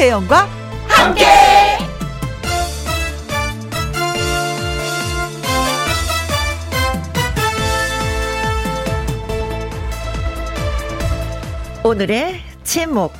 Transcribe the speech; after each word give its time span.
김혜영과 0.00 0.48
함께. 0.88 1.26
오늘의 11.84 12.40
제목 12.64 13.12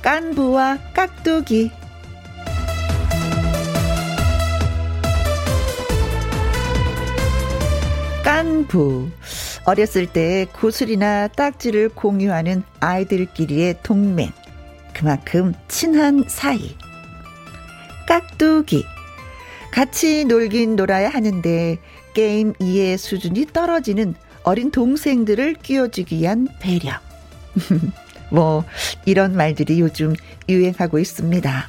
깐부와 0.00 0.78
깍두기. 0.94 1.70
깐부. 8.24 9.10
어렸을 9.66 10.06
때 10.06 10.46
구슬이나 10.50 11.28
딱지를 11.28 11.90
공유하는 11.90 12.62
아이들끼리의 12.80 13.80
동맹 13.82 14.32
그만큼 14.94 15.54
친한 15.68 16.24
사이 16.28 16.76
깍두기 18.06 18.84
같이 19.70 20.24
놀긴 20.24 20.76
놀아야 20.76 21.08
하는데 21.08 21.78
게임 22.14 22.52
이해 22.58 22.96
수준이 22.96 23.46
떨어지는 23.52 24.14
어린 24.42 24.70
동생들을 24.70 25.54
끼워주기 25.54 26.18
위한 26.18 26.48
배려 26.60 26.92
뭐 28.30 28.64
이런 29.06 29.36
말들이 29.36 29.80
요즘 29.80 30.14
유행하고 30.48 30.98
있습니다. 30.98 31.68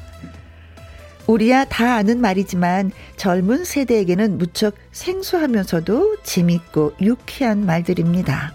우리야 1.28 1.66
다 1.66 1.96
아는 1.96 2.20
말이지만 2.20 2.92
젊은 3.16 3.64
세대에게는 3.64 4.38
무척 4.38 4.76
생소하면서도 4.92 6.18
재밌고 6.24 6.96
유쾌한 7.02 7.66
말들입니다. 7.66 8.54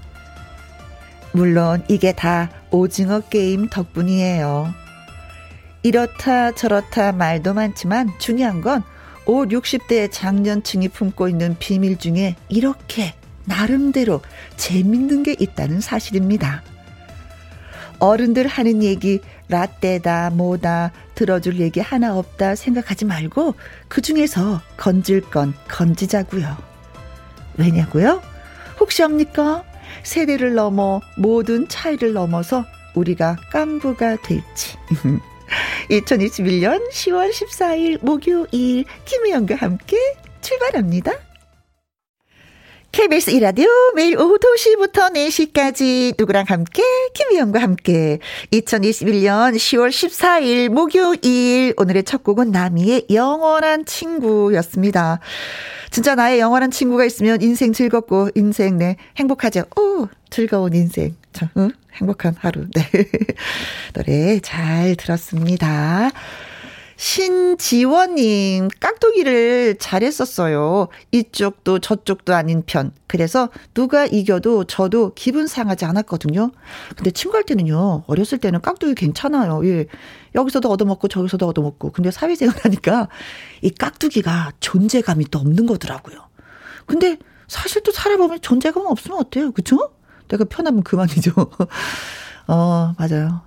물론 1.32 1.84
이게 1.88 2.12
다 2.12 2.50
오징어 2.70 3.20
게임 3.20 3.68
덕분이에요. 3.68 4.72
이렇다 5.82 6.52
저렇다 6.52 7.12
말도 7.12 7.54
많지만 7.54 8.10
중요한 8.18 8.60
건 8.60 8.82
5, 9.26 9.44
60대 9.44 10.10
장년층이 10.10 10.88
품고 10.88 11.28
있는 11.28 11.56
비밀 11.58 11.98
중에 11.98 12.34
이렇게 12.48 13.14
나름대로 13.44 14.20
재밌는 14.56 15.22
게 15.22 15.36
있다는 15.38 15.80
사실입니다. 15.80 16.62
어른들 17.98 18.46
하는 18.46 18.82
얘기 18.82 19.20
라떼다 19.48 20.30
뭐다 20.30 20.92
들어줄 21.14 21.58
얘기 21.58 21.80
하나 21.80 22.16
없다 22.16 22.54
생각하지 22.54 23.04
말고 23.04 23.54
그 23.88 24.00
중에서 24.00 24.60
건질 24.76 25.22
건 25.22 25.54
건지자고요. 25.68 26.56
왜냐고요? 27.56 28.22
혹시 28.78 29.02
압니까? 29.02 29.64
세대를 30.03 30.55
넘어 30.55 31.00
모든 31.17 31.69
차이를 31.69 32.12
넘어서 32.12 32.64
우리가 32.94 33.36
깐부가 33.50 34.17
될지. 34.17 34.77
2021년 35.91 36.91
10월 36.91 37.31
14일 37.31 38.05
목요일 38.05 38.84
김혜영과 39.05 39.56
함께 39.56 39.97
출발합니다. 40.41 41.12
KBS 42.91 43.31
이라디오 43.31 43.67
매일 43.94 44.19
오후 44.19 44.39
2시부터 44.39 45.12
4시까지 45.12 46.14
누구랑 46.19 46.47
함께 46.48 46.83
김희영과 47.14 47.61
함께 47.61 48.19
2021년 48.50 49.55
10월 49.55 49.91
14일 49.91 50.70
목요일 50.70 51.75
오늘의 51.77 52.05
첫 52.05 52.25
곡은 52.25 52.50
나미의 52.50 53.06
영원한 53.12 53.84
친구였습니다. 53.84 55.20
진짜 55.91 56.14
나의 56.14 56.41
영원한 56.41 56.70
친구가 56.70 57.05
있으면 57.05 57.41
인생 57.42 57.72
즐겁고 57.72 58.31
인생 58.34 58.78
내 58.78 58.97
행복하죠. 59.16 59.65
오 59.77 60.09
즐거운 60.31 60.75
인생. 60.75 61.15
저, 61.32 61.47
응? 61.56 61.71
행복한 61.94 62.34
하루. 62.38 62.66
네. 62.75 62.82
노래 63.93 64.41
잘 64.41 64.97
들었습니다. 64.97 66.10
신지원님, 66.98 68.69
깍두기를 68.81 69.76
잘했었어요. 69.78 70.88
이쪽도 71.12 71.78
저쪽도 71.78 72.34
아닌 72.34 72.64
편. 72.66 72.91
그래서 73.06 73.50
누가 73.72 74.04
이겨도 74.04 74.64
저도 74.64 75.12
기분 75.14 75.47
상하지 75.47 75.84
않았거든요. 75.84 76.50
근데 76.97 77.12
친구 77.12 77.36
할 77.36 77.44
때는요, 77.44 78.03
어렸을 78.09 78.38
때는 78.38 78.60
깍두기 78.60 78.97
괜찮아요. 78.97 79.64
예. 79.64 79.86
여기서도 80.34 80.69
얻어먹고 80.69 81.06
저기서도 81.06 81.47
얻어먹고. 81.47 81.92
근데 81.92 82.10
사회생활 82.10 82.56
하니까 82.64 83.09
이 83.62 83.70
깍두기가 83.70 84.50
존재감이 84.59 85.26
또 85.30 85.38
없는 85.38 85.66
거더라고요. 85.66 86.19
근데 86.86 87.16
사실 87.47 87.80
또 87.84 87.92
살아보면 87.92 88.41
존재감 88.41 88.86
없으면 88.86 89.19
어때요? 89.20 89.53
그쵸? 89.53 89.92
내가 90.26 90.44
편하면 90.44 90.82
그만이죠. 90.82 91.32
어, 92.48 92.94
맞아요. 92.98 93.42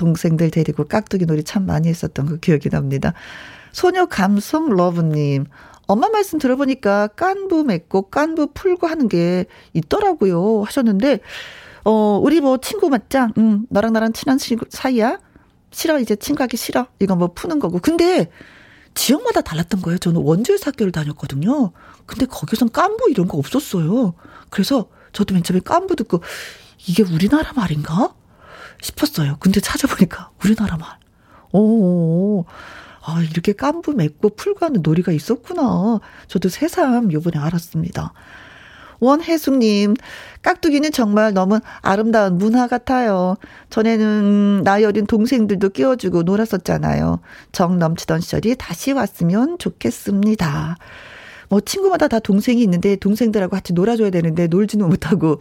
동생들 0.00 0.50
데리고 0.50 0.84
깍두기 0.84 1.26
놀이 1.26 1.44
참 1.44 1.66
많이 1.66 1.88
했었던 1.88 2.24
그 2.26 2.40
기억이 2.40 2.70
납니다. 2.70 3.12
소녀 3.72 4.06
감성 4.06 4.70
러브님. 4.70 5.44
엄마 5.86 6.08
말씀 6.08 6.38
들어보니까 6.38 7.08
깐부 7.08 7.64
맺고 7.64 8.10
깐부 8.10 8.52
풀고 8.54 8.86
하는 8.86 9.08
게 9.08 9.44
있더라고요. 9.74 10.62
하셨는데, 10.62 11.20
어, 11.84 12.18
우리 12.22 12.40
뭐 12.40 12.58
친구 12.58 12.88
맞짱, 12.88 13.32
응, 13.36 13.66
너랑 13.68 13.92
나랑 13.92 14.12
친한 14.12 14.38
친구 14.38 14.64
사이야? 14.70 15.18
싫어, 15.70 15.98
이제 15.98 16.16
친구하기 16.16 16.56
싫어. 16.56 16.86
이건 17.00 17.18
뭐 17.18 17.32
푸는 17.34 17.58
거고. 17.58 17.78
근데, 17.80 18.30
지역마다 18.94 19.40
달랐던 19.40 19.82
거예요. 19.82 19.98
저는 19.98 20.22
원주에서 20.22 20.70
학교를 20.70 20.92
다녔거든요. 20.92 21.72
근데 22.06 22.26
거기선 22.26 22.70
깐부 22.70 23.10
이런 23.10 23.28
거 23.28 23.38
없었어요. 23.38 24.14
그래서 24.48 24.88
저도 25.12 25.34
맨 25.34 25.42
처음에 25.42 25.60
깐부 25.60 25.96
듣고, 25.96 26.22
이게 26.86 27.02
우리나라 27.02 27.52
말인가? 27.52 28.14
싶었어요. 28.80 29.36
근데 29.40 29.60
찾아보니까 29.60 30.30
우리나라 30.42 30.76
말. 30.76 30.88
오, 31.52 32.44
아, 33.02 33.22
이렇게 33.30 33.52
깐부 33.52 33.92
맺고 33.92 34.30
풀고 34.36 34.64
하는 34.64 34.82
놀이가 34.82 35.12
있었구나. 35.12 36.00
저도 36.28 36.48
새삼 36.48 37.12
요번에 37.12 37.38
알았습니다. 37.38 38.12
원혜숙님, 39.00 39.96
깍두기는 40.42 40.92
정말 40.92 41.32
너무 41.32 41.60
아름다운 41.80 42.36
문화 42.36 42.66
같아요. 42.68 43.36
전에는 43.70 44.62
나이 44.62 44.84
어린 44.84 45.06
동생들도 45.06 45.70
끼워주고 45.70 46.22
놀았었잖아요. 46.22 47.20
정 47.52 47.78
넘치던 47.78 48.20
시절이 48.20 48.56
다시 48.56 48.92
왔으면 48.92 49.58
좋겠습니다. 49.58 50.76
뭐 51.50 51.60
친구마다 51.60 52.08
다 52.08 52.20
동생이 52.20 52.62
있는데 52.62 52.96
동생들하고 52.96 53.50
같이 53.50 53.72
놀아줘야 53.72 54.10
되는데 54.10 54.46
놀지는 54.46 54.88
못하고 54.88 55.40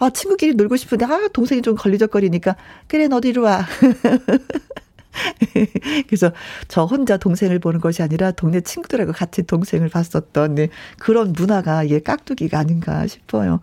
아 0.00 0.08
친구끼리 0.08 0.54
놀고 0.54 0.76
싶은데 0.76 1.04
아 1.04 1.28
동생이 1.32 1.60
좀 1.60 1.76
걸리적거리니까 1.76 2.56
그래 2.88 3.08
너도 3.08 3.28
이리 3.28 3.38
와. 3.38 3.66
그래서 6.08 6.32
저 6.68 6.84
혼자 6.84 7.18
동생을 7.18 7.58
보는 7.58 7.80
것이 7.80 8.02
아니라 8.02 8.30
동네 8.30 8.62
친구들하고 8.62 9.12
같이 9.12 9.42
동생을 9.42 9.90
봤었던 9.90 10.54
네, 10.54 10.68
그런 10.98 11.32
문화가 11.32 11.82
이게 11.82 12.00
깍두기가 12.00 12.58
아닌가 12.58 13.06
싶어요. 13.06 13.60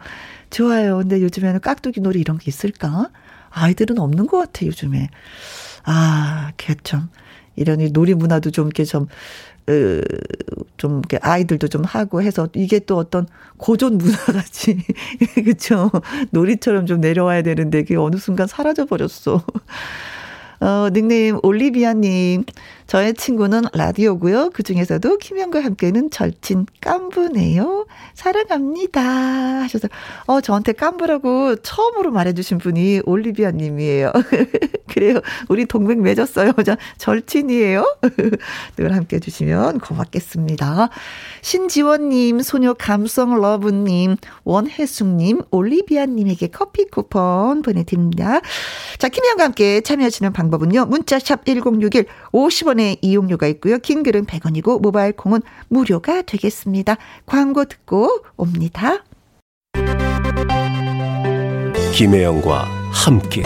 좋아요. 0.52 0.98
근데 0.98 1.22
요즘에는 1.22 1.62
깍두기 1.62 2.02
놀이 2.02 2.20
이런 2.20 2.38
게 2.38 2.46
있을까? 2.48 3.10
아이들은 3.50 3.98
없는 3.98 4.28
것 4.28 4.38
같아, 4.38 4.68
요즘에. 4.68 5.10
아, 5.84 6.52
개참. 6.58 7.10
이런 7.58 7.80
놀이 7.92 8.14
문화도 8.14 8.52
좀 8.52 8.68
이렇게 8.68 8.86
좀 8.86 9.08
좀, 10.78 11.00
이렇게 11.00 11.20
아이들도 11.22 11.68
좀 11.70 11.84
하고 11.86 12.22
해서 12.22 12.48
이게 12.56 12.80
또 12.80 12.98
어떤 12.98 13.28
고전 13.58 13.98
문화같이, 13.98 14.78
그쵸. 15.46 15.92
놀이처럼 16.32 16.86
좀 16.88 17.02
내려와야 17.02 17.42
되는데 17.44 17.84
그게 17.84 17.96
어느 17.98 18.18
순간 18.18 18.48
사라져 18.48 18.86
버렸어. 18.86 19.44
어, 20.62 20.90
닉네임 20.94 21.40
올리비아님. 21.44 22.46
저의 22.88 23.14
친구는 23.14 23.64
라디오고요. 23.74 24.52
그 24.54 24.64
중에서도 24.64 25.18
김현과 25.18 25.62
함께는 25.62 26.10
절친 26.10 26.66
깐부네요. 26.80 27.86
사랑합니다. 28.14 29.02
하셔서 29.02 29.90
어 30.26 30.40
저한테 30.40 30.72
깐부라고 30.72 31.58
처음으로 31.58 32.12
말해주신 32.12 32.60
분이 32.60 33.02
올리비아 33.06 33.52
님이에요. 33.52 34.14
그래요. 34.88 35.20
우리 35.50 35.66
동맹 35.66 36.02
맺었어요. 36.02 36.54
저 36.66 36.78
절친이에요. 36.98 37.98
늘 38.78 38.96
함께 38.96 39.18
해 39.18 39.20
주시면 39.20 39.80
고맙겠습니다. 39.80 40.90
신지원 41.42 42.10
님, 42.10 42.42
소녀 42.42 42.74
감성 42.74 43.40
러브 43.40 43.70
님, 43.70 44.16
원혜숙 44.46 45.08
님, 45.08 45.42
올리비아 45.52 46.06
님에게 46.06 46.48
커피 46.48 46.86
쿠폰 46.86 47.62
보내드립니다. 47.62 48.40
자, 48.98 49.10
김현과 49.10 49.44
함께 49.44 49.82
참여하시는 49.82 50.32
방법은요. 50.32 50.86
문자샵 50.86 51.46
1061 51.46 52.06
50원 52.32 52.77
100원의 52.78 53.00
이용료가 53.02 53.48
있고요. 53.48 53.80
긴 53.80 54.04
글은 54.04 54.26
100원이고 54.26 54.82
모바일 54.82 55.14
콩은 55.14 55.42
무료가 55.68 56.22
되겠습니다. 56.22 56.98
광고 57.26 57.66
듣고 57.66 58.24
옵니다. 58.38 59.04
김혜영과 61.94 62.66
함께 62.92 63.44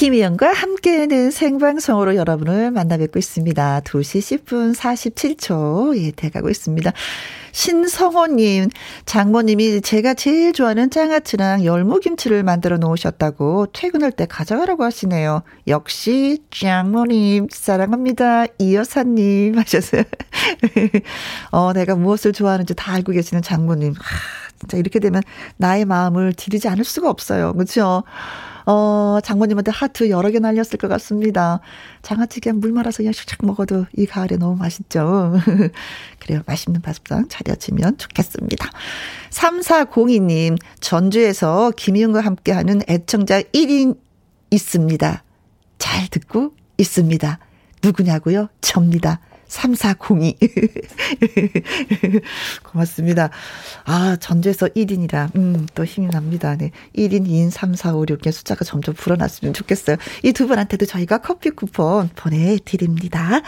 김희영과 0.00 0.54
함께하는 0.54 1.30
생방송으로 1.30 2.16
여러분을 2.16 2.70
만나 2.70 2.96
뵙고 2.96 3.18
있습니다. 3.18 3.82
2시 3.84 4.44
10분 4.46 4.74
47초, 4.74 5.94
예, 5.98 6.10
돼가고 6.12 6.48
있습니다. 6.48 6.90
신성호님, 7.52 8.70
장모님이 9.04 9.82
제가 9.82 10.14
제일 10.14 10.54
좋아하는 10.54 10.88
장아찌랑 10.88 11.66
열무김치를 11.66 12.44
만들어 12.44 12.78
놓으셨다고 12.78 13.66
퇴근할 13.74 14.10
때 14.10 14.24
가져가라고 14.24 14.84
하시네요. 14.84 15.42
역시 15.66 16.38
장모님, 16.50 17.48
사랑합니다. 17.50 18.46
이 18.58 18.74
여사님 18.74 19.58
하셨어요. 19.58 20.04
어, 21.52 21.74
내가 21.74 21.94
무엇을 21.94 22.32
좋아하는지 22.32 22.74
다 22.74 22.94
알고 22.94 23.12
계시는 23.12 23.42
장모님. 23.42 23.92
하, 23.92 24.18
진짜 24.60 24.78
이렇게 24.78 24.98
되면 24.98 25.22
나의 25.58 25.84
마음을 25.84 26.32
디리지 26.32 26.68
않을 26.68 26.84
수가 26.84 27.10
없어요. 27.10 27.52
그렇죠? 27.52 28.02
어, 28.66 29.18
장모님한테 29.22 29.70
하트 29.70 30.10
여러 30.10 30.30
개 30.30 30.38
날렸을 30.38 30.78
것 30.78 30.88
같습니다. 30.88 31.60
장아찌 32.02 32.40
그냥 32.40 32.60
물 32.60 32.72
말아서 32.72 32.98
그냥 32.98 33.12
샥샥 33.12 33.44
먹어도 33.46 33.86
이 33.96 34.06
가을에 34.06 34.36
너무 34.36 34.56
맛있죠. 34.56 35.34
그래요. 36.20 36.42
맛있는 36.46 36.80
밥상 36.80 37.28
차려지면 37.28 37.98
좋겠습니다. 37.98 38.70
3402님, 39.30 40.58
전주에서 40.80 41.72
김희영과 41.76 42.20
함께하는 42.20 42.82
애청자 42.88 43.40
1인 43.42 43.96
있습니다. 44.50 45.24
잘 45.78 46.08
듣고 46.08 46.54
있습니다. 46.78 47.38
누구냐고요? 47.82 48.48
접니다. 48.60 49.20
3402. 49.50 50.36
고맙습니다. 52.64 53.30
아, 53.84 54.16
전주에서 54.18 54.66
1인이라, 54.68 55.36
음, 55.36 55.66
또 55.74 55.84
힘이 55.84 56.08
납니다. 56.08 56.56
네. 56.56 56.72
1인, 56.96 57.28
2인, 57.28 57.50
3, 57.50 57.74
4, 57.74 57.94
5, 57.94 58.06
6의 58.06 58.32
숫자가 58.32 58.64
점점 58.64 58.94
불어났으면 58.94 59.54
좋겠어요. 59.54 59.96
이 60.24 60.32
두 60.40 60.46
분한테도 60.46 60.86
저희가 60.86 61.18
커피 61.18 61.50
쿠폰 61.50 62.08
보내드립니다. 62.16 63.42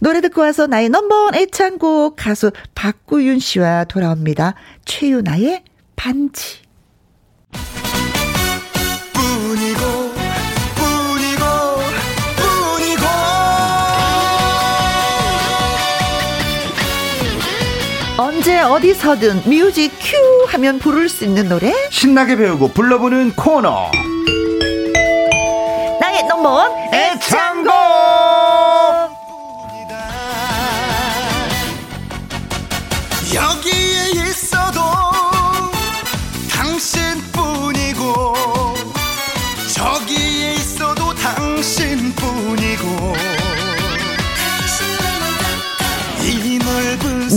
노래 0.00 0.20
듣고 0.20 0.40
와서 0.40 0.66
나의 0.66 0.88
넘버원 0.88 1.36
애창곡 1.36 2.16
가수 2.16 2.50
박구윤 2.74 3.38
씨와 3.38 3.84
돌아옵니다. 3.84 4.54
최윤아의 4.84 5.62
반지. 5.94 6.62
언제 18.62 18.64
어디서든 18.64 19.42
뮤직 19.46 19.90
큐 19.98 20.44
하면 20.48 20.78
부를 20.78 21.08
수 21.08 21.24
있는 21.24 21.48
노래? 21.48 21.72
신나게 21.90 22.36
배우고 22.36 22.68
불러보는 22.68 23.34
코너. 23.34 23.90
나의 26.00 26.22
넘버원 26.28 26.70
애창곡 26.94 27.72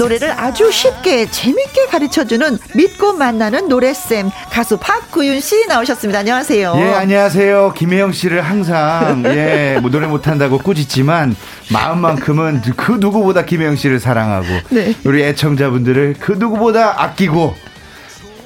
노래를 0.05 0.31
아주 0.37 0.71
쉽게 0.71 1.25
재밌게 1.29 1.87
가르쳐주는 1.87 2.57
믿고 2.75 3.13
만나는 3.13 3.67
노래쌤 3.67 4.29
가수 4.51 4.77
박구윤 4.77 5.39
씨 5.39 5.65
나오셨습니다. 5.67 6.19
안녕하세요. 6.19 6.73
예, 6.77 6.93
안녕하세요. 6.93 7.73
김혜영 7.75 8.11
씨를 8.11 8.41
항상 8.41 9.23
예, 9.25 9.79
뭐 9.81 9.89
노래 9.89 10.05
못한다고 10.05 10.59
꾸짖지만 10.59 11.35
마음만큼은 11.71 12.61
그 12.77 12.93
누구보다 12.99 13.45
김혜영 13.45 13.75
씨를 13.75 13.99
사랑하고 13.99 14.47
네. 14.69 14.93
우리 15.05 15.23
애청자분들을 15.23 16.17
그 16.19 16.33
누구보다 16.33 17.03
아끼고 17.03 17.55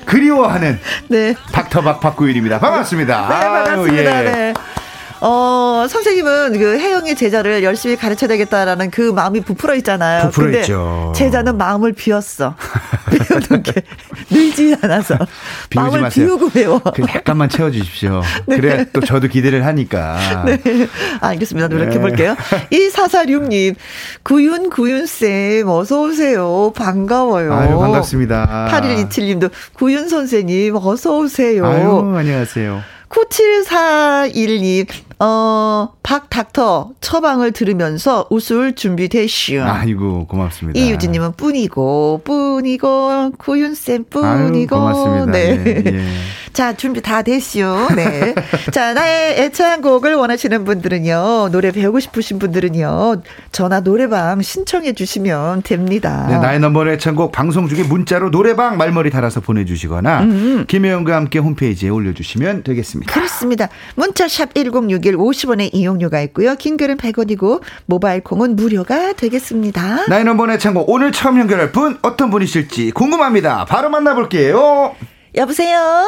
그리워하는 0.06 0.80
네. 1.10 1.36
닥터박 1.52 2.00
박구윤입니다. 2.00 2.60
반갑습니다. 2.60 3.22
네, 3.22 3.28
반갑습니다. 3.28 4.12
아유, 4.12 4.26
예. 4.26 4.32
네. 4.32 4.54
어, 5.22 5.86
선생님은 5.90 6.58
그 6.58 6.80
혜영의 6.80 7.16
제자를 7.16 7.64
열심히 7.64 7.96
가르쳐야 7.96 8.30
되겠다라는 8.30 8.90
그 8.90 9.02
마음이 9.12 9.42
부풀어 9.42 9.76
있잖아요. 9.76 10.30
부풀어 10.30 10.46
근데 10.46 10.60
있죠. 10.62 11.12
제자는 11.16 11.58
마음을 11.58 11.94
비웠어. 11.94 12.56
비우는 13.12 13.64
게 13.64 13.84
늘지 14.30 14.78
않아서. 14.82 15.18
마음을 15.76 16.02
마세요. 16.02 16.26
비우고 16.26 16.50
배워. 16.50 16.80
그 16.80 17.02
약간만 17.02 17.50
채워주십시오. 17.50 18.22
네. 18.48 18.56
그래야 18.56 18.86
또 18.94 19.02
저도 19.02 19.28
기대를 19.28 19.66
하니까. 19.66 20.46
네. 20.46 20.58
알겠습니다. 21.20 21.68
노력해볼게요. 21.68 22.36
네. 22.70 22.90
2446님, 22.92 23.76
구윤, 24.24 24.70
구윤쌤, 24.70 25.68
어서오세요. 25.68 26.72
반가워요. 26.76 27.54
아유, 27.54 27.78
반갑습니다. 27.78 28.70
8127님도, 28.72 29.52
구윤 29.74 30.08
선생님, 30.08 30.76
어서오세요. 30.78 31.66
아유, 31.66 32.14
안녕하세요. 32.16 32.82
9741님, 33.10 34.88
어, 35.22 35.90
박 36.02 36.30
닥터 36.30 36.92
처방을 37.02 37.52
들으면서 37.52 38.26
웃을 38.30 38.74
준비 38.74 39.10
되시오. 39.10 39.64
아이고, 39.64 40.28
고맙습니다. 40.28 40.80
이유진님은 40.80 41.34
뿐이고, 41.34 42.22
뿐이고, 42.24 43.32
구윤쌤 43.38 44.06
뿐이고. 44.10 44.26
아유, 44.26 44.68
고맙습니다. 44.68 45.32
네. 45.32 45.58
네. 45.58 45.84
예. 45.86 46.04
자, 46.54 46.74
준비 46.74 47.02
다 47.02 47.22
됐시오. 47.22 47.90
네. 47.96 48.34
자, 48.72 48.94
나의 48.94 49.40
애창곡을 49.40 50.16
원하시는 50.16 50.64
분들은요, 50.66 51.50
노래 51.52 51.72
배우고 51.72 52.00
싶으신 52.00 52.40
분들은요, 52.40 53.22
전화 53.52 53.82
노래방 53.82 54.42
신청해 54.42 54.94
주시면 54.94 55.64
됩니다. 55.64 56.28
네, 56.30 56.38
나의 56.38 56.60
넘버의 56.60 56.96
애창곡 56.96 57.32
방송 57.32 57.68
중에 57.68 57.84
문자로 57.84 58.32
노래방 58.32 58.78
말머리 58.78 59.10
달아서 59.10 59.42
보내주시거나, 59.42 60.22
음. 60.24 60.66
김혜영과 60.68 61.16
함께 61.16 61.40
홈페이지에 61.40 61.90
올려주시면 61.90 62.64
되겠습니다. 62.64 63.14
그렇습니다. 63.14 63.70
문자샵 63.96 64.54
1061 64.54 65.09
50원의 65.16 65.70
이용료가 65.74 66.22
있고요. 66.22 66.56
긴 66.56 66.78
글은 66.78 66.98
100원이고, 66.98 67.62
모바일 67.86 68.24
콩은 68.24 68.56
무료가 68.56 69.14
되겠습니다. 69.14 70.08
넘버의 70.24 70.56
애창곡 70.56 70.90
오늘 70.90 71.12
처음 71.12 71.40
연결할 71.40 71.72
분, 71.72 71.98
어떤 72.02 72.30
분이실지 72.30 72.92
궁금합니다. 72.92 73.66
바로 73.66 73.90
만나볼게요. 73.90 74.96
여보세요? 75.36 76.06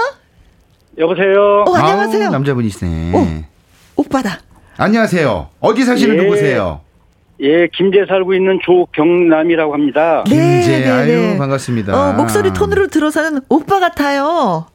여보세요. 0.98 1.64
어, 1.68 1.74
안녕하세요. 1.76 2.26
아우, 2.26 2.32
남자분이시네. 2.32 3.12
오, 3.16 4.02
오빠다. 4.02 4.40
안녕하세요. 4.78 5.50
어디 5.60 5.84
사시는 5.84 6.18
예, 6.18 6.22
누구세요? 6.24 6.82
예, 7.42 7.68
김제 7.74 8.06
살고 8.08 8.34
있는 8.34 8.60
조경남이라고 8.64 9.74
합니다. 9.74 10.24
김제, 10.28 10.40
네, 10.40 10.80
네, 10.86 10.90
아유, 10.90 11.08
네. 11.08 11.38
반갑습니다. 11.38 11.94
어, 12.10 12.14
목소리 12.14 12.52
톤으로 12.54 12.88
들어서는 12.88 13.42
오빠 13.50 13.80
같아요. 13.80 14.68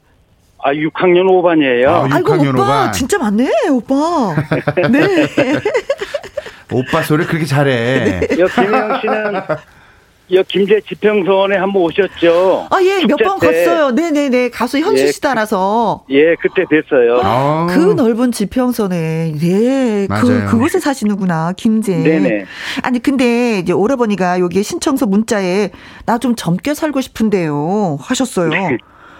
아, 0.67 0.73
6학년 0.73 1.27
5반이에요. 1.27 1.87
아, 1.87 2.03
6학년 2.09 2.13
아이고, 2.47 2.49
오빠, 2.59 2.87
5반. 2.89 2.93
진짜 2.93 3.17
맞네, 3.17 3.49
오빠. 3.71 4.35
네. 4.91 5.27
오빠 6.73 7.01
소리 7.03 7.25
그렇게 7.25 7.45
잘해. 7.45 8.19
네. 8.19 8.27
김혜영 8.27 8.99
씨는 8.99 9.33
여 10.33 10.43
김제 10.43 10.81
지평선에 10.81 11.55
한번 11.55 11.83
오셨죠? 11.83 12.67
아, 12.69 12.79
예, 12.83 13.05
몇 13.05 13.15
번 13.17 13.39
갔어요. 13.39 13.91
네네네. 13.91 14.49
가수 14.49 14.77
현수 14.79 15.03
예, 15.03 15.07
씨 15.13 15.21
따라서. 15.21 16.03
예, 16.09 16.35
그때 16.35 16.65
뵀어요. 16.65 17.21
아. 17.23 17.67
그 17.69 17.93
넓은 17.93 18.33
지평선에, 18.33 19.35
네. 19.39 20.07
그, 20.19 20.45
그곳에 20.49 20.81
사시는구나, 20.81 21.53
김제. 21.55 21.95
네네. 21.95 22.43
아니, 22.83 22.99
근데 23.01 23.59
이제 23.59 23.71
오라버니가 23.71 24.41
여기 24.41 24.61
신청서 24.63 25.05
문자에 25.05 25.69
나 26.05 26.17
좀 26.17 26.35
젊게 26.35 26.73
살고 26.73 26.99
싶은데요. 26.99 27.97
하셨어요. 28.01 28.49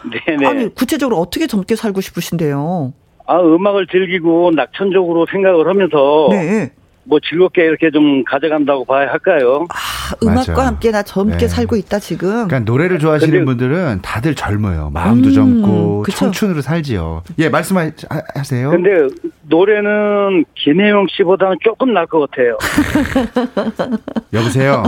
네. 0.09 0.19
네네. 0.25 0.45
아니, 0.45 0.75
구체적으로 0.75 1.17
어떻게 1.17 1.47
젊게 1.47 1.75
살고 1.75 2.01
싶으신데요? 2.01 2.93
아, 3.25 3.39
음악을 3.41 3.87
즐기고 3.87 4.51
낙천적으로 4.51 5.25
생각을 5.29 5.67
하면서. 5.67 6.27
네. 6.31 6.71
뭐 7.07 7.19
즐겁게 7.21 7.63
이렇게 7.63 7.89
좀 7.89 8.23
가져간다고 8.25 8.83
봐야 8.85 9.07
할까요? 9.09 9.65
아, 9.69 10.15
음악과 10.21 10.51
맞아. 10.51 10.67
함께 10.67 10.91
나 10.91 11.03
젊게 11.03 11.37
네. 11.37 11.47
살고 11.47 11.77
있다 11.77 11.99
지금. 11.99 12.47
그러니까 12.47 12.59
노래를 12.59 12.99
좋아하시는 12.99 13.31
근데, 13.31 13.45
분들은 13.45 13.99
다들 14.01 14.35
젊어요. 14.35 14.89
마음도 14.93 15.29
음, 15.29 15.33
젊고 15.33 16.03
그쵸? 16.03 16.17
청춘으로 16.17 16.61
살지요. 16.61 17.23
예, 17.39 17.49
말씀하세요. 17.49 18.69
근데 18.69 18.89
노래는 19.43 20.43
김혜영 20.55 21.07
씨보다는 21.15 21.57
조금 21.63 21.93
나을 21.93 22.05
것 22.07 22.29
같아요. 22.29 22.57
여보세요. 24.33 24.83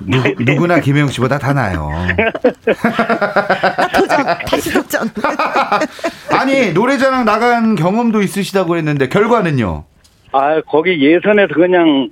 누, 0.00 0.22
네, 0.22 0.34
네. 0.38 0.52
누구나 0.54 0.80
김혜영 0.80 1.08
씨보다 1.08 1.38
다 1.38 1.52
나요. 1.52 1.90
아, 1.92 3.88
도전 3.88 4.26
다시 4.46 4.72
도전. 4.72 5.10
아니 6.32 6.72
노래자랑 6.72 7.26
나간 7.26 7.74
경험도 7.74 8.22
있으시다고 8.22 8.76
했는데 8.78 9.08
결과는요? 9.08 9.84
아, 10.32 10.60
거기 10.66 11.00
예선에서 11.04 11.54
그냥 11.54 12.10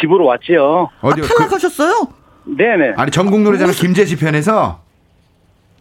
집으로 0.00 0.26
왔지요. 0.26 0.90
어디 1.00 1.20
아, 1.22 1.24
탈락하셨어요? 1.24 2.08
그, 2.44 2.56
네네. 2.56 2.94
아니 2.96 3.10
전국 3.10 3.40
노래자랑 3.42 3.72
김제시 3.74 4.16
편에서. 4.16 4.80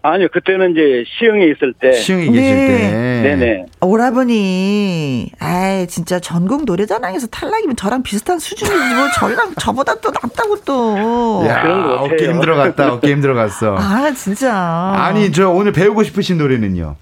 아니요, 0.03 0.27
그때는 0.31 0.71
이제 0.71 1.03
시흥에 1.07 1.45
있을 1.47 1.73
때. 1.73 1.91
시흥에 1.91 2.25
계실 2.27 2.55
네. 2.55 2.67
때. 2.67 3.21
네네. 3.35 3.65
오라버니, 3.81 5.31
아이, 5.39 5.87
진짜 5.87 6.19
전국 6.19 6.63
노래자랑에서 6.65 7.27
탈락이면 7.27 7.75
저랑 7.75 8.03
비슷한 8.03 8.39
수준이지, 8.39 8.95
뭐, 8.95 9.07
저희랑 9.19 9.55
저보다 9.59 9.95
또 9.95 10.09
낫다고 10.11 10.61
또. 10.61 11.45
야, 11.47 11.61
그런 11.61 11.83
거 11.83 11.93
어깨 12.03 12.29
힘들어갔다, 12.29 12.93
어깨 12.93 13.11
힘들어갔어. 13.11 13.75
아, 13.77 14.11
진짜. 14.13 14.53
아니, 14.55 15.31
저 15.31 15.49
오늘 15.49 15.73
배우고 15.73 16.03
싶으신 16.03 16.37
노래는요? 16.37 16.95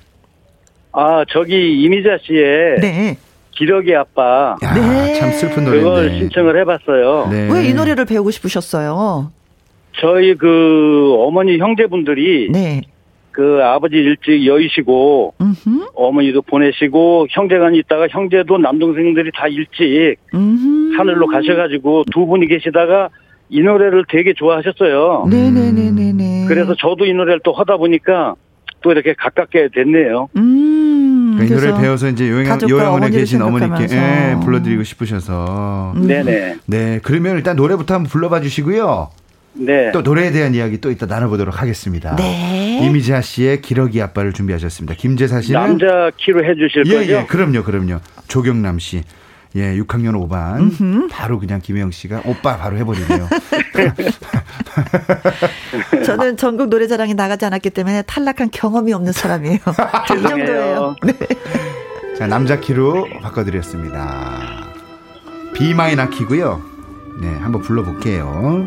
아, 0.93 1.25
저기 1.29 1.83
이미자 1.83 2.17
씨의. 2.25 2.79
네. 2.81 3.17
기러기 3.55 3.95
아빠. 3.95 4.55
야, 4.63 4.73
네. 4.73 5.13
참 5.15 5.31
슬픈 5.31 5.63
노래인데. 5.65 5.89
그걸 5.89 6.11
신청을 6.19 6.59
해봤어요. 6.59 7.27
네. 7.31 7.49
왜이 7.51 7.73
노래를 7.73 8.05
배우고 8.05 8.31
싶으셨어요? 8.31 9.31
저희 9.99 10.35
그 10.35 11.15
어머니 11.19 11.57
형제분들이 11.57 12.49
네. 12.51 12.81
그 13.31 13.61
아버지 13.63 13.95
일찍 13.95 14.45
여의시고 14.45 15.33
음흠. 15.41 15.87
어머니도 15.95 16.41
보내시고 16.43 17.27
형제간 17.29 17.75
있다가 17.75 18.07
형제도 18.09 18.57
남동생들이 18.57 19.31
다 19.33 19.47
일찍 19.47 20.17
음흠. 20.33 20.97
하늘로 20.97 21.27
가셔가지고 21.27 22.05
두 22.13 22.25
분이 22.25 22.47
계시다가 22.47 23.09
이 23.49 23.61
노래를 23.61 24.05
되게 24.09 24.33
좋아하셨어요. 24.33 25.27
네네네네네. 25.29 26.45
그래서 26.47 26.75
저도 26.75 27.05
이 27.05 27.13
노래를 27.13 27.41
또 27.43 27.53
하다 27.53 27.77
보니까 27.77 28.35
또 28.85 28.91
이렇게 28.91 29.15
가깝게 29.17 29.69
됐네요. 29.73 30.29
음. 30.37 31.39
이 31.41 31.49
노래 31.49 31.73
배워서 31.81 32.07
이제 32.07 32.29
요양, 32.29 32.59
요양원에 32.69 33.09
계신 33.09 33.41
어머니께 33.41 33.87
예, 33.95 34.35
불러드리고 34.43 34.83
싶으셔서. 34.83 35.93
음. 35.95 36.05
네네. 36.05 36.57
네. 36.67 36.99
그러면 37.01 37.35
일단 37.35 37.55
노래부터 37.55 37.95
한번 37.95 38.11
불러봐 38.11 38.41
주시고요. 38.41 39.09
네. 39.53 39.91
또 39.91 40.01
노래에 40.01 40.31
대한 40.31 40.53
이야기 40.53 40.79
또 40.79 40.91
이따 40.91 41.07
나눠보도록 41.07 41.59
하겠습니다. 41.59 42.15
네. 42.15 42.85
이미자 42.85 43.21
씨의 43.21 43.61
기러기 43.63 43.99
아빠를 44.03 44.33
준비하셨습니다. 44.33 44.93
김재사 44.93 45.41
씨는 45.41 45.59
남자 45.59 46.11
키로 46.17 46.45
해주실 46.45 46.83
예, 46.85 46.93
거죠? 46.93 47.11
예, 47.11 47.25
그럼요, 47.25 47.63
그럼요. 47.63 48.01
조경남 48.27 48.77
씨. 48.77 49.01
예, 49.55 49.75
6학년 49.77 50.11
5반. 50.27 50.59
음흠. 50.59 51.07
바로 51.09 51.39
그냥 51.39 51.59
김혜영 51.59 51.89
씨가 51.89 52.21
오빠 52.25 52.57
바로 52.57 52.77
해버리네요. 52.77 53.29
저는 56.05 56.37
전국 56.37 56.69
노래자랑에 56.69 57.13
나가지 57.13 57.45
않았기 57.45 57.69
때문에 57.71 58.03
탈락한 58.03 58.49
경험이 58.51 58.93
없는 58.93 59.11
사람이에요. 59.11 59.57
그 60.07 60.21
정도예요. 60.21 60.95
네. 61.03 61.13
자, 62.17 62.27
남자 62.27 62.59
키로 62.59 63.07
바꿔드렸습니다. 63.21 64.65
B 65.53 65.73
minor 65.73 66.09
키고요. 66.09 66.61
네, 67.21 67.27
한번 67.39 67.61
불러볼게요. 67.61 68.65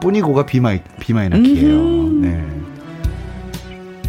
뿐이고가 0.00 0.46
B 0.46 0.57
mi 0.57 0.80
B 0.98 1.04
minor 1.04 1.36
키예요. 1.38 2.08
네. 2.20 2.48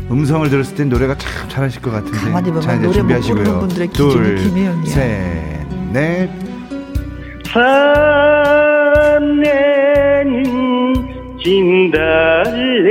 음성을 0.10 0.48
들었을 0.50 0.76
땐 0.76 0.90
노래가 0.90 1.18
참 1.18 1.50
잘하실 1.50 1.82
것 1.82 1.92
같은데. 1.92 2.18
가만히 2.18 2.48
보면 2.50 2.62
자, 2.62 2.76
노래 2.76 2.94
준비하시고요. 2.94 3.54
못 3.54 3.60
분들의 3.62 3.88
둘, 3.90 4.36
김혜영이야. 4.38 4.94
셋, 4.94 5.68
넷. 5.92 6.30
산내는 7.54 9.34
진달래. 11.44 12.82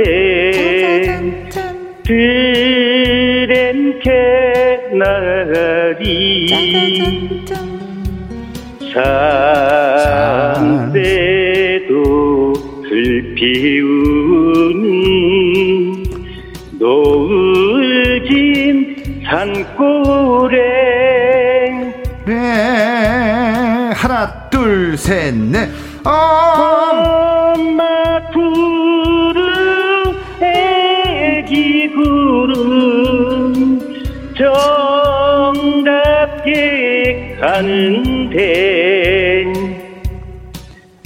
드렌 2.03 3.99
캐나리. 3.99 5.23
산대도 10.53 10.93
피우는 13.35 14.83
노을진 16.79 18.23
산골에. 19.25 20.57
네 22.25 22.33
하나 23.93 24.42
둘 24.63 24.97
셋넷. 24.97 25.69
엄마 26.05 27.85
구름 28.31 30.15
애기 30.41 31.89
구름. 31.89 33.81
정답게 35.53 37.37
가는데 37.41 38.43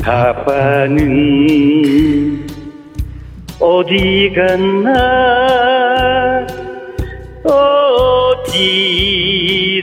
아빠는 0.04 0.98
어디 3.60 4.32
갔나? 4.36 5.58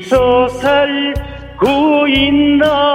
어디서 0.00 0.48
살고 0.48 2.06
있나 2.06 2.93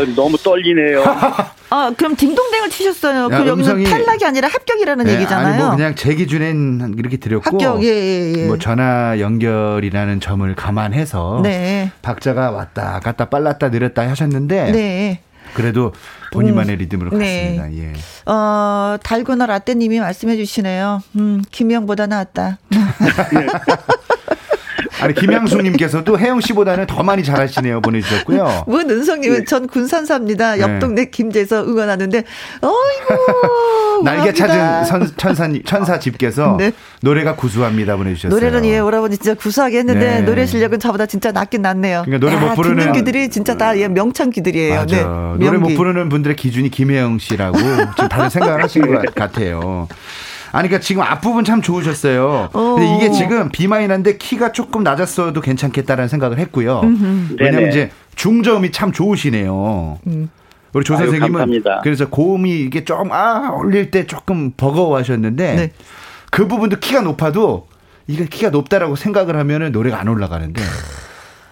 아 0.00 0.14
너무 0.14 0.36
떨리네요. 0.36 1.04
아, 1.70 1.92
그럼 1.96 2.16
딩동댕을 2.16 2.70
치셨어요. 2.70 3.28
그 3.28 3.46
여기는 3.46 3.84
탈락이 3.84 4.24
아니라 4.24 4.48
합격이라는 4.48 5.04
네, 5.04 5.14
얘기잖아요. 5.14 5.46
아니 5.46 5.62
뭐 5.62 5.76
그냥 5.76 5.94
제 5.94 6.14
기준엔 6.14 6.96
이렇게 6.98 7.16
드렸고 7.16 7.44
합격, 7.44 7.84
예, 7.84 7.88
예, 7.88 8.32
예. 8.36 8.46
뭐 8.46 8.58
전화 8.58 9.18
연결이라는 9.20 10.20
점을 10.20 10.52
감안해서 10.54 11.40
네. 11.42 11.92
박자가 12.02 12.50
왔다 12.50 13.00
갔다 13.00 13.26
빨랐다 13.26 13.68
느렸다 13.68 14.08
하셨는데 14.08 14.72
네. 14.72 15.20
그래도 15.54 15.92
본인만의 16.32 16.76
음, 16.76 16.78
리듬으로 16.78 17.16
네. 17.18 17.56
갔습니다. 17.56 17.82
예. 17.82 17.92
어, 18.32 18.96
달고나 19.02 19.46
라떼님이 19.46 20.00
말씀해 20.00 20.36
주시네요. 20.36 21.02
음, 21.16 21.42
김영보다 21.50 22.06
낫다. 22.06 22.58
아니 25.00 25.14
김양숙님께서도 25.14 26.18
혜영 26.18 26.40
씨보다는 26.40 26.86
더 26.86 27.02
많이 27.02 27.24
잘하시네요 27.24 27.80
보내주셨고요. 27.80 28.64
문은성님은 28.68 29.38
네. 29.38 29.44
전 29.44 29.66
군산사입니다. 29.66 30.58
옆 30.60 30.70
네. 30.70 30.78
동네 30.78 31.04
김제에서 31.06 31.64
응원하는데 31.64 32.24
어이구 32.60 34.04
날개 34.04 34.32
찾은 34.32 34.84
선, 34.84 35.10
천사 35.16 35.48
천사 35.64 35.98
집께서 35.98 36.56
네. 36.58 36.72
노래가 37.02 37.36
구수합니다 37.36 37.96
보내주셨어요. 37.96 38.38
노래는 38.38 38.64
예 38.66 38.78
오라버니 38.78 39.16
진짜 39.16 39.34
구수하게 39.34 39.78
했는데 39.78 40.16
네. 40.16 40.20
노래 40.22 40.46
실력은 40.46 40.78
저보다 40.78 41.06
진짜 41.06 41.32
낫긴 41.32 41.62
낫네요. 41.62 42.02
그러니까 42.04 42.26
노래 42.26 42.36
야, 42.36 42.48
못 42.48 42.54
부르는 42.54 42.78
듣는 42.78 42.92
귀들이 42.92 43.30
진짜 43.30 43.56
다 43.56 43.76
예, 43.78 43.88
명창 43.88 44.30
귀들이에요. 44.30 44.74
맞아. 44.74 44.96
네. 45.38 45.44
노래 45.44 45.58
못 45.58 45.74
부르는 45.74 46.08
분들의 46.08 46.36
기준이 46.36 46.70
김혜영 46.70 47.18
씨라고 47.18 47.58
지금 47.58 48.08
다른 48.08 48.28
생각을 48.30 48.62
하신 48.62 48.86
것 48.86 49.14
같아요. 49.14 49.88
아니, 50.52 50.68
그러니까 50.68 50.80
지금 50.80 51.02
앞부분 51.02 51.44
참 51.44 51.62
좋으셨어요. 51.62 52.50
근데 52.52 52.96
이게 52.96 53.08
어. 53.08 53.12
지금 53.12 53.48
비마이너인데 53.50 54.16
키가 54.18 54.52
조금 54.52 54.82
낮았어도 54.82 55.40
괜찮겠다라는 55.40 56.08
생각을 56.08 56.38
했고요. 56.38 56.82
왜냐면 57.38 57.68
이제 57.68 57.90
중저음이 58.16 58.72
참 58.72 58.92
좋으시네요. 58.92 59.98
음. 60.06 60.30
우리 60.72 60.84
조 60.84 60.96
선생님은 60.96 61.62
그래서 61.82 62.08
고음이 62.08 62.60
이게 62.60 62.84
좀, 62.84 63.12
아, 63.12 63.50
올릴 63.50 63.90
때 63.90 64.06
조금 64.06 64.52
버거워하셨는데 64.56 65.54
네. 65.54 65.72
그 66.30 66.46
부분도 66.46 66.78
키가 66.78 67.00
높아도 67.00 67.66
이게 68.06 68.24
키가 68.26 68.50
높다라고 68.50 68.96
생각을 68.96 69.36
하면은 69.36 69.72
노래가 69.72 70.00
안 70.00 70.08
올라가는데 70.08 70.62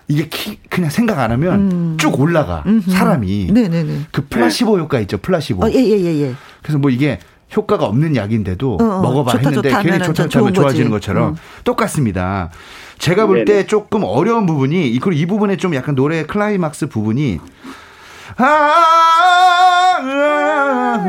이게 0.09 0.29
키, 0.29 0.59
그냥 0.71 0.91
생각 0.91 1.19
안 1.19 1.31
하면 1.33 1.71
음. 1.71 1.97
쭉 1.99 2.19
올라가. 2.19 2.63
음흠. 2.67 2.91
사람이. 2.91 3.51
네네네. 3.53 4.01
그 4.11 4.27
플라시보 4.29 4.79
효과 4.79 5.01
있죠, 5.01 5.19
플라시보. 5.19 5.67
어, 5.67 5.71
예, 5.71 5.75
예, 5.75 6.01
예, 6.01 6.23
예. 6.23 6.35
그래서 6.63 6.79
뭐 6.79 6.91
이게 6.91 7.19
효과가 7.57 7.85
없는 7.87 8.15
약인데도 8.17 8.75
어, 8.81 8.85
어, 8.85 9.01
먹어봐 9.03 9.33
좋다, 9.33 9.49
했는데 9.49 9.71
좋다, 9.71 9.83
괜히 9.83 9.99
좋다 10.05 10.29
좋면 10.29 10.55
좋아지는 10.55 10.91
것처럼 10.91 11.31
음. 11.31 11.37
똑같습니다. 11.65 12.51
제가 12.99 13.27
볼 13.27 13.45
때 13.45 13.67
조금 13.67 14.03
어려운 14.05 14.45
부분이 14.47 14.91
그리고 15.01 15.13
이 15.13 15.25
부분에 15.27 15.57
좀 15.57 15.75
약간 15.75 15.95
노래 15.95 16.25
클라이막스 16.25 16.89
부분이 16.89 17.39
아, 18.37 18.45
아, 20.01 21.09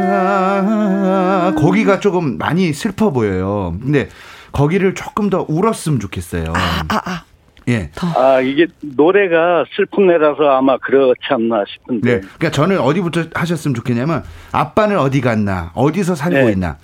아, 1.48 1.54
거기가 1.58 2.00
조금 2.00 2.38
많이 2.38 2.74
슬퍼 2.74 3.10
보여요. 3.12 3.76
근데 3.82 4.10
거기를 4.52 4.96
조금 4.96 5.30
더 5.30 5.46
울었으면 5.48 6.00
좋겠어요. 6.00 6.54
아, 6.56 6.84
아, 6.90 7.02
아. 7.06 7.24
예. 7.70 7.92
아, 8.16 8.42
이게 8.42 8.68
노래가 8.82 9.66
슬픈 9.76 10.10
애라서 10.10 10.50
아마 10.50 10.78
그렇지 10.78 11.22
않나 11.30 11.64
싶은데. 11.68 12.14
네. 12.16 12.20
그러니까 12.22 12.52
저는 12.52 12.80
어디부터 12.80 13.26
하셨으면 13.34 13.76
좋겠냐면 13.76 14.24
아빠는 14.52 14.98
어디 14.98 15.22
갔나? 15.22 15.72
어디서 15.76 16.16
살고 16.16 16.38
네. 16.48 16.52
있나? 16.52 16.78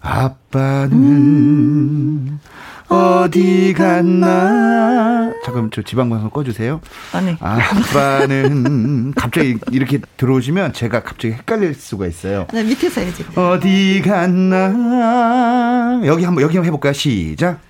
아빠는 0.00 0.92
음. 0.92 2.40
어디 2.88 3.72
갔나? 3.72 5.32
잠깐 5.44 5.70
저 5.72 5.80
지방 5.82 6.10
방송 6.10 6.28
꺼주세요. 6.30 6.80
아니. 7.12 7.36
아빠는 7.40 9.12
갑자기 9.12 9.58
이렇게 9.70 9.98
들어오시면 10.16 10.72
제가 10.72 11.02
갑자기 11.02 11.34
헷갈릴 11.34 11.74
수가 11.74 12.06
있어요. 12.06 12.46
네, 12.52 12.62
밑에서 12.64 13.00
해야지. 13.00 13.24
어디 13.34 14.02
갔나? 14.04 16.00
여기 16.04 16.24
한번 16.24 16.42
여기 16.42 16.56
한번 16.56 16.66
해볼까요? 16.66 16.92
시작. 16.92 17.60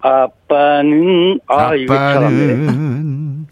아빠는 0.00 1.40
아 1.46 1.74
이거 1.74 1.94
잘안 1.94 3.46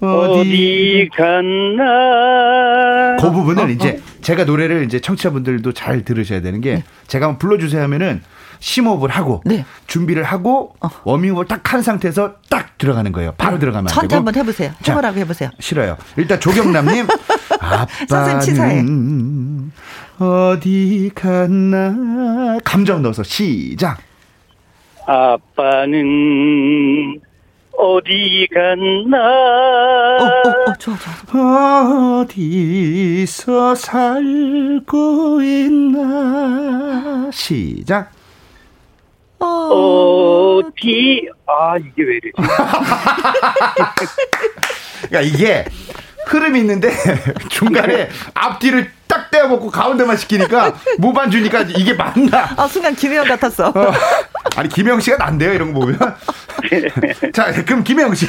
어디 0.00 1.08
갔나? 1.16 3.16
그 3.20 3.32
부분은 3.32 3.62
어, 3.64 3.66
어. 3.66 3.68
이제 3.68 4.00
제가 4.20 4.44
노래를 4.44 4.84
이제 4.84 5.00
청취자분들도 5.00 5.72
잘 5.72 6.04
들으셔야 6.04 6.40
되는 6.40 6.60
게 6.60 6.76
네. 6.76 6.84
제가 7.08 7.26
한번 7.26 7.38
불러주세요 7.38 7.82
하면은 7.82 8.22
심호흡을 8.60 9.08
하고 9.10 9.42
네. 9.44 9.64
준비를 9.88 10.22
하고 10.22 10.74
어. 10.80 10.88
워밍업을 11.04 11.46
딱 11.46 11.72
한 11.72 11.82
상태에서 11.82 12.34
딱 12.48 12.78
들어가는 12.78 13.12
거예요. 13.12 13.34
바로 13.36 13.56
네. 13.56 13.60
들어가면 13.60 13.90
안 13.92 14.08
되고. 14.08 14.16
한번 14.16 14.34
해보세요. 14.36 14.70
해보라고 14.88 15.18
해보세요. 15.18 15.50
싫어요. 15.58 15.96
일단 16.16 16.40
조경남님 16.40 17.06
아빠는 17.60 19.70
어디 20.18 21.10
갔나 21.14 22.58
감정 22.64 23.02
넣어서 23.02 23.22
시작. 23.22 23.98
아빠는 25.08 26.04
어디 27.72 28.46
갔나? 28.52 29.16
어, 30.18 30.24
어, 30.26 30.28
어, 30.68 30.74
좋아, 30.78 30.96
좋아. 31.30 32.20
어디서 32.20 33.74
살고 33.74 35.40
있나? 35.40 37.30
시작. 37.32 38.12
어디 39.38 41.26
아 41.46 41.78
이게 41.78 42.02
왜 42.02 42.16
이래? 42.16 42.30
그러니까 45.08 45.20
이게 45.22 45.64
흐름이 46.26 46.60
있는데 46.60 46.90
중간에 47.48 48.10
앞뒤를 48.34 48.90
딱 49.28 49.30
떼어먹고 49.30 49.70
가운데만 49.70 50.16
시키니까 50.16 50.74
무반 50.98 51.30
주니까 51.30 51.62
이게 51.62 51.94
맞나? 51.94 52.50
아 52.56 52.66
순간 52.66 52.94
김혜영 52.94 53.26
같았어. 53.26 53.68
어, 53.68 53.92
아니 54.56 54.68
김혜영 54.68 55.00
씨가 55.00 55.16
난데요 55.18 55.52
이런 55.52 55.72
거 55.72 55.80
보면. 55.80 55.98
자 57.32 57.52
그럼 57.64 57.84
김혜영 57.84 58.14
씨. 58.14 58.26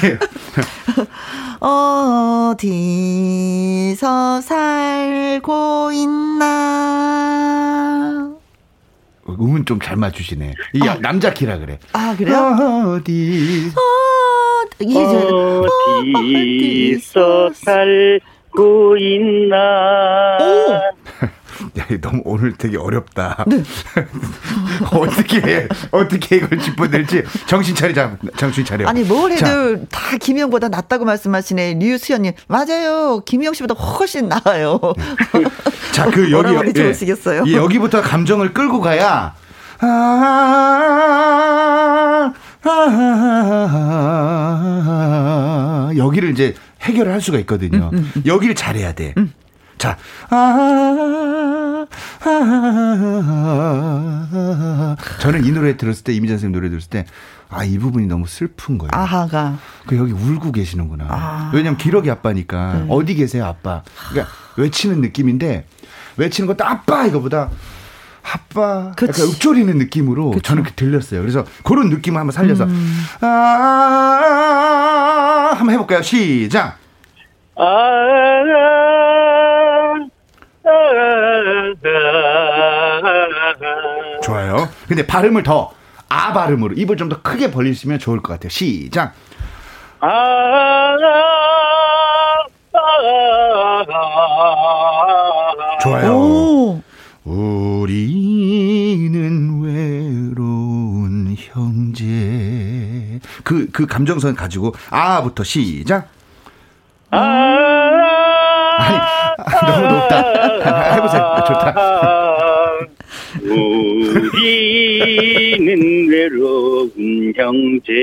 어디서 3.10 4.41
살고 4.41 5.91
있나? 5.94 6.50
음은 9.27 9.65
좀 9.65 9.79
잘 9.79 9.96
맞추시네. 9.96 10.53
이 10.74 10.88
아. 10.88 10.98
남자 11.00 11.32
키라 11.34 11.58
그래. 11.60 11.79
아 11.94 12.15
그래요? 12.18 12.96
어디 12.98 13.72
어, 13.75 13.79
이게 14.79 15.00
어디서 16.98 17.51
살 17.53 18.20
고 18.60 18.98
있나? 18.98 19.58
야, 21.78 21.86
너무 22.01 22.22
오늘 22.25 22.51
되게 22.58 22.75
어렵다. 22.78 23.46
네. 23.48 23.63
어떻게 24.92 25.70
어떻게 25.92 26.36
이걸 26.38 26.60
짚어낼지 26.60 27.24
정신 27.48 27.74
차리자. 27.74 28.18
정신 28.36 28.66
차려. 28.66 28.86
아니 28.86 29.04
뭘 29.04 29.32
해도 29.32 29.46
자. 29.46 29.78
다 29.89 30.18
김영보다 30.18 30.68
낫다고 30.68 31.06
말씀하시네. 31.06 31.75
류수연님 31.75 32.34
맞아요. 32.50 33.22
김영 33.25 33.54
씨보다 33.54 33.75
훨씬 33.75 34.28
나아요. 34.28 34.82
자, 35.94 36.10
그 36.12 36.30
여기? 36.32 36.50
예, 37.48 37.54
여기부터 37.54 38.01
감정을 38.01 38.54
끌고 38.54 38.82
가야 38.82 39.36
아, 39.82 39.86
아, 42.63 42.70
아, 45.88 45.92
여기를 45.96 46.32
이제 46.32 46.54
해결을 46.82 47.12
할 47.12 47.22
수가 47.22 47.40
있거든요. 47.40 47.90
음, 47.94 47.98
음, 47.98 48.12
음. 48.16 48.24
여기를 48.26 48.56
잘해야 48.56 48.94
돼. 48.94 49.14
음. 49.18 49.34
자, 49.78 49.98
아, 50.30 50.36
아, 50.36 51.88
아, 54.36 54.96
저는 55.22 55.46
이 55.46 55.52
노래 55.52 55.78
들었을 55.78 56.04
때, 56.04 56.13
이미자 56.13 56.34
선생님 56.34 56.54
노래 56.54 56.70
들었을 56.70 56.89
때, 56.89 57.06
아, 57.50 57.63
이 57.63 57.78
부분이 57.78 58.06
너무 58.08 58.28
슬픈 58.28 58.78
거예요. 58.78 58.92
아하가. 58.92 59.58
그 59.88 59.98
여기 59.98 60.12
울고 60.12 60.52
계시는구나. 60.52 61.06
아. 61.08 61.52
왜냐면 61.54 61.78
기러기 61.78 62.12
아빠니까. 62.12 62.74
네. 62.74 62.86
어디 62.89 63.15
계세요, 63.15 63.46
아빠? 63.46 63.84
그러니까 64.10 64.34
외치는 64.58 65.00
느낌인데, 65.02 65.65
외치는 66.18 66.48
것도 66.48 66.65
아빠! 66.65 67.06
이거보다, 67.06 67.50
아빠 68.22 68.92
그치. 68.96 69.22
약간 69.22 69.34
읊조리는 69.34 69.78
느낌으로 69.78 70.32
그쵸. 70.32 70.42
저는 70.42 70.63
들렸어요. 70.76 71.22
그래서 71.22 71.46
그런 71.63 71.89
느낌을 71.89 72.20
한번 72.20 72.32
살려서 72.32 72.65
음. 72.65 73.06
아 73.22 74.18
한번 75.60 75.74
해볼까요? 75.74 76.02
시작. 76.02 76.78
좋아요. 84.22 84.69
근데 84.88 85.06
발음을 85.06 85.43
더 85.43 85.80
아 86.10 86.34
발음으로 86.34 86.74
입을 86.76 86.98
좀 86.98 87.10
더 87.10 87.22
크게 87.22 87.52
벌리시면 87.52 88.00
좋을 88.00 88.22
것 88.22 88.34
같아요. 88.34 88.50
시작. 88.50 89.13
아, 90.02 90.95
좋아요. 95.82 96.12
오. 96.13 96.49
그, 103.80 103.86
그 103.86 103.86
감정선 103.86 104.36
가지고, 104.36 104.74
아부터 104.89 105.46
시작. 105.46 106.10
아, 107.12 107.18
아니, 108.78 108.98
너무 109.65 109.88
높다. 109.94 110.94
해보세요. 110.96 111.36
좋다. 111.48 111.74
우리는 114.34 115.72
외로운 116.10 117.34
형제. 117.36 117.94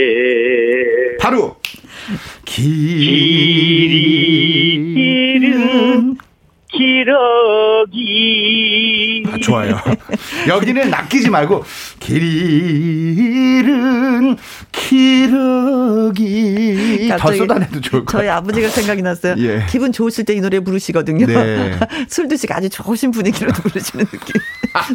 바로, 1.21 1.57
길은 2.47 2.97
기러기. 6.77 7.97
아, 9.33 9.37
좋아요. 9.43 9.79
여기는 10.49 10.91
낚이지 10.91 11.31
말고 11.31 11.65
길은 13.07 14.37
기러기. 16.17 17.09
더 17.19 17.33
쏟아내도 17.35 17.81
좋을 17.81 18.05
것 18.05 18.19
저희 18.19 18.29
아버지가 18.29 18.69
생각이 18.69 19.03
났어요. 19.03 19.35
예. 19.39 19.65
기분 19.69 19.93
좋으실 19.93 20.25
때 20.25 20.37
이 20.37 20.41
노래 20.41 20.61
부르시거든요. 20.61 21.25
네. 21.27 21.79
술 22.09 22.29
드시고 22.29 22.53
아주 22.53 22.69
좋으신 22.69 23.11
분위기로 23.11 23.51
부르시는 23.53 24.05
느낌. 24.05 24.35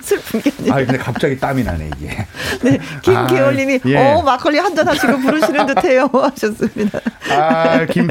슬픈 0.03 0.41
게 0.41 0.51
아니라. 0.59 0.75
아, 0.75 0.85
근데 0.85 0.97
갑자기 0.99 1.39
땀이 1.39 1.63
나네, 1.63 1.89
이게. 1.97 2.27
네. 2.61 2.77
김계월님이, 3.01 3.79
아, 3.83 3.89
예. 3.89 3.95
어, 3.97 4.21
막걸리 4.21 4.59
한 4.59 4.75
잔 4.75 4.87
하시고 4.87 5.17
부르시는 5.19 5.65
듯 5.65 5.83
해요. 5.83 6.07
하셨습니다. 6.13 6.99
아, 7.31 7.85
김. 7.85 8.07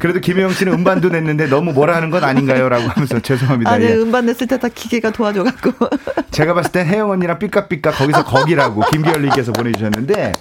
그래도 0.00 0.18
김혜영 0.20 0.52
씨는 0.52 0.72
음반도 0.74 1.08
냈는데 1.08 1.46
너무 1.46 1.72
뭐라 1.72 1.94
하는 1.96 2.10
건 2.10 2.22
아닌가요? 2.24 2.68
라고 2.68 2.88
하면서 2.96 3.20
죄송합니다. 3.20 3.70
아, 3.70 3.78
네, 3.78 3.90
예. 3.90 3.94
음반 3.94 4.26
냈을 4.26 4.46
때 4.46 4.56
다 4.56 4.68
기계가 4.68 5.10
도와줘갖고. 5.12 5.72
제가 6.32 6.54
봤을 6.54 6.72
때 6.72 6.80
혜영 6.84 7.10
언니랑 7.10 7.38
삐까삐까 7.38 7.90
거기서 7.90 8.24
거기라고 8.24 8.80
김기열님께서 8.90 9.52
보내주셨는데 9.52 10.32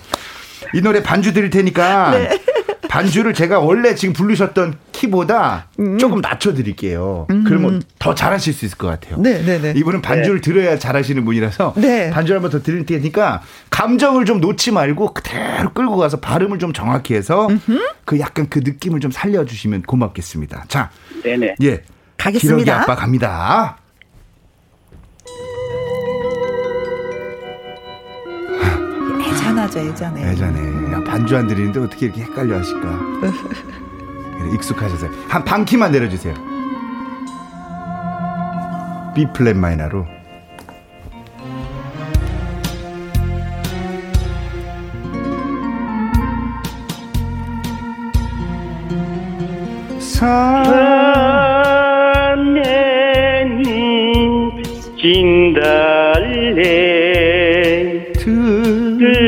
이 0.74 0.82
노래 0.82 1.04
반주 1.04 1.34
드릴 1.34 1.50
테니까 1.50 2.12
네. 2.18 2.40
반주를 2.88 3.34
제가 3.34 3.60
원래 3.60 3.94
지금 3.94 4.14
부르셨던 4.14 4.76
키보다 4.94 5.68
음. 5.80 5.98
조금 5.98 6.22
낮춰드릴게요. 6.22 7.28
음. 7.30 7.44
그러면 7.46 7.84
더 8.00 8.16
잘하실 8.16 8.54
수 8.54 8.64
있을 8.64 8.78
것 8.78 8.88
같아요. 8.88 9.18
네, 9.20 9.44
네, 9.44 9.60
네. 9.60 9.74
이분은 9.76 10.02
반주를 10.02 10.40
네. 10.40 10.42
들어야 10.42 10.80
잘하시는 10.80 11.26
분이라서 11.26 11.74
네. 11.76 12.10
반주를 12.12 12.38
한번 12.38 12.52
더 12.52 12.62
드릴 12.64 12.86
테니까 12.86 13.42
감정을 13.70 14.24
좀 14.24 14.40
놓지 14.40 14.72
말고 14.72 15.14
그대로 15.14 15.74
끌고 15.74 15.98
가서 15.98 16.22
발음을 16.22 16.58
좀 16.60 16.72
정확히 16.72 17.16
해서 17.16 17.48
음흠. 17.50 17.80
그 18.06 18.18
약간 18.22 18.48
그 18.50 18.60
느낌을 18.64 19.02
좀 19.02 19.12
살려주시면 19.12 19.82
고맙겠습니다. 19.82 20.64
자, 20.70 20.90
네네. 21.24 21.56
예, 21.64 21.82
가겠습니다. 22.18 22.58
기러기 22.64 22.72
아빠 22.72 22.96
갑니다. 22.96 23.78
애잔하죠, 29.22 29.80
애잔해. 29.80 30.32
애잔해. 30.32 30.94
야, 30.94 31.04
반주 31.04 31.36
안 31.38 31.48
드리는데 31.48 31.80
어떻게 31.80 32.08
이렇게 32.08 32.24
헷갈려 32.24 32.58
하실까? 32.60 33.00
익숙하셔서. 34.54 35.08
한 35.28 35.44
반키만 35.44 35.92
내려주세요. 35.92 36.34
B 39.16 39.26
플랫 39.34 39.56
마이너로. 39.56 40.06
산 50.00 51.65
진달래. 55.06 55.62
들엔게 58.18 59.22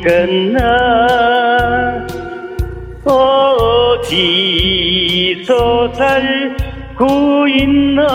어디 0.00 0.08
갔나 0.08 0.56
어디서 4.64 5.92
살고 5.94 7.46
있나? 7.48 8.06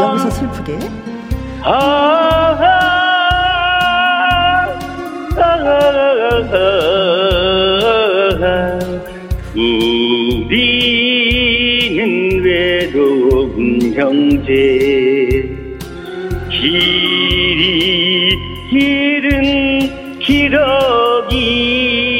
여기서 0.00 0.30
슬프게? 0.30 0.78
아, 1.62 1.68
아, 2.58 2.62
아, 5.36 5.38
아, 8.42 8.78
우리는 9.54 10.50
외로운 12.42 13.92
형제. 13.94 14.50
길이 16.50 18.34
길은 18.70 19.81
기러기 20.52 22.12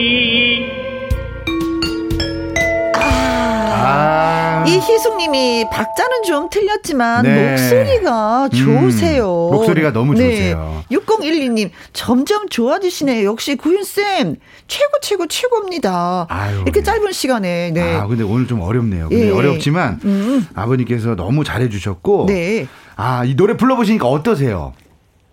아, 3.75 4.65
이 4.67 4.71
희숙님이 4.79 5.67
박자는 5.71 6.23
좀 6.27 6.49
틀렸지만 6.49 7.25
네. 7.25 7.51
목소리가 7.51 8.45
음, 8.47 8.51
좋으세요. 8.51 9.49
음, 9.51 9.53
목소리가 9.57 9.93
너무 9.93 10.15
네. 10.15 10.21
좋으세요. 10.31 10.83
6012님 10.91 11.71
점점 11.93 12.49
좋아지시네요. 12.49 13.29
역시 13.29 13.57
구윤쌤 13.57 14.37
최고 14.67 14.91
최고 15.03 15.27
최고입니다. 15.27 16.27
아유, 16.31 16.55
이렇게 16.63 16.81
네. 16.81 16.83
짧은 16.85 17.13
시간에. 17.13 17.71
네. 17.73 17.97
아 17.97 18.07
근데 18.07 18.25
오늘 18.25 18.47
좀 18.47 18.63
어렵네요. 18.63 19.11
근데 19.11 19.27
예. 19.27 19.31
어렵지만 19.31 20.01
음. 20.05 20.47
아버님께서 20.55 21.17
너무 21.17 21.45
잘해주셨고. 21.45 22.27
네. 22.29 22.67
아이 22.97 23.35
노래 23.37 23.57
불러보시니까 23.59 24.07
어떠세요? 24.07 24.73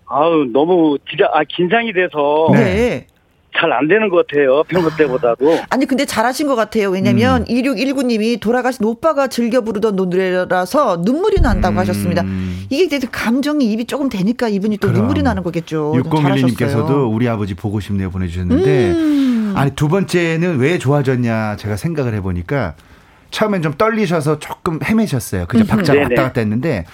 아우 0.09 0.45
너무 0.51 0.97
진짜 1.09 1.25
아 1.33 1.43
긴장이 1.47 1.93
돼서 1.93 2.49
네. 2.53 3.07
잘 3.57 3.71
안 3.73 3.87
되는 3.87 4.09
것 4.09 4.25
같아요. 4.27 4.63
평소 4.67 4.95
때보다도. 4.95 5.59
아니 5.69 5.85
근데 5.85 6.05
잘하신 6.05 6.47
것 6.47 6.55
같아요. 6.55 6.89
왜냐면 6.91 7.41
음. 7.41 7.45
2619님이 7.45 8.39
돌아가신 8.39 8.85
오빠가 8.85 9.27
즐겨 9.27 9.61
부르던 9.61 9.95
노래라서 9.95 10.97
눈물이 11.03 11.41
난다고 11.41 11.75
음. 11.75 11.79
하셨습니다. 11.79 12.23
이게 12.69 12.83
이제 12.95 12.99
감정이 13.11 13.65
입이 13.71 13.85
조금 13.85 14.07
되니까 14.07 14.47
이분이 14.47 14.77
또 14.77 14.87
그럼. 14.87 15.01
눈물이 15.01 15.23
나는 15.23 15.43
거겠죠. 15.43 15.93
6012님께서도 15.97 17.13
우리 17.13 17.27
아버지 17.27 17.53
보고 17.55 17.79
싶네요 17.79 18.09
보내주셨는데 18.11 18.91
음. 18.91 19.53
아니 19.57 19.71
두 19.71 19.87
번째는 19.89 20.59
왜 20.59 20.77
좋아졌냐 20.77 21.57
제가 21.57 21.75
생각을 21.75 22.13
해보니까 22.15 22.75
처음엔 23.31 23.61
좀 23.61 23.73
떨리셔서 23.73 24.39
조금 24.39 24.79
헤매셨어요. 24.83 25.45
그냥 25.47 25.67
박자 25.67 25.95
왔다 25.95 26.23
갔다 26.23 26.41
했는데 26.41 26.85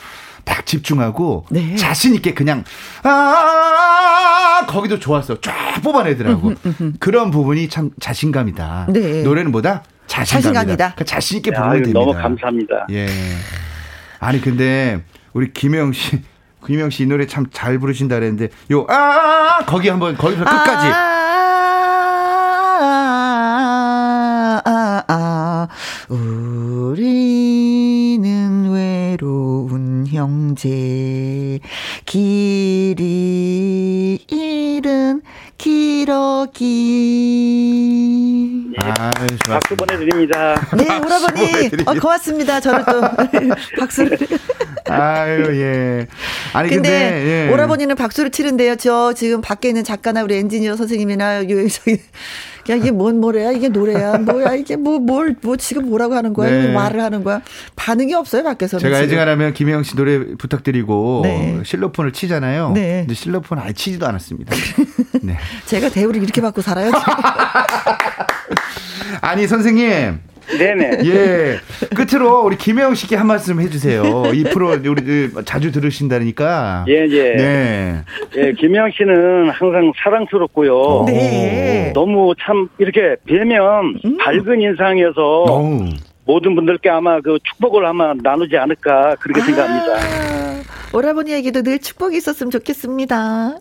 딱 0.45 0.65
집중하고 0.65 1.45
네. 1.49 1.75
자신 1.75 2.15
있게 2.15 2.33
그냥 2.33 2.63
아 3.03 4.65
거기도 4.67 4.99
좋았어 4.99 5.41
쫙 5.41 5.81
뽑아내더라고 5.83 6.53
그런 6.99 7.31
부분이 7.31 7.67
참 7.69 7.89
자신감이다. 7.99 8.87
네. 8.89 9.23
노래는 9.23 9.51
뭐다 9.51 9.83
자신감이다. 10.07 10.41
자신감이다. 10.51 10.75
그러니까 10.93 11.03
자신 11.03 11.37
있게 11.37 11.51
부르면 11.51 11.73
됩니다. 11.83 11.99
너무 11.99 12.13
감사합니다. 12.13 12.87
예. 12.91 13.07
아니 14.19 14.39
근데 14.41 15.01
우리 15.33 15.51
김영 15.51 15.91
씨. 15.93 16.21
김영 16.65 16.89
씨 16.89 17.03
이 17.03 17.05
노래 17.05 17.27
참 17.27 17.45
잘 17.51 17.77
부르신다 17.77 18.15
그랬는데 18.15 18.49
요 18.71 18.87
아 18.89 19.59
거기 19.67 19.87
한번 19.89 20.15
거기서 20.17 20.43
끝까지 20.43 20.87
아, 20.87 20.91
형제 30.25 31.59
길이 32.05 32.95
잃은 34.27 35.21
기러기 35.59 36.65
네, 38.71 38.91
아, 38.97 39.11
박수 39.47 39.75
보내드립니다. 39.75 40.55
네, 40.75 40.97
오라버니 40.97 41.69
어, 41.85 41.93
고맙습니다. 41.93 42.59
저를 42.59 42.83
또 42.85 43.01
박수를. 43.79 44.17
아유 44.89 45.61
예. 45.61 46.07
아니 46.53 46.69
근데, 46.69 46.89
근데 46.89 47.47
예. 47.47 47.53
오라버니는 47.53 47.95
박수를 47.95 48.31
치는데요. 48.31 48.75
저 48.77 49.13
지금 49.13 49.41
밖에 49.41 49.67
있는 49.67 49.83
작가나 49.83 50.23
우리 50.23 50.37
엔지니어 50.37 50.75
선생님이나 50.75 51.41
저기 51.41 52.01
야 52.69 52.75
이게 52.75 52.91
뭔 52.91 53.21
노래야 53.21 53.51
이게 53.51 53.69
노래야 53.69 54.17
뭐야 54.17 54.55
이게 54.55 54.75
뭐 54.75 54.99
뭘뭐 54.99 55.35
뭐 55.41 55.57
지금 55.57 55.89
뭐라고 55.89 56.15
하는 56.15 56.33
거야 56.33 56.49
네. 56.49 56.73
말을 56.73 57.01
하는 57.01 57.23
거야 57.23 57.41
반응이 57.75 58.13
없어요 58.13 58.43
밖에서 58.43 58.79
제가 58.79 59.01
애증하라면 59.01 59.53
김혜영 59.53 59.83
씨 59.83 59.95
노래 59.95 60.35
부탁드리고 60.35 61.21
네. 61.23 61.61
실로폰을 61.63 62.11
치잖아요. 62.11 62.71
네. 62.71 63.01
근데 63.01 63.13
실로폰 63.13 63.59
아예 63.59 63.73
치지도 63.73 64.07
않았습니다. 64.07 64.55
네. 65.21 65.37
제가 65.65 65.89
대우를 65.89 66.23
이렇게 66.23 66.41
받고 66.41 66.61
살아요. 66.61 66.91
아니 69.21 69.47
선생님. 69.47 70.19
네네. 70.57 70.99
예. 71.05 71.59
끝으로 71.95 72.41
우리 72.41 72.57
김혜영 72.57 72.95
씨께 72.95 73.15
한 73.15 73.27
말씀 73.27 73.59
해주세요. 73.59 74.31
이 74.33 74.43
프로 74.43 74.69
우리 74.71 75.29
자주 75.45 75.71
들으신다니까. 75.71 76.85
예, 76.87 77.07
예. 77.09 77.35
네. 77.35 78.03
예, 78.37 78.51
김혜영 78.53 78.91
씨는 78.91 79.49
항상 79.49 79.91
사랑스럽고요. 80.03 81.05
네. 81.07 81.91
너무 81.93 82.33
참 82.39 82.69
이렇게 82.77 83.15
뵈면 83.25 83.99
음. 84.05 84.17
밝은 84.17 84.61
인상이어서 84.61 85.43
오. 85.43 85.85
모든 86.25 86.55
분들께 86.55 86.89
아마 86.89 87.21
그 87.21 87.37
축복을 87.43 87.85
아마 87.85 88.13
나누지 88.13 88.57
않을까 88.57 89.15
그렇게 89.19 89.41
아. 89.41 89.45
생각합니다. 89.45 90.65
오라버니에게도 90.93 91.61
늘 91.61 91.79
축복이 91.79 92.17
있었으면 92.17 92.51
좋겠습니다. 92.51 93.59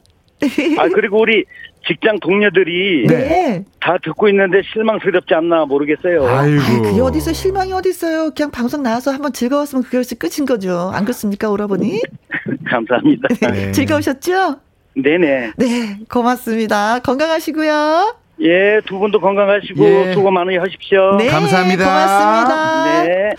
아 0.78 0.88
그리고 0.94 1.20
우리 1.20 1.44
직장 1.86 2.18
동료들이 2.20 3.06
네. 3.08 3.64
다 3.80 3.98
듣고 4.02 4.28
있는데 4.28 4.62
실망스럽지 4.72 5.34
않나 5.34 5.64
모르겠어요. 5.66 6.26
아이고. 6.26 6.62
아이, 6.62 6.82
그게 6.82 7.00
어디서 7.00 7.32
실망이 7.32 7.72
어디 7.72 7.90
있어요? 7.90 8.30
그냥 8.34 8.50
방송 8.50 8.82
나와서 8.82 9.12
한번 9.12 9.32
즐거웠으면 9.32 9.84
그것이 9.84 10.14
끝인 10.18 10.46
거죠. 10.46 10.90
안 10.94 11.04
그렇습니까, 11.04 11.50
오라버니? 11.50 12.00
감사합니다. 12.68 13.28
네. 13.52 13.72
즐거우셨죠? 13.72 14.56
네네. 14.96 15.52
네, 15.56 15.98
고맙습니다. 16.08 17.00
건강하시고요. 17.00 18.16
예, 18.40 18.80
두 18.86 18.98
분도 18.98 19.20
건강하시고 19.20 19.84
예. 19.84 20.12
수고 20.12 20.30
많이 20.30 20.56
하십시오. 20.56 21.16
네, 21.16 21.28
감사합니다. 21.28 21.84
고맙습니다. 21.84 23.04
네. 23.04 23.34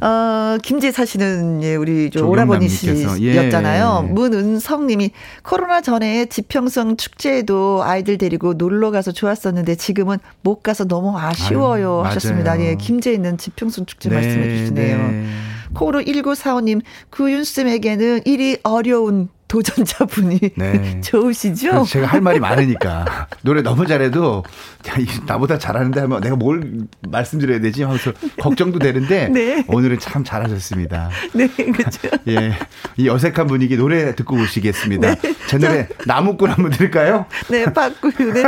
어, 0.00 0.58
김제사 0.62 1.04
씨는 1.04 1.62
예, 1.62 1.74
우리 1.76 2.10
저 2.10 2.26
오라버니 2.26 2.68
씨였잖아요. 2.68 4.04
예. 4.08 4.12
문은성 4.12 4.86
님이 4.86 5.10
코로나 5.42 5.80
전에 5.80 6.26
지평선 6.26 6.96
축제에도 6.96 7.82
아이들 7.82 8.18
데리고 8.18 8.54
놀러 8.54 8.90
가서 8.90 9.12
좋았었는데 9.12 9.76
지금은 9.76 10.18
못 10.42 10.62
가서 10.62 10.84
너무 10.84 11.18
아쉬워요 11.18 12.02
아유, 12.04 12.08
하셨습니다. 12.08 12.60
예, 12.60 12.74
김제에 12.74 13.14
있는 13.14 13.38
지평선 13.38 13.86
축제 13.86 14.08
네, 14.08 14.16
말씀해 14.16 14.56
주시네요. 14.58 14.98
네. 14.98 15.26
코로 15.74 16.00
1945님, 16.00 16.80
구윤쌤에게는 17.10 18.22
일이 18.24 18.56
어려운 18.62 19.28
도전자분이 19.48 20.40
네. 20.56 21.00
좋으시죠? 21.04 21.84
제가 21.84 22.06
할 22.06 22.20
말이 22.20 22.40
많으니까 22.40 23.28
노래 23.42 23.62
너무 23.62 23.86
잘해도 23.86 24.44
야, 24.88 24.94
나보다 25.26 25.58
잘하는데 25.58 26.00
하면 26.00 26.20
내가 26.20 26.36
뭘 26.36 26.86
말씀드려야 27.08 27.60
되지 27.60 27.82
하면서 27.84 28.12
걱정도 28.40 28.78
되는데 28.78 29.28
네. 29.28 29.64
오늘은 29.68 29.98
참 29.98 30.24
잘하셨습니다. 30.24 31.10
네, 31.34 31.46
그렇죠. 31.48 32.08
예, 32.28 32.58
이 32.96 33.08
어색한 33.08 33.46
분위기 33.46 33.76
노래 33.76 34.14
듣고 34.14 34.36
오시겠습니다. 34.36 35.14
네. 35.14 35.34
제 35.46 35.58
노래 35.58 35.88
나무꾼 36.06 36.50
한번 36.50 36.70
들을까요? 36.72 37.26
네, 37.48 37.64
박구윤의 37.72 38.44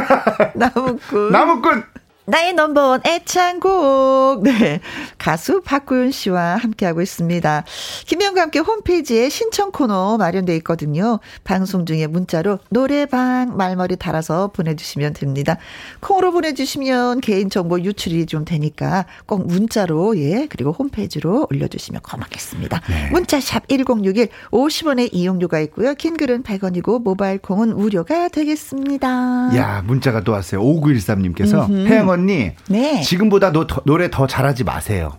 나무꾼. 0.54 1.32
나무꾼. 1.32 1.84
나의 2.28 2.52
넘버원 2.52 3.00
애창곡. 3.06 4.42
네. 4.42 4.80
가수 5.16 5.62
박구윤 5.62 6.10
씨와 6.10 6.56
함께하고 6.56 7.00
있습니다. 7.00 7.64
김영과 8.06 8.42
함께 8.42 8.58
홈페이지에 8.58 9.30
신청 9.30 9.72
코너 9.72 10.18
마련되어 10.18 10.54
있거든요. 10.56 11.20
방송 11.44 11.86
중에 11.86 12.06
문자로 12.06 12.58
노래방 12.68 13.56
말머리 13.56 13.96
달아서 13.96 14.48
보내주시면 14.48 15.14
됩니다. 15.14 15.56
콩으로 16.00 16.32
보내주시면 16.32 17.22
개인정보 17.22 17.80
유출이 17.80 18.26
좀 18.26 18.44
되니까 18.44 19.06
꼭 19.24 19.46
문자로, 19.46 20.18
예, 20.18 20.46
그리고 20.50 20.72
홈페이지로 20.72 21.46
올려주시면 21.50 22.02
고맙겠습니다. 22.02 22.82
네. 22.88 23.10
문자샵 23.10 23.68
1061 23.68 24.28
50원의 24.50 25.08
이용료가 25.12 25.60
있고요. 25.60 25.94
긴 25.94 26.18
글은 26.18 26.42
100원이고 26.42 27.02
모바일 27.02 27.38
콩은 27.38 27.74
무료가 27.74 28.28
되겠습니다. 28.28 29.08
야, 29.56 29.82
문자가 29.86 30.22
또 30.22 30.32
왔어요. 30.32 30.60
5913님께서 30.60 31.70
혜영 31.86 32.17
언니, 32.18 32.50
네. 32.68 33.00
지금보다 33.02 33.52
노, 33.52 33.66
더, 33.68 33.80
노래 33.84 34.10
더 34.10 34.26
잘하지 34.26 34.64
마세요. 34.64 35.18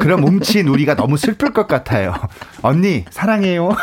그럼 0.00 0.22
뭉친 0.22 0.66
우리가 0.66 0.96
너무 0.96 1.18
슬플 1.18 1.52
것 1.52 1.68
같아요. 1.68 2.14
언니, 2.62 3.04
사랑해요. 3.10 3.68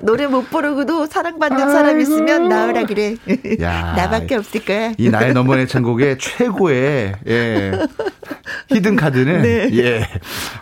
노래 0.00 0.26
못 0.26 0.48
부르고도 0.50 1.06
사랑받는 1.06 1.70
사람 1.70 2.00
있으면 2.00 2.48
나으라 2.48 2.86
그래. 2.86 3.16
야, 3.60 3.92
나밖에 3.96 4.36
없을 4.36 4.64
거야. 4.64 4.92
이 4.96 5.10
나의 5.10 5.34
넘버의 5.34 5.68
천곡의 5.68 6.16
최고의 6.18 7.14
예. 7.28 7.72
히든 8.74 8.96
카드는 8.96 9.42
네. 9.42 9.68
예. 9.72 10.08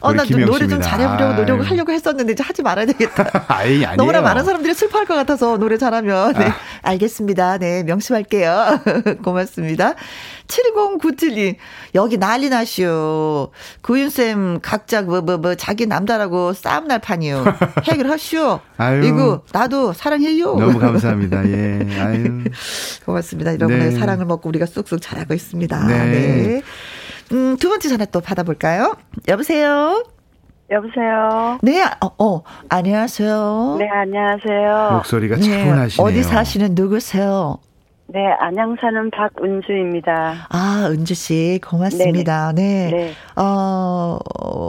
어, 0.01 0.13
나 0.13 0.25
노래 0.25 0.67
좀 0.67 0.81
잘해보려고 0.81 1.35
노력을 1.35 1.69
하려고 1.69 1.93
했었는데 1.93 2.33
이제 2.33 2.43
하지 2.43 2.63
말아야 2.63 2.87
되겠다. 2.87 3.45
아니, 3.49 3.85
아니에요. 3.85 3.97
너무나 3.97 4.21
많은 4.21 4.45
사람들이 4.45 4.75
슬퍼할 4.75 5.07
것 5.07 5.15
같아서 5.15 5.57
노래 5.59 5.77
잘하면. 5.77 6.33
네. 6.35 6.47
아. 6.47 6.55
알겠습니다. 6.83 7.59
네, 7.59 7.83
명심할게요. 7.85 8.81
고맙습니다. 9.23 9.95
7097님, 10.47 11.57
여기 11.95 12.19
난리 12.19 12.49
나시오. 12.49 13.51
구윤쌤, 13.83 14.61
각자, 14.63 15.03
뭐, 15.03 15.21
뭐, 15.21 15.39
뭐, 15.39 15.55
자기 15.55 15.87
남자라고 15.87 16.53
싸움 16.53 16.89
날 16.89 16.99
판이요. 16.99 17.45
해결하시오. 17.85 18.61
아유. 18.77 19.05
이거, 19.05 19.43
나도 19.53 19.93
사랑해요. 19.93 20.57
너무 20.57 20.79
감사합니다. 20.79 21.49
예. 21.49 21.87
아유. 22.01 22.45
고맙습니다. 23.05 23.55
여러분의 23.55 23.91
네. 23.91 23.99
사랑을 23.99 24.27
먹고 24.27 24.49
우리가 24.49 24.67
쑥쑥 24.67 25.01
잘하고 25.01 25.35
있습니다. 25.35 25.87
네. 25.87 26.05
네. 26.05 26.63
음, 27.33 27.57
두 27.59 27.69
번째 27.69 27.89
전화 27.89 28.05
또 28.07 28.21
받아볼까요? 28.21 28.97
여보세요? 29.29 30.05
여보세요. 30.71 31.59
네, 31.63 31.83
어, 31.83 32.11
어, 32.19 32.43
안녕하세요. 32.69 33.77
네, 33.79 33.89
안녕하세요. 33.89 34.91
목소리가 34.93 35.37
네, 35.37 35.43
차분하시네요. 35.43 36.07
어디 36.07 36.23
사시는 36.23 36.75
누구세요? 36.75 37.59
네, 38.07 38.21
안양 38.41 38.77
사는 38.81 39.11
박은주입니다. 39.11 40.47
아, 40.49 40.89
은주 40.91 41.15
씨, 41.15 41.61
고맙습니다. 41.65 42.53
네네. 42.53 42.91
네. 42.91 42.97
네. 42.97 43.13
어, 43.37 44.19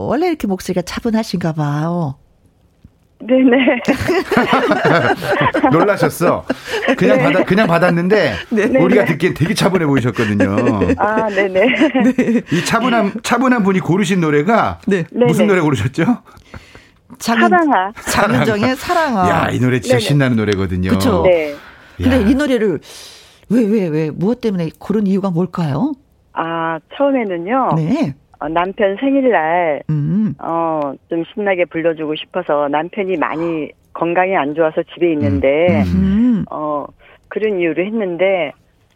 원래 0.08 0.28
이렇게 0.28 0.48
목소리가 0.48 0.84
차분하신가 0.84 1.54
봐요. 1.54 2.16
네네. 3.22 3.82
놀라셨어. 5.72 6.46
그냥 6.98 7.18
네. 7.18 7.24
받아 7.24 7.44
그냥 7.44 7.68
받았는데 7.68 8.34
네네. 8.50 8.80
우리가 8.80 9.06
듣기엔 9.06 9.34
되게 9.34 9.54
차분해 9.54 9.86
보이셨거든요. 9.86 10.96
아, 10.98 11.30
네네. 11.30 11.66
네. 11.68 12.42
이 12.52 12.66
차분한 12.66 13.14
차분한 13.24 13.64
분이 13.64 13.80
고르신 13.80 14.22
노래가 14.22 14.80
네. 14.88 15.06
무슨 15.12 15.48
노래 15.48 15.62
고르셨죠? 15.62 16.24
장윤, 17.20 17.50
사랑아. 17.50 17.92
장윤정의 17.96 18.76
사랑아. 18.78 19.30
야, 19.30 19.50
이 19.52 19.60
노래 19.60 19.80
진짜 19.80 19.98
네네. 19.98 20.08
신나는 20.08 20.38
노래거든요. 20.38 20.90
그렇죠. 20.90 21.24
네. 21.24 21.56
근데 21.98 22.22
이 22.30 22.36
노래를 22.36 22.80
왜, 23.50 23.66
왜, 23.66 23.88
왜, 23.88 24.10
무엇 24.10 24.42
때문에 24.42 24.70
고른 24.80 25.06
이유가 25.08 25.30
뭘까요? 25.30 25.94
아, 26.34 26.80
처음에는요. 26.98 27.70
네. 27.76 28.16
어, 28.42 28.50
남편 28.50 28.98
생일날, 29.00 29.84
음. 29.92 30.34
어, 30.40 30.94
좀 31.10 31.24
신나게 31.32 31.66
불러주고 31.66 32.16
싶어서 32.16 32.68
남편이 32.70 33.16
많이 33.18 33.70
건강이 33.94 34.36
안 34.36 34.56
좋아서 34.56 34.82
집에 34.94 35.12
있는데, 35.12 35.84
음. 35.84 35.94
음. 35.94 36.46
어, 36.50 36.88
그런 37.28 37.60
이유로 37.60 37.86
했는데, 37.86 38.52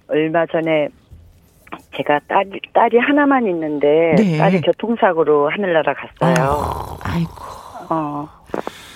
얼마 0.08 0.48
전에 0.48 0.88
제가 1.96 2.22
딸, 2.28 2.46
딸이 2.74 2.98
하나만 2.98 3.46
있는데, 3.46 4.16
네. 4.18 4.38
딸이 4.40 4.62
교통사고로 4.62 5.50
하늘나라 5.50 5.94
갔어요. 5.94 6.50
어, 6.50 6.98
아이고. 7.04 7.32
어, 7.92 8.28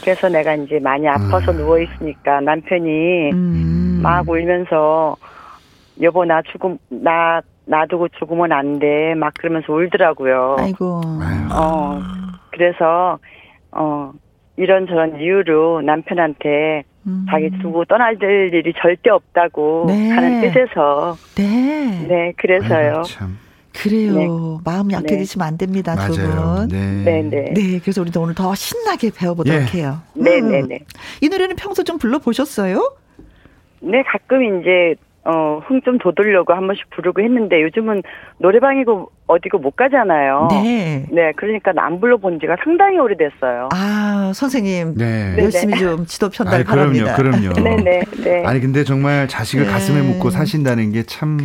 그래서 0.02 0.30
내가 0.30 0.56
이제 0.56 0.80
많이 0.80 1.08
아파서 1.08 1.52
음. 1.52 1.58
누워 1.58 1.78
있으니까 1.78 2.42
남편이 2.42 3.32
음. 3.34 4.00
막 4.02 4.28
울면서, 4.28 5.16
여보 6.02 6.26
나 6.26 6.42
죽음 6.42 6.80
나 6.90 7.40
놔두고 7.70 8.10
죽으면 8.20 8.52
안 8.52 8.80
돼. 8.80 9.14
막 9.16 9.34
그러면서 9.36 9.72
울더라고요. 9.72 10.56
아이고. 10.60 11.02
어. 11.54 12.00
그래서 12.52 13.20
어 13.72 14.12
이런저런 14.58 15.22
이유로 15.22 15.82
남편한테 15.82 16.84
음. 17.06 17.26
자기 17.30 17.50
두고 17.62 17.86
떠날 17.86 18.18
일이 18.22 18.74
절대 18.82 19.12
없다고 19.12 19.86
네. 19.88 20.10
하는 20.10 20.42
뜻에서 20.42 21.16
네. 21.36 22.08
네, 22.08 22.34
그래서요. 22.38 23.04
참. 23.04 23.38
그래요. 23.72 24.14
네. 24.14 24.28
마음 24.66 24.92
약해지시면 24.92 25.48
안 25.48 25.58
됩니다, 25.58 25.96
두 25.96 26.14
분. 26.14 26.68
네. 26.70 27.04
네, 27.06 27.22
네. 27.22 27.54
네, 27.54 27.80
그래서 27.80 28.02
우리도 28.02 28.20
오늘 28.20 28.34
더 28.34 28.54
신나게 28.56 29.12
배워보도록 29.16 29.62
예. 29.76 29.80
해요. 29.80 30.00
네, 30.16 30.42
네, 30.42 30.64
네. 30.68 30.80
이 31.22 31.30
노래는 31.30 31.56
평소 31.56 31.84
좀 31.84 32.00
불러보셨어요? 32.00 32.98
네, 33.82 34.04
가끔 34.04 34.60
이제 34.60 34.96
어, 35.32 35.62
흥 35.68 35.80
좀 35.86 35.98
돋으려고 36.00 36.54
한 36.54 36.66
번씩 36.68 36.90
부르고 36.90 37.22
했는데 37.22 37.62
요즘은 37.64 38.02
노래방이고 38.40 39.12
어디고 39.28 39.60
못 39.60 39.76
가잖아요. 39.76 40.48
네. 40.52 41.06
네, 41.12 41.32
그러니까 41.36 41.72
안 41.78 42.00
불러본 42.02 42.40
지가 42.40 42.56
상당히 42.64 42.98
오래됐어요. 42.98 43.70
아, 43.72 44.32
선생님. 44.34 44.96
네. 44.96 45.36
열심히 45.38 45.78
좀 45.78 46.06
지도 46.06 46.30
편달 46.30 46.64
바랍니다. 46.64 47.16
그럼요, 47.16 47.54
그럼요. 47.54 47.54
네네. 47.84 48.02
네. 48.24 48.44
아니, 48.46 48.60
근데 48.60 48.84
정말 48.84 49.28
자식을 49.28 49.66
네. 49.66 49.72
가슴에 49.72 50.02
묻고 50.02 50.32
사신다는 50.32 50.92
게 50.92 51.04
참 51.06 51.38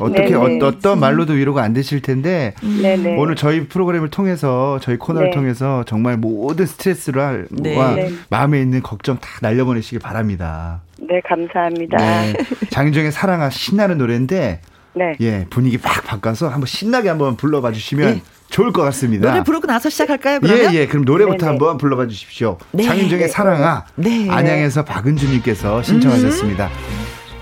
어떻게 0.00 0.34
어, 0.34 0.46
어떤 0.62 0.98
말로도 0.98 1.34
위로가 1.34 1.62
안 1.62 1.72
되실 1.72 2.00
텐데 2.02 2.54
네네. 2.82 3.16
오늘 3.18 3.36
저희 3.36 3.66
프로그램을 3.68 4.10
통해서 4.10 4.78
저희 4.80 4.96
코너를 4.96 5.30
네. 5.30 5.34
통해서 5.36 5.84
정말 5.84 6.16
모든 6.16 6.66
스트레스와 6.66 7.36
네. 7.50 8.08
마음에 8.30 8.60
있는 8.60 8.82
걱정 8.82 9.16
다 9.18 9.28
날려보내시길 9.42 10.00
바랍니다. 10.00 10.80
네, 10.98 11.20
감사합니다. 11.28 11.96
네. 11.98 12.34
장윤정의 12.70 13.12
사랑아 13.12 13.50
신나는 13.50 13.98
노래인데 13.98 14.60
네. 14.94 15.14
예, 15.20 15.46
분위기 15.50 15.76
팍 15.78 16.04
바꿔서 16.04 16.48
한번 16.48 16.66
신나게 16.66 17.08
한번 17.08 17.36
불러봐 17.36 17.72
주시면 17.72 18.14
네. 18.14 18.22
좋을 18.48 18.72
것 18.72 18.82
같습니다. 18.82 19.30
노래 19.30 19.44
부르고 19.44 19.66
나서 19.66 19.90
시작할까요? 19.90 20.40
그러면? 20.40 20.72
예, 20.74 20.78
예. 20.78 20.86
그럼 20.86 21.04
노래부터 21.04 21.38
네네. 21.38 21.48
한번 21.48 21.78
불러봐 21.78 22.06
주십시오. 22.06 22.58
네. 22.72 22.84
장윤정의 22.84 23.28
사랑아. 23.28 23.84
네. 23.96 24.28
안양에서 24.30 24.84
박은주님께서 24.84 25.82
신청하셨습니다. 25.82 26.68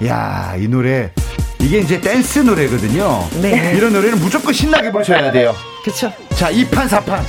음. 0.01 0.07
야, 0.07 0.55
이 0.59 0.67
노래 0.67 1.13
이게 1.61 1.79
이제 1.79 2.01
댄스 2.01 2.41
노래거든요. 2.41 3.21
네. 3.41 3.75
이런 3.77 3.93
노래는 3.93 4.19
무조건 4.19 4.53
신나게 4.53 4.91
부르셔야 4.91 5.31
돼요. 5.31 5.55
그렇죠. 5.83 6.13
자, 6.31 6.51
2판 6.51 6.89
4판. 6.89 7.21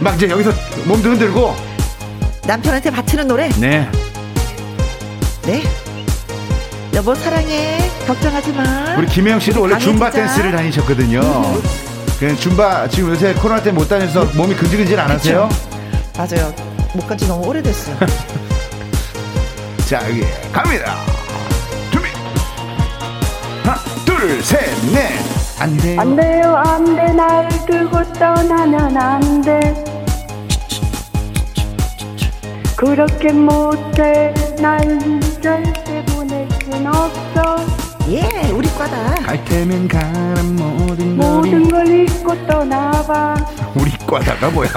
막 0.00 0.14
이제 0.16 0.28
여기서 0.28 0.52
몸도 0.86 1.10
흔들고 1.10 1.54
남편한테 2.46 2.90
바치는 2.90 3.26
노래. 3.26 3.48
네. 3.60 3.88
네. 5.46 5.62
여보 6.94 7.14
사랑해. 7.14 7.78
걱정하지 8.06 8.52
마. 8.52 8.96
우리 8.98 9.06
김혜영 9.06 9.38
씨도 9.40 9.60
원래 9.60 9.78
줌바 9.78 10.10
댄스를 10.10 10.52
다니셨거든요. 10.52 11.20
그냥 12.18 12.36
줌바 12.36 12.88
지금 12.88 13.10
요새 13.10 13.34
코로나 13.34 13.62
때문에 13.62 13.82
못 13.84 13.88
다녀서 13.88 14.24
몸이 14.34 14.54
근질근질 14.54 14.98
안 14.98 15.10
하세요? 15.10 15.48
맞아요. 16.16 16.52
못 16.94 17.06
간지 17.06 17.28
너무 17.28 17.46
오래됐어요. 17.48 17.96
자, 19.88 20.02
여기 20.08 20.24
갑니다. 20.52 20.96
준비. 21.92 22.08
하나, 23.62 23.78
둘, 24.04 24.42
셋, 24.42 24.60
넷. 24.92 25.12
안 25.58 25.76
돼요. 25.76 26.00
안 26.00 26.16
돼요, 26.16 26.56
안 26.56 26.96
돼. 26.96 27.12
날 27.12 27.48
두고 27.66 28.12
떠나면 28.14 28.96
안 28.96 29.42
돼. 29.42 29.95
그렇게 32.76 33.32
못해. 33.32 34.34
날 34.60 34.80
절대 35.40 36.04
보낼 36.06 36.46
순 36.64 36.86
없어. 36.86 37.56
예, 38.08 38.50
우리 38.52 38.68
과다. 38.68 39.14
갈 39.14 39.42
테면 39.46 39.88
가라 39.88 40.42
모든 40.42 41.16
걸 41.16 41.26
모든 41.36 41.68
걸 41.68 41.86
잊고 41.88 42.46
떠나봐. 42.46 43.34
우리 43.74 43.90
과다가 44.06 44.50
뭐야? 44.50 44.68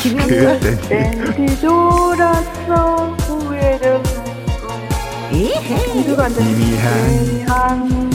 김현우. 0.00 0.60
댄디 0.88 1.60
돌았어 1.60 3.16
후회를 3.26 3.96
하고. 3.96 4.32
희미한 6.40 8.11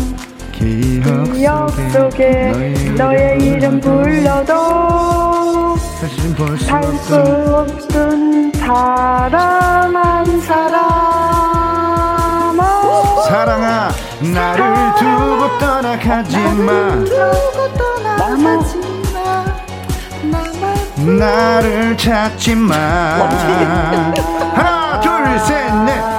기억, 0.57 1.33
기억 1.33 1.69
속에 1.91 2.51
너의, 2.51 2.73
너의 2.95 3.37
이름 3.39 3.79
불러도 3.79 5.75
다시는 6.01 6.35
볼수 6.35 6.73
없던 6.73 8.51
사랑한 8.53 10.41
사람아. 10.41 10.87
사랑아 13.27 13.91
나를 14.33 14.95
두 14.95 15.05
두고 15.05 15.59
떠나가지 15.59 16.37
마. 16.37 16.95
두고 17.05 17.73
떠나가지 17.77 18.79
마. 19.13 19.45
나를 21.19 21.95
찾지 21.97 22.55
마. 22.55 22.73
하나 24.55 24.99
둘셋넷 25.01 26.16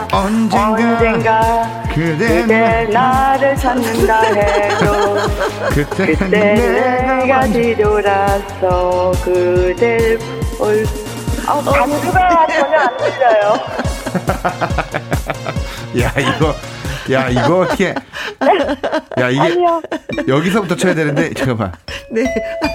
언젠가, 0.53 0.97
언젠가 0.97 1.83
그대, 1.95 2.43
그대 2.43 2.85
나를 2.93 3.57
찾는다 3.57 4.21
해도 4.23 5.17
그때, 5.75 6.07
그때 6.15 6.29
내가 6.29 7.47
뒤돌아서 7.47 9.13
그댈 9.25 10.19
올 10.59 10.87
아, 11.47 11.61
반주가 11.63 12.47
전혀 12.47 12.79
안 12.79 12.97
들려요. 12.99 13.55
야 16.03 16.13
이거 16.19 16.55
야 17.13 17.29
이거 17.29 17.61
어떻게 17.61 17.95
야 19.19 19.31
이게 19.31 19.41
아니요. 19.41 19.81
여기서부터 20.27 20.77
쳐야 20.77 20.95
되는데 20.95 21.33
잠깐만 21.35 21.73
네. 22.11 22.23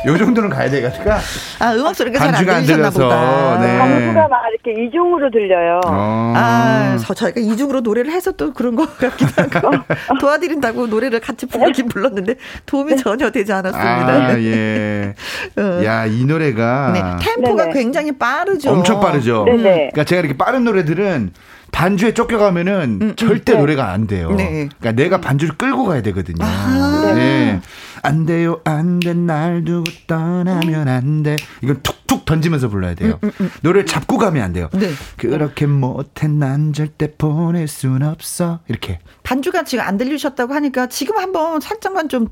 요 0.08 0.18
정도는 0.18 0.50
가야 0.50 0.70
되니까 0.70 1.20
아 1.60 1.74
음악 1.74 1.96
소리가 1.96 2.20
잘안 2.20 2.46
들리셨나 2.46 2.90
보다 2.90 3.60
네. 3.60 3.78
반주가 3.78 4.28
막 4.28 4.42
이렇게 4.50 4.84
이중으로 4.84 5.30
들려요 5.32 5.82
어. 5.86 6.34
아 6.36 6.98
저희가 7.16 7.40
이중으로 7.40 7.82
노래를 7.82 8.12
해서 8.12 8.32
또 8.32 8.54
그런 8.54 8.76
것 8.76 8.98
같기도 8.98 9.42
하고 9.42 9.84
도와드린다고 10.20 10.88
노래를 10.88 11.20
같이 11.20 11.46
부르긴 11.46 11.88
불렀는데 11.88 12.36
도움이 12.66 12.98
전혀 12.98 13.30
되지 13.30 13.54
않았습니다 13.54 14.08
아, 14.08 14.40
예. 14.40 15.14
어. 15.58 15.84
야이 15.84 16.26
노래가 16.26 16.92
네. 16.94 17.02
템포가 17.22 17.66
네네. 17.66 17.74
굉장히 17.80 18.12
빠르죠 18.12 18.72
엄청 18.72 19.00
빠르죠 19.00 19.44
네네. 19.46 19.62
그러니까 19.92 20.04
제가 20.04 20.20
이렇게 20.20 20.38
빠른 20.38 20.64
노래들은 20.64 21.32
반주에 21.74 22.14
쫓겨가면은 22.14 23.00
음, 23.02 23.08
음, 23.10 23.16
절대 23.18 23.54
네. 23.54 23.60
노래가 23.60 23.92
안 23.92 24.08
돼요. 24.08 24.32
네. 24.32 24.70
그러니까 24.80 24.92
내가 24.94 25.20
반주를 25.20 25.58
끌고 25.58 25.86
가야 25.86 26.02
되거든요. 26.04 26.38
아, 26.46 27.12
네. 27.16 27.60
안 28.04 28.26
돼요, 28.26 28.62
안 28.64 29.00
돼, 29.00 29.14
날 29.14 29.66
두고 29.66 29.84
떠나면 30.08 30.88
안 30.88 31.24
돼. 31.24 31.36
이건 31.62 31.82
툭툭 31.82 32.26
던지면서 32.26 32.70
불러야 32.70 32.94
돼요. 32.94 33.20
음, 33.24 33.28
음, 33.28 33.32
음. 33.42 33.52
노래를 33.64 33.88
잡고 33.88 34.18
가면 34.20 34.44
안 34.44 34.54
돼요. 34.54 34.70
네. 34.74 34.92
그렇게 35.18 35.66
못해 35.66 36.28
난 36.28 36.74
절대 36.74 37.12
보낼 37.18 37.68
순 37.68 38.04
없어. 38.04 38.60
이렇게. 38.68 39.00
반주가 39.24 39.64
지금 39.64 39.84
안 39.84 39.98
들리셨다고 39.98 40.54
하니까 40.54 40.88
지금 40.88 41.18
한번 41.18 41.60
살짝만 41.60 42.08
좀 42.08 42.28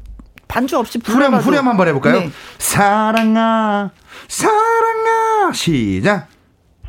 반주 0.47 0.77
없이 0.77 0.99
후렴, 1.03 1.33
후렴 1.35 1.67
한번 1.67 1.87
해볼까요? 1.87 2.19
네. 2.19 2.31
사랑아, 2.59 3.89
사랑아, 4.27 5.51
시작. 5.53 6.27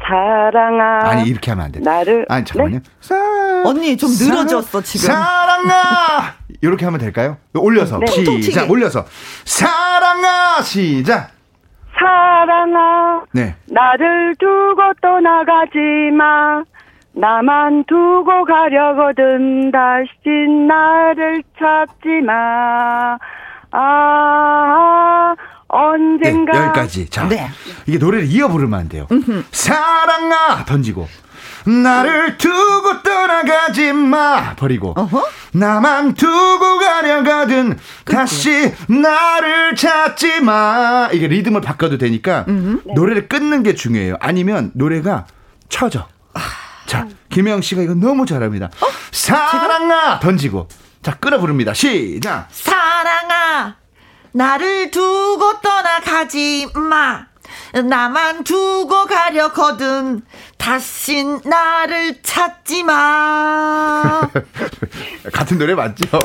사랑아. 0.07 1.01
아니 1.09 1.29
이렇게 1.29 1.51
하면 1.51 1.67
안 1.67 1.73
돼. 1.73 1.81
나를 1.81 2.27
아니 2.29 2.45
잠깐만요. 2.45 2.79
네? 2.79 2.91
사... 3.01 3.15
언니 3.65 3.97
좀 3.97 4.11
늘어졌어 4.11 4.81
지금. 4.83 5.07
사랑아. 5.07 6.35
이렇게 6.61 6.85
하면 6.85 7.01
될까요? 7.01 7.37
올려서 7.55 7.99
네. 7.99 8.07
시작. 8.07 8.71
올려서 8.71 9.05
사랑아 9.45 10.63
시작. 10.63 11.31
사랑아. 11.99 13.23
네. 13.33 13.55
나를 13.67 14.35
두고 14.39 14.83
떠나가지 15.01 15.79
마. 16.17 16.63
나만 17.15 17.85
두고 17.87 18.45
가려거든 18.45 19.71
다시 19.71 20.09
나를 20.67 21.43
찾지 21.59 22.23
마. 22.25 23.19
아. 23.71 25.35
언젠가. 25.73 26.53
네, 26.53 26.59
여기까지. 26.67 27.09
자, 27.09 27.27
네. 27.29 27.51
이게 27.87 27.99
노래를 27.99 28.27
이어 28.29 28.49
부르면 28.49 28.79
안 28.79 28.89
돼요. 28.89 29.07
음흠. 29.11 29.45
사랑아 29.51 30.65
던지고 30.67 31.09
나를 31.65 32.37
두고 32.39 33.03
떠나가지 33.03 33.93
마 33.93 34.55
버리고 34.57 34.95
어허? 34.97 35.29
나만 35.53 36.15
두고 36.15 36.79
가려거든 36.79 37.79
다시 38.05 38.73
나를 38.89 39.77
찾지 39.77 40.41
마 40.41 41.09
이게 41.13 41.29
리듬을 41.29 41.61
바꿔도 41.61 41.99
되니까 41.99 42.45
음흠. 42.49 42.93
노래를 42.95 43.29
끊는 43.29 43.63
게 43.63 43.75
중요해요. 43.75 44.17
아니면 44.21 44.73
노래가 44.75 45.27
쳐져. 45.69 46.07
아. 46.35 46.41
자, 46.87 47.09
김영 47.31 47.63
씨가 47.63 47.81
이거 47.83 47.95
너무 47.95 48.27
잘합니다. 48.27 48.67
어? 48.67 48.87
사랑아 49.13 50.21
던지고 50.21 50.69
자 51.01 51.15
끊어 51.15 51.39
부릅니다. 51.39 51.73
시작. 51.73 52.49
사랑아 52.51 53.77
나를 54.33 54.91
두고 54.91 55.61
떠나가지 55.61 56.69
마. 56.75 57.27
나만 57.85 58.45
두고 58.45 59.07
가려거든. 59.07 60.23
다시 60.57 61.25
나를 61.45 62.23
찾지 62.23 62.83
마. 62.85 64.21
같은 65.33 65.59
노래 65.59 65.75
맞죠? 65.75 66.19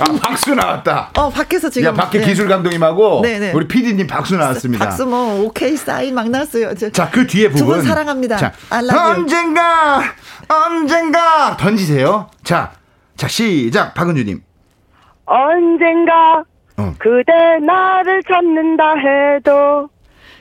아, 0.00 0.04
박수 0.22 0.54
나왔다. 0.54 1.10
어, 1.16 1.30
밖에서 1.30 1.70
지금. 1.70 1.88
야, 1.88 1.92
밖에 1.92 2.18
네. 2.18 2.26
기술 2.26 2.48
감독님하고 2.48 3.22
네네. 3.22 3.52
우리 3.52 3.68
PD님 3.68 4.06
박수 4.06 4.36
나왔습니다. 4.36 4.84
박수 4.84 5.06
뭐, 5.06 5.42
오케이 5.42 5.76
사인 5.76 6.14
막 6.14 6.28
나왔어요. 6.28 6.74
자, 6.74 7.10
그 7.10 7.26
뒤에 7.26 7.48
부분. 7.48 7.66
두분 7.66 7.82
사랑합니다. 7.82 8.36
자, 8.36 8.52
언젠가, 8.70 10.02
언젠가 10.48 11.56
던지세요. 11.56 12.30
자, 12.42 12.72
자, 13.16 13.28
시작. 13.28 13.94
박은주님. 13.94 14.42
언젠가 15.26 16.44
어. 16.76 16.94
그대 16.98 17.32
나를 17.64 18.22
찾는다 18.24 18.94
해도 18.96 19.88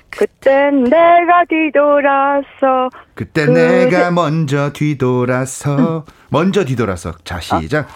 그땐 0.10 0.84
내가 0.86 1.44
뒤돌아서 1.50 2.90
그때 3.16 3.46
그대... 3.46 3.86
내가 3.86 4.12
먼저 4.12 4.72
뒤돌아서. 4.72 6.06
먼저 6.30 6.64
뒤돌아서. 6.66 7.14
자 7.24 7.40
시작. 7.40 7.88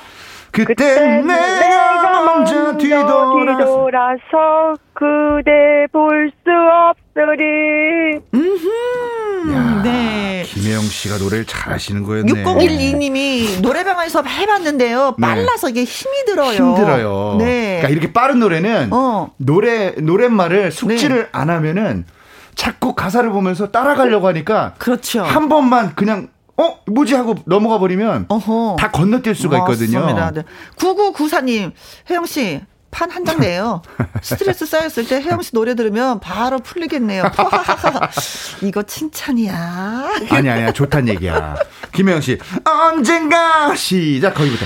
그때, 0.52 0.73
그때 0.73 1.21
내가, 1.21 2.23
먼저 2.23 2.78
뒤돌아서, 2.78 3.36
뒤돌아서 3.38 4.76
그대 4.93 5.88
볼 5.91 6.32
수 6.43 6.52
없으리 6.52 8.19
야, 9.53 9.81
네. 9.83 10.43
김혜영 10.45 10.81
씨가 10.81 11.17
노래를 11.17 11.45
잘하시는 11.45 12.03
거였네. 12.03 12.43
6012님이 12.43 13.62
노래방을 13.62 14.10
서 14.10 14.23
해봤는데요. 14.23 15.15
네. 15.17 15.21
빨라서 15.21 15.69
이게 15.69 15.83
힘이 15.83 16.25
들어요. 16.25 16.53
힘들어요. 16.55 17.36
네. 17.39 17.77
그러니까 17.81 17.89
이렇게 17.89 18.13
빠른 18.13 18.39
노래는 18.39 18.89
어. 18.91 19.31
노래 19.38 19.91
노랫말을 19.91 20.71
숙지를 20.71 21.23
네. 21.23 21.29
안 21.31 21.49
하면은 21.49 22.05
자꾸 22.55 22.95
가사를 22.95 23.29
보면서 23.29 23.69
따라가려고 23.71 24.27
하니까 24.27 24.73
그렇죠. 24.79 25.21
한 25.23 25.47
번만 25.47 25.93
그냥 25.95 26.29
어 26.57 26.79
뭐지 26.88 27.13
하고 27.13 27.36
넘어가 27.45 27.77
버리면 27.77 28.25
어허. 28.29 28.77
다 28.79 28.91
건너뛸 28.91 29.36
수가 29.36 29.60
있거든요. 29.60 29.99
맞습니다. 29.99 30.31
네. 30.31 30.43
9994님 30.77 31.71
혜영 32.10 32.25
씨 32.25 32.62
판 32.91 33.10
한 33.12 33.26
장 33.26 33.39
내요. 33.39 33.82
스트레스 34.21 34.65
쌓였을 34.65 35.08
때 35.08 35.21
혜영 35.21 35.41
씨 35.41 35.52
노래 35.52 35.76
들으면 35.76 36.19
바로 36.19 36.60
풀리겠네요. 36.60 37.23
이거 38.63 38.84
칭찬이야. 38.84 40.10
아니 40.32 40.50
아니야 40.50 40.71
좋단 40.71 41.08
얘기야. 41.10 41.56
김혜영 41.93 42.21
씨 42.21 42.38
언젠가 42.63 43.76
시작 43.76 44.34
거기부터. 44.34 44.65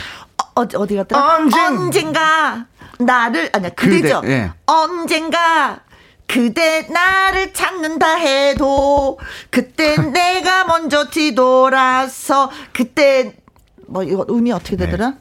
어, 0.55 0.61
어디 0.75 0.95
갔다? 0.95 1.35
언젠... 1.37 1.59
언젠 1.77 2.13
가 2.13 2.65
나를 2.99 3.49
아니야 3.53 3.69
그대죠. 3.71 4.21
그대, 4.21 4.33
예. 4.33 4.51
언젠가 4.65 5.79
그대 6.27 6.87
나를 6.89 7.53
찾는다 7.53 8.15
해도 8.15 9.19
그때 9.49 9.95
내가 9.97 10.65
먼저 10.65 11.09
뒤돌아서 11.09 12.51
그때 12.73 13.35
뭐 13.87 14.03
이거 14.03 14.23
의미 14.29 14.51
어떻게 14.53 14.77
되더라? 14.77 15.09
네. 15.09 15.15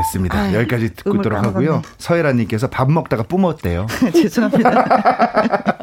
됐습니다. 0.00 0.38
아유, 0.38 0.56
여기까지 0.56 0.94
듣고 0.94 1.16
있도록 1.16 1.42
하고요. 1.42 1.82
서혜라님께서 1.98 2.68
밥 2.68 2.90
먹다가 2.90 3.22
뿜었대요. 3.24 3.86
죄송합니다. 4.12 4.80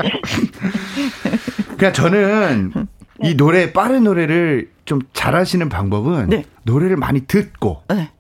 그냥 1.77 1.93
저는 1.93 2.88
이 3.23 3.36
노래 3.36 3.73
빠른 3.73 4.03
노래를 4.03 4.69
좀 4.86 5.01
잘하시는 5.13 5.69
방법은 5.69 6.30
네. 6.30 6.45
노래를 6.63 6.97
많이 6.97 7.21
듣고 7.21 7.84
네. 7.89 8.12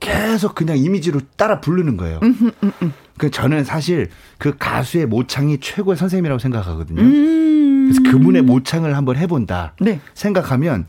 계속 0.00 0.54
그냥 0.54 0.76
이미지로 0.76 1.20
따라 1.36 1.60
부르는 1.60 1.96
거예요. 1.96 2.20
음, 2.22 2.50
음, 2.62 2.72
음. 2.82 2.92
그 3.16 3.30
저는 3.30 3.64
사실 3.64 4.10
그 4.38 4.56
가수의 4.58 5.06
모창이 5.06 5.60
최고의 5.60 5.96
선생님이라고 5.96 6.38
생각하거든요. 6.38 7.00
음. 7.00 7.90
그래서 7.90 8.10
그분의 8.10 8.42
모창을 8.42 8.96
한번 8.96 9.16
해본다 9.16 9.74
네. 9.80 10.00
생각하면 10.14 10.86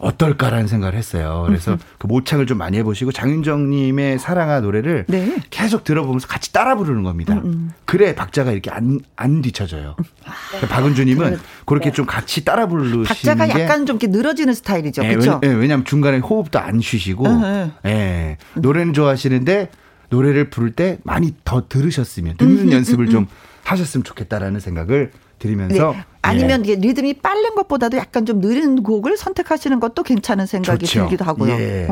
어떨까라는 0.00 0.66
생각을 0.66 0.96
했어요. 0.96 1.44
그래서 1.46 1.78
그 1.98 2.06
모창을 2.06 2.46
좀 2.46 2.58
많이 2.58 2.78
해보시고 2.78 3.12
장윤정님의 3.12 4.18
사랑아 4.18 4.60
노래를 4.60 5.04
네. 5.08 5.36
계속 5.50 5.84
들어보면서 5.84 6.26
같이 6.26 6.52
따라 6.52 6.74
부르는 6.74 7.02
겁니다. 7.02 7.34
음음. 7.34 7.44
음. 7.44 7.72
그래 7.84 8.14
박자가 8.14 8.52
이렇게 8.52 8.70
안, 8.70 9.00
안 9.16 9.42
뒤쳐져요. 9.42 9.96
아, 10.24 10.66
박은주님은 10.66 11.36
그 11.36 11.40
그렇게 11.66 11.90
네. 11.90 11.94
좀 11.94 12.06
같이 12.06 12.44
따라 12.44 12.66
부르시는 12.66 13.04
박자가 13.04 13.48
약간 13.50 13.86
좀 13.86 13.96
이렇게 13.96 14.06
늘어지는 14.06 14.54
스타일이죠. 14.54 15.02
네, 15.02 15.10
그렇죠? 15.10 15.38
왜, 15.42 15.48
냐하면 15.48 15.84
중간에 15.84 16.18
호흡도 16.18 16.58
안 16.58 16.80
쉬시고 16.80 17.26
음, 17.26 17.72
예, 17.84 18.38
노래는 18.54 18.94
좋아하시는데 18.94 19.70
노래를 20.08 20.50
부를 20.50 20.72
때 20.72 20.98
많이 21.04 21.34
더 21.44 21.68
들으셨으면 21.68 22.36
듣는 22.36 22.68
음, 22.68 22.72
연습을 22.72 23.10
좀 23.10 23.26
하셨으면 23.64 24.04
좋겠다라는 24.04 24.60
생각을 24.60 25.12
드리면서 25.40 25.92
네. 25.92 26.04
아니면 26.22 26.64
예. 26.66 26.76
리듬이 26.76 27.14
빠른 27.14 27.54
것보다도 27.56 27.96
약간 27.96 28.24
좀 28.24 28.40
느린 28.40 28.82
곡을 28.84 29.16
선택하시는 29.16 29.80
것도 29.80 30.04
괜찮은 30.04 30.46
생각이 30.46 30.86
좋죠. 30.86 31.00
들기도 31.00 31.24
하고요. 31.24 31.52
예. 31.54 31.88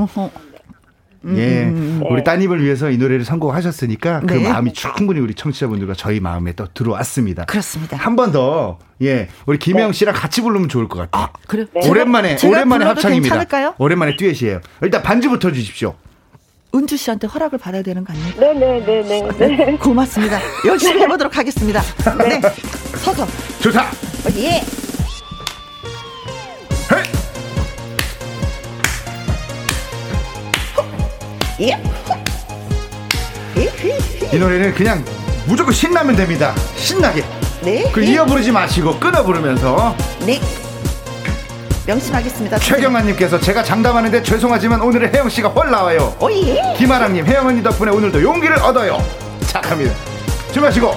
음, 1.25 1.37
예. 1.37 1.65
음, 1.65 2.01
음. 2.01 2.03
우리 2.13 2.23
따님을 2.23 2.63
위해서 2.63 2.91
이 2.91 2.97
노래를 2.97 3.25
선곡하셨으니까 3.25 4.21
그 4.21 4.35
네. 4.35 4.49
마음이 4.49 4.73
충분히 4.73 5.19
우리 5.19 5.35
청취자분들과 5.35 5.95
저희 5.95 6.21
마음에 6.21 6.53
또 6.53 6.69
들어왔습니다. 6.73 7.47
그렇습니다. 7.47 7.97
한 7.97 8.15
번 8.15 8.31
더, 8.31 8.79
예. 9.03 9.29
우리 9.47 9.59
김혜영 9.59 9.93
씨랑 9.93 10.15
같이 10.15 10.43
부르면 10.43 10.69
좋을 10.69 10.87
것 10.89 10.99
같아요. 10.99 11.25
아, 11.25 11.33
그래. 11.49 11.67
네. 11.75 11.89
오랜만에, 11.89 12.37
오랜만에 12.45 12.85
합창입니다. 12.85 13.35
괜찮을까요? 13.35 13.75
오랜만에 13.79 14.17
듀엣이에요. 14.17 14.61
일단 14.83 15.03
반주부터 15.03 15.51
주십시오. 15.53 15.95
은주 16.75 16.97
씨한테 16.97 17.27
허락을 17.27 17.59
받아야 17.59 17.83
되는 17.83 18.05
거 18.05 18.13
아니에요? 18.13 18.35
네네네네. 18.39 19.03
네, 19.03 19.29
네, 19.39 19.47
네. 19.67 19.77
고맙습니다. 19.77 20.39
열심히 20.67 21.01
해보도록 21.03 21.37
하겠습니다. 21.37 21.81
네. 22.19 22.41
서서. 22.99 23.27
좋다. 23.61 23.91
예. 24.37 24.63
예. 31.61 31.77
이 34.33 34.37
노래는 34.39 34.75
그냥 34.75 35.05
무조건 35.47 35.73
신나면 35.73 36.15
됩니다. 36.15 36.55
신나게. 36.77 37.25
네. 37.63 37.91
그 37.93 38.01
네. 38.01 38.13
이어 38.13 38.25
부르지 38.27 38.53
마시고 38.53 39.01
끊어 39.01 39.25
부르면서. 39.25 39.97
네. 40.25 40.39
명심하겠습니다. 41.93 42.59
최경아님께서 42.59 43.41
제가 43.41 43.63
장담하는데 43.63 44.23
죄송하지만 44.23 44.83
오늘은 44.83 45.13
혜영 45.15 45.29
씨가 45.31 45.49
헐 45.49 45.71
나와요. 45.71 46.15
오예. 46.21 46.75
김아랑님 46.77 47.25
혜영 47.27 47.47
언니 47.47 47.63
덕분에 47.63 47.91
오늘도 47.91 48.23
용기를 48.23 48.59
얻어요. 48.59 48.99
자 49.47 49.59
갑니다. 49.63 49.95
준비하시고 50.53 50.95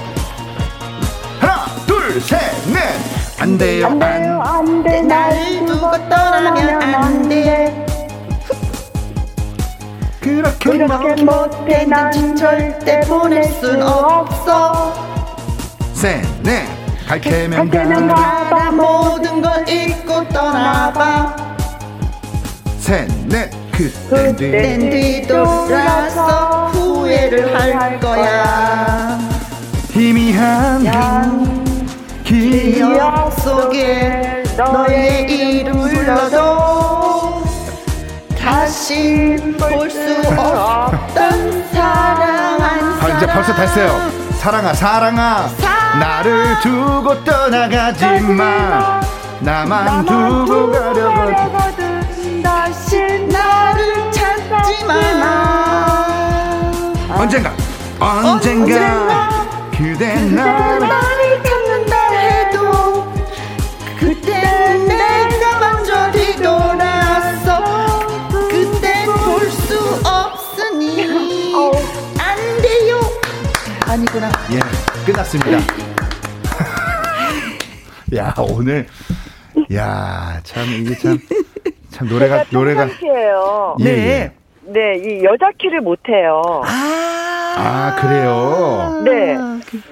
하나 1.40 1.66
둘 1.88 2.20
셋 2.22 2.40
넷. 2.74 3.42
안 3.42 3.58
돼요 3.58 3.88
안 3.88 3.98
돼요 4.00 4.42
안 4.44 4.84
돼 4.84 5.02
날 5.02 5.66
두고 5.66 5.92
떠나면 6.10 6.94
안 6.94 7.30
돼. 7.30 7.86
그렇게, 10.20 10.70
그렇게 10.70 11.24
못해 11.24 11.86
난 11.86 12.36
절대 12.36 13.00
보낼 13.02 13.44
순 13.46 13.82
없어 13.82 14.94
셋 15.94 16.22
넷 16.44 16.68
갈케면 17.12 18.08
가봐 18.08 18.72
모든 18.72 19.42
걸 19.42 19.68
잊고 19.68 20.26
떠나봐. 20.30 21.36
셋넷 22.80 23.52
그땐 23.74 24.90
뒤 24.90 25.28
돌아서 25.28 26.68
후회를 26.74 27.54
할 27.54 28.00
거야. 28.00 29.20
희미한 29.90 30.86
기억 32.24 33.34
속에 33.42 34.44
너의 34.56 35.30
이름 35.30 35.82
불러도 35.82 37.44
다시 38.40 39.36
볼 39.60 39.90
수 39.92 40.00
없던 40.30 41.64
사랑한 41.74 43.02
아, 43.02 43.18
이제 43.18 43.28
벌써 43.28 43.54
됐어요. 43.54 44.00
사랑아, 44.40 44.74
사랑아, 44.74 45.50
나를 46.00 46.60
두고 46.62 47.24
떠나가지 47.24 48.06
마. 48.22 49.02
나만 49.40 50.06
두고 50.06 50.72
가려거든 50.72 52.42
다시 52.44 52.98
나를 53.28 54.12
찾지 54.12 54.86
마. 54.86 54.94
언젠가, 57.16 57.52
언젠가, 58.00 59.30
그대 59.72 60.16
나를 60.16 61.44
찾는다 61.44 61.96
해도 62.10 63.14
그때 64.00 64.32
내가 64.88 65.60
먼저 65.60 66.12
뒤돌아서 66.12 67.62
안 72.18 72.62
돼요. 72.62 73.00
아니구나. 73.88 74.32
예, 74.52 74.60
끝났습니다. 75.06 75.58
야, 78.16 78.34
오늘, 78.38 78.86
야, 79.74 80.40
참, 80.44 80.66
이게 80.70 80.96
참, 80.98 81.18
참 81.90 82.08
노래가, 82.08 82.46
노래가. 82.52 82.88
예요 83.04 83.76
네. 83.80 83.90
예. 83.90 84.32
네, 84.64 84.96
이 84.98 85.24
여자 85.24 85.50
키를 85.58 85.82
못해요. 85.82 86.42
아, 86.66 87.56
아, 87.58 87.96
그래요? 88.00 89.02
네. 89.04 89.36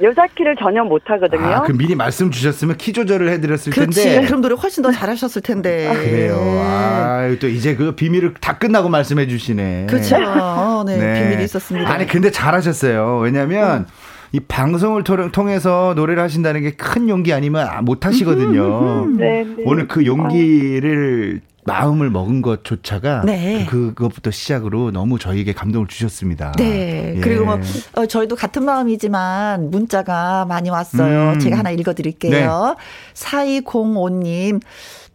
여자 0.02 0.28
키를 0.28 0.56
전혀 0.58 0.84
못하거든요. 0.84 1.44
아, 1.44 1.62
그 1.64 1.72
미리 1.72 1.96
말씀 1.96 2.30
주셨으면 2.32 2.78
키 2.78 2.94
조절을 2.94 3.30
해드렸을 3.32 3.74
그렇지. 3.74 4.04
텐데. 4.04 4.28
그럼 4.28 4.42
노래 4.42 4.56
훨씬 4.56 4.84
더 4.84 4.92
잘하셨을 4.92 5.42
텐데. 5.42 5.88
아, 5.90 5.94
그래요. 5.94 6.38
아, 6.62 7.36
또 7.42 7.48
이제 7.48 7.76
그 7.76 7.96
비밀을 7.96 8.36
다 8.36 8.58
끝나고 8.58 8.90
말씀해 8.90 9.28
주시네. 9.28 9.88
그렇죠. 9.90 10.16
어, 10.22 10.84
네, 10.86 10.98
네, 10.98 11.24
비밀이 11.24 11.44
있었습니다. 11.46 11.92
아니, 11.92 12.06
근데 12.06 12.30
잘하셨어요. 12.32 13.18
왜냐면, 13.18 13.80
음. 13.80 13.86
이 14.32 14.40
방송을 14.40 15.04
통해서 15.32 15.94
노래를 15.96 16.22
하신다는 16.24 16.62
게 16.62 16.72
큰 16.72 17.10
용기 17.10 17.34
아니면 17.34 17.68
못 17.84 18.06
하시거든요. 18.06 19.08
네, 19.18 19.44
네. 19.44 19.64
오늘 19.66 19.88
그 19.88 20.06
용기를 20.06 21.42
마음을 21.66 22.10
먹은 22.10 22.42
것조차가 22.42 23.24
네. 23.26 23.66
그것부터 23.70 24.32
시작으로 24.32 24.92
너무 24.92 25.20
저희에게 25.20 25.54
감동을 25.54 25.88
주셨습니다. 25.88 26.54
네. 26.58 27.16
예. 27.18 27.20
그리고 27.22 27.46
뭐 27.46 27.60
어, 27.96 28.06
저희도 28.06 28.36
같은 28.36 28.64
마음이지만 28.66 29.70
문자가 29.70 30.46
많이 30.46 30.70
왔어요. 30.70 31.34
음. 31.34 31.40
제가 31.40 31.58
하나 31.60 31.70
읽어드릴게요. 31.72 32.76
네. 32.78 32.84
4205님. 33.14 34.62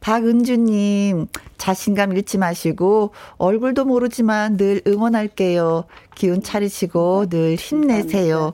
박은주님, 0.00 1.28
자신감 1.56 2.12
잃지 2.12 2.36
마시고, 2.36 3.12
얼굴도 3.38 3.86
모르지만 3.86 4.58
늘 4.58 4.82
응원할게요. 4.86 5.84
기운 6.14 6.42
차리시고 6.42 7.30
늘 7.30 7.54
힘내세요. 7.54 8.52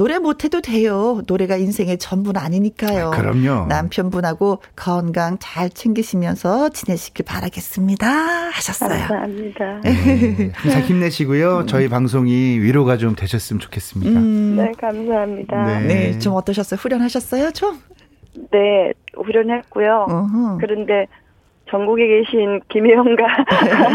노래 0.00 0.18
못해도 0.18 0.62
돼요. 0.62 1.20
노래가 1.26 1.56
인생의 1.56 1.98
전부는 1.98 2.40
아니니까요. 2.40 3.08
아, 3.08 3.10
그럼요. 3.10 3.66
남편분하고 3.66 4.62
건강 4.74 5.36
잘 5.38 5.68
챙기시면서 5.68 6.70
지내시길 6.70 7.26
바라겠습니다. 7.26 8.08
하셨어요. 8.08 8.88
감사합니다. 9.08 9.80
네, 9.84 10.52
항상 10.54 10.82
힘내시고요. 10.84 11.66
저희 11.66 11.90
방송이 11.90 12.32
위로가 12.32 12.96
좀 12.96 13.14
되셨으면 13.14 13.60
좋겠습니다. 13.60 14.18
음. 14.18 14.56
네, 14.56 14.72
감사합니다. 14.80 15.64
네. 15.66 15.86
네. 15.86 16.18
좀 16.18 16.32
어떠셨어요? 16.32 16.78
후련하셨어요? 16.80 17.50
좀? 17.50 17.78
네, 18.52 18.94
후련했고요. 19.14 20.06
어허. 20.08 20.58
그런데 20.62 21.08
전국에 21.70 22.06
계신 22.06 22.60
김혜영과 22.68 23.24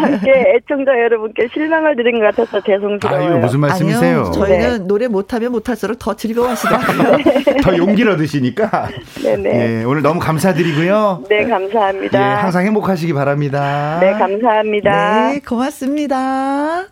함께 0.02 0.56
애청자 0.56 0.92
여러분께 0.92 1.48
실망을 1.54 1.96
드린 1.96 2.20
것 2.20 2.26
같아서 2.36 2.62
죄송스러워요. 2.62 3.34
아유, 3.34 3.38
무슨 3.40 3.60
말씀이세요? 3.60 4.20
아니요, 4.20 4.32
저희는 4.32 4.78
네. 4.80 4.88
노래 4.88 5.08
못하면 5.08 5.52
못할수록 5.52 6.00
더 6.00 6.16
즐거워하시더라고요. 6.16 7.18
네. 7.18 7.58
더 7.62 7.78
용기를 7.78 8.12
얻으시니까. 8.14 8.88
네네. 9.22 9.50
예, 9.50 9.84
오늘 9.84 10.02
너무 10.02 10.20
감사드리고요. 10.20 11.24
네, 11.30 11.46
감사합니다. 11.46 12.20
예, 12.20 12.24
항상 12.42 12.66
행복하시기 12.66 13.14
바랍니다. 13.14 14.00
네, 14.00 14.14
감사합니다. 14.14 15.32
네, 15.32 15.40
고맙습니다. 15.40 16.86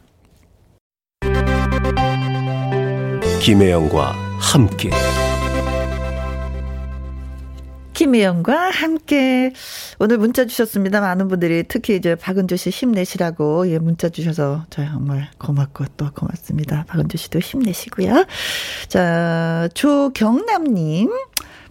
김혜영과 3.41 4.13
함께. 4.39 4.89
김혜영과 7.93 8.71
함께 8.71 9.53
오늘 9.99 10.17
문자 10.17 10.45
주셨습니다. 10.45 10.99
많은 10.99 11.27
분들이 11.27 11.63
특히 11.67 11.95
이제 11.95 12.15
박은주 12.15 12.57
씨 12.57 12.69
힘내시라고 12.69 13.69
예 13.69 13.79
문자 13.79 14.09
주셔서 14.09 14.65
정말 14.69 15.29
고맙고 15.37 15.85
또 15.97 16.11
고맙습니다. 16.11 16.85
박은주 16.87 17.17
씨도 17.17 17.39
힘내시고요. 17.39 18.25
자 18.87 19.69
조경남님 19.73 21.09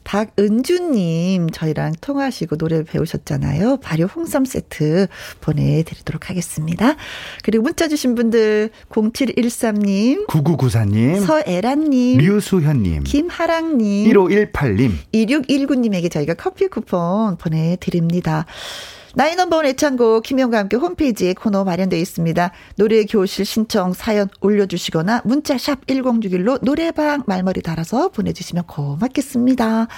박은주님, 0.04 1.50
저희랑 1.50 1.94
통화하시고 2.00 2.56
노래 2.56 2.82
배우셨잖아요. 2.82 3.78
발효 3.78 4.04
홍삼 4.04 4.44
세트 4.44 5.06
보내드리도록 5.40 6.30
하겠습니다. 6.30 6.96
그리고 7.42 7.64
문자 7.64 7.88
주신 7.88 8.14
분들, 8.14 8.70
0713님, 8.90 10.26
9994님, 10.26 11.24
서애란님, 11.24 12.18
류수현님, 12.18 13.04
김하랑님, 13.04 14.12
1518님, 14.12 14.92
2619님에게 15.12 16.10
저희가 16.10 16.34
커피 16.34 16.68
쿠폰 16.68 17.36
보내드립니다. 17.36 18.46
나이 19.14 19.36
넘버원 19.36 19.66
애창곡 19.66 20.22
김영과 20.22 20.58
함께 20.58 20.76
홈페이지에 20.76 21.34
코너 21.34 21.64
마련되어 21.64 21.98
있습니다. 21.98 22.50
노래 22.76 23.04
교실 23.04 23.44
신청 23.44 23.92
사연 23.92 24.28
올려주시거나 24.40 25.22
문자 25.24 25.58
샵 25.58 25.86
1061로 25.86 26.58
노래방 26.64 27.22
말머리 27.26 27.60
달아서 27.62 28.08
보내주시면 28.10 28.64
고맙겠습니다. 28.66 29.88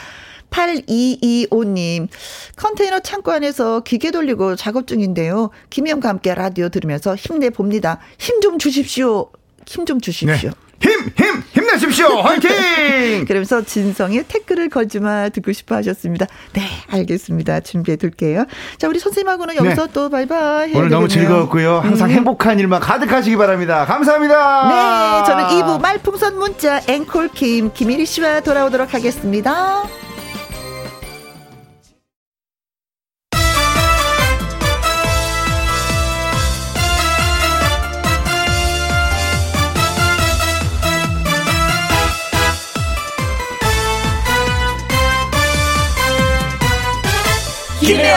8225님, 0.51 2.09
컨테이너 2.57 3.01
창고 3.01 3.33
안에서 3.33 3.81
기계 3.81 4.11
돌리고 4.11 4.57
작업 4.57 4.87
중인데요. 4.87 5.51
김영과 5.71 6.09
함께 6.09 6.35
라디오 6.35 6.69
들으면서 6.69 7.17
힘내봅니다. 7.17 7.99
힘 8.19 8.41
좀 8.41 8.59
주십시오. 8.59 9.31
힘 9.67 9.85
좀 9.87 10.01
주십시오. 10.01 10.51
네. 10.51 10.64
힘, 10.85 11.01
힘, 11.17 11.43
힘내! 11.53 11.65
힘내십시오. 11.75 12.07
화이팅! 12.23 13.25
그러면서 13.27 13.63
진성의 13.63 14.25
태클을 14.29 14.69
걸지 14.69 15.01
마 15.01 15.29
듣고 15.29 15.53
싶어 15.53 15.77
하셨습니다. 15.77 16.27
네, 16.53 16.63
알겠습니다. 16.91 17.61
준비해 17.61 17.97
둘게요. 17.97 18.47
자, 18.79 18.89
우리 18.89 18.99
선생님하고는 18.99 19.57
여기서 19.57 19.87
네. 19.87 19.93
또 19.93 20.09
바이바이. 20.11 20.73
오늘 20.75 20.89
너무 20.89 21.09
즐거웠고요. 21.09 21.81
항상 21.81 22.11
음. 22.11 22.15
행복한 22.15 22.59
일만 22.59 22.81
가득하시기 22.81 23.37
바랍니다. 23.37 23.85
감사합니다. 23.87 24.69
네, 24.69 25.27
저는 25.27 25.45
2부 25.45 25.81
말풍선 25.81 26.39
문자 26.39 26.81
앵콜 26.89 27.31
김, 27.35 27.73
김일희 27.73 28.07
씨와 28.07 28.41
돌아오도록 28.41 28.95
하겠습니다. 28.95 30.04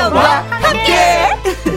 김혜영과 0.08 0.22
함께. 0.51 0.93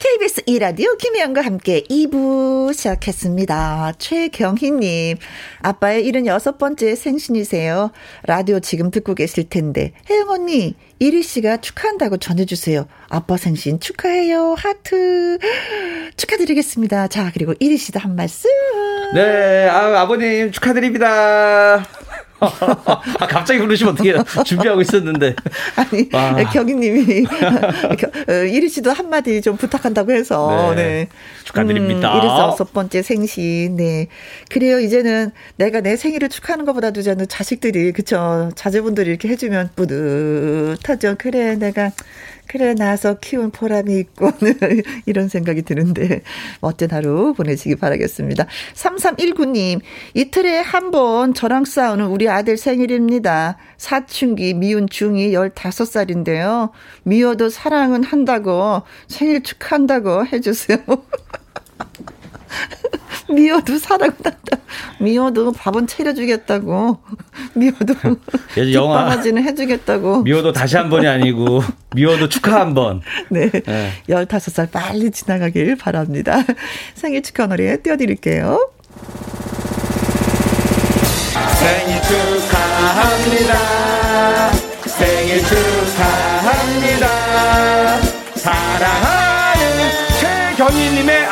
KBS 0.00 0.42
이라디오 0.46 0.96
김혜영과 0.96 1.42
함께 1.42 1.82
2부 1.82 2.74
시작했습니다. 2.74 3.92
최경희님, 3.98 5.18
아빠의 5.62 6.10
76번째 6.10 6.96
생신이세요. 6.96 7.92
라디오 8.24 8.58
지금 8.58 8.90
듣고 8.90 9.14
계실 9.14 9.48
텐데, 9.48 9.92
혜영 10.10 10.28
언니, 10.30 10.74
이리 10.98 11.22
씨가 11.22 11.58
축하한다고 11.58 12.16
전해주세요. 12.16 12.88
아빠 13.08 13.36
생신 13.36 13.78
축하해요. 13.78 14.56
하트. 14.58 15.38
축하드리겠습니다. 16.16 17.06
자, 17.08 17.30
그리고 17.32 17.54
이리 17.60 17.76
씨도 17.76 18.00
한 18.00 18.16
말씀. 18.16 18.50
네, 19.14 19.68
아, 19.68 20.00
아버님 20.00 20.50
축하드립니다. 20.50 21.86
아, 22.40 23.26
갑자기 23.26 23.60
부르시면 23.60 23.94
어떻게 23.94 24.14
준비하고 24.44 24.80
있었는데. 24.80 25.34
아니, 25.76 26.08
와. 26.12 26.36
경희님이, 26.50 27.26
어, 28.28 28.32
이리 28.32 28.68
씨도 28.68 28.92
한마디 28.92 29.40
좀 29.42 29.56
부탁한다고 29.56 30.12
해서, 30.12 30.72
네. 30.74 30.82
네. 30.82 31.08
축하드립니다. 31.44 32.12
음, 32.12 32.18
이래서 32.18 32.54
첫 32.56 32.72
번째 32.72 33.02
생신, 33.02 33.76
네. 33.76 34.08
그래요, 34.50 34.78
이제는 34.78 35.32
내가 35.56 35.80
내 35.80 35.96
생일을 35.96 36.28
축하하는 36.28 36.64
것보다도 36.64 37.02
저는 37.02 37.28
자식들이, 37.28 37.92
그쵸. 37.92 38.50
자제분들이 38.54 39.10
이렇게 39.10 39.28
해주면 39.28 39.70
뿌듯하죠. 39.74 41.16
그래, 41.18 41.56
내가 41.56 41.90
그래 42.48 42.74
나서 42.74 43.18
키운 43.18 43.50
보람이 43.50 43.98
있고 44.00 44.30
이런 45.06 45.28
생각이 45.28 45.62
드는데 45.62 46.22
멋진 46.60 46.90
하루 46.90 47.34
보내시기 47.34 47.76
바라겠습니다. 47.76 48.46
3319님 48.74 49.80
이틀에 50.14 50.58
한 50.60 50.88
번 50.90 51.34
저랑 51.34 51.66
싸우는 51.66 52.06
우리 52.06 52.30
아들 52.30 52.56
생일입니다. 52.56 53.58
사춘기 53.76 54.54
미운 54.54 54.88
중이 54.88 55.32
15살인데요. 55.32 56.70
미워도 57.02 57.50
사랑은 57.50 58.04
한다고 58.04 58.82
생일 59.06 59.42
축하한다고 59.42 60.26
해주세요. 60.26 60.78
미워도 63.30 63.78
사랑한다. 63.78 64.30
미워도 65.00 65.52
밥은 65.52 65.86
차려주겠다고. 65.86 66.98
미워도 67.54 67.94
뒷바라지는 68.54 69.42
해주겠다고. 69.44 70.22
미워도 70.22 70.52
다시 70.52 70.76
한 70.76 70.88
번이 70.90 71.06
아니고 71.06 71.62
미워도 71.94 72.28
축하 72.28 72.60
한 72.60 72.74
번. 72.74 73.02
네. 73.30 73.50
네. 73.50 73.92
15살 74.08 74.70
빨리 74.70 75.10
지나가길 75.10 75.76
바랍니다. 75.76 76.42
생일 76.94 77.22
축하 77.22 77.46
노래 77.46 77.80
띄워드릴게요. 77.82 78.70
생일 81.58 82.00
축하합니다. 82.02 83.54
생일 84.86 85.42
축하합니다. 85.44 87.06
사랑하는 88.36 89.90
최경희님의 90.20 91.26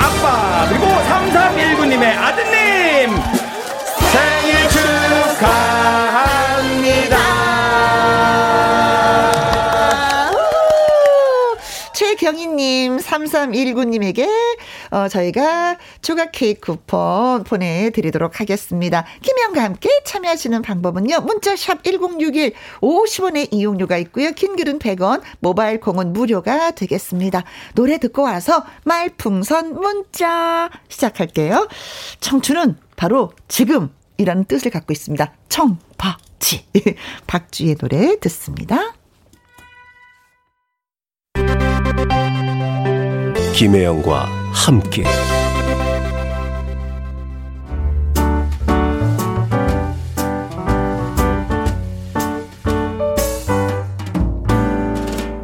축하합니다. 5.36 7.16
최경희님, 11.92 12.98
3319님에게 12.98 14.28
어, 14.90 15.08
저희가 15.08 15.76
조각 16.02 16.30
케이크 16.32 16.72
쿠폰 16.72 17.44
보내드리도록 17.44 18.40
하겠습니다. 18.40 19.04
김영과 19.22 19.62
함께 19.62 19.88
참여하시는 20.04 20.62
방법은요. 20.62 21.20
문자샵 21.20 21.84
1061 21.84 22.54
50원의 22.80 23.48
이용료가 23.50 23.96
있고요. 23.98 24.32
긴 24.32 24.56
글은 24.56 24.78
100원, 24.78 25.22
모바일 25.40 25.80
공은 25.80 26.12
무료가 26.12 26.70
되겠습니다. 26.72 27.44
노래 27.74 27.98
듣고 27.98 28.22
와서 28.22 28.64
말풍선 28.84 29.74
문자 29.74 30.70
시작할게요. 30.88 31.68
청춘은 32.20 32.76
바로 32.96 33.32
지금 33.48 33.90
이라는 34.18 34.44
뜻을 34.44 34.70
갖고 34.70 34.92
있습니다. 34.92 35.32
청박지. 35.48 36.66
박쥐의 37.26 37.76
노래 37.76 38.18
듣습니다. 38.20 38.94
김혜영과 43.54 44.26
함께 44.52 45.02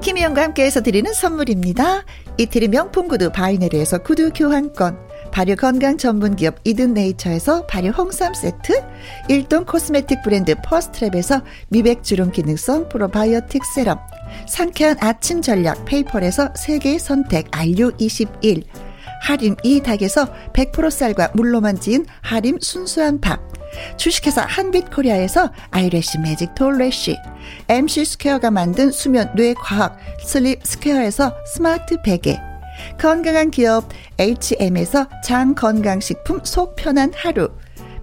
김혜영과 0.03 0.43
함께해서 0.43 0.83
드리는 0.83 1.11
선물입니다. 1.13 2.05
이태리 2.37 2.69
명품 2.69 3.09
구두 3.09 3.31
바이네르에서 3.33 4.03
구두 4.03 4.31
교환권 4.35 5.12
발효 5.33 5.57
건강 5.57 5.97
전문 5.97 6.37
기업 6.37 6.57
이든 6.63 6.93
네이처에서 6.93 7.67
발효 7.67 7.89
홍삼 7.89 8.35
세트, 8.35 8.85
일동 9.31 9.65
코스메틱 9.65 10.23
브랜드 10.23 10.55
퍼스트랩에서 10.57 11.43
미백 11.71 12.05
주름 12.05 12.31
기능성 12.31 12.91
프로바이오틱 12.91 13.65
세럼, 13.75 13.99
상쾌한 14.47 14.97
아침 15.01 15.41
전략 15.41 15.87
페이퍼에서 15.87 16.51
세계 16.55 16.99
선택 16.99 17.51
RU21 17.51 18.63
하림 19.23 19.57
이 19.63 19.81
닭에서 19.81 20.27
100% 20.53 20.91
쌀과 20.91 21.31
물로만 21.35 21.81
지은 21.81 22.05
하림 22.21 22.59
순수한 22.61 23.21
밥 23.21 23.41
주식회사 23.97 24.45
한빛코리아에서 24.47 25.51
아이래쉬 25.71 26.19
매직 26.19 26.55
톨래쉬 26.55 27.17
MC 27.69 28.05
스퀘어가 28.05 28.51
만든 28.51 28.91
수면 28.91 29.33
뇌과학 29.35 29.97
슬립 30.27 30.67
스퀘어에서 30.67 31.35
스마트 31.47 32.03
베개 32.03 32.52
건강한 32.99 33.51
기업 33.51 33.89
HM에서 34.19 35.07
장건강식품 35.25 36.41
속 36.45 36.77
편한 36.77 37.13
하루. 37.15 37.51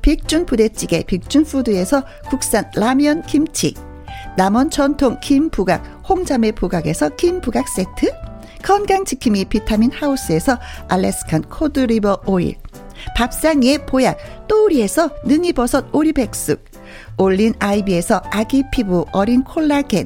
빅준 0.02 0.46
부대찌개 0.46 1.04
빅준푸드에서 1.04 2.04
국산 2.30 2.70
라면 2.76 3.22
김치. 3.24 3.74
남원 4.38 4.70
전통 4.70 5.20
김부각 5.20 6.04
홍자매 6.08 6.52
부각에서 6.54 7.10
김부각 7.10 7.68
세트. 7.68 8.12
건강지킴이 8.64 9.46
비타민 9.46 9.92
하우스에서 9.92 10.58
Alaskan 10.88 11.44
cod 11.44 11.74
liver 11.74 12.24
oil. 12.26 12.56
밥상위의 13.16 13.86
보약 13.86 14.18
또우리에서 14.48 15.10
능이버섯 15.26 15.94
오리백숙. 15.94 16.64
올린 17.18 17.54
아이비에서 17.60 18.22
아기 18.32 18.64
피부 18.72 19.06
어린 19.12 19.44
콜라겐 19.44 20.06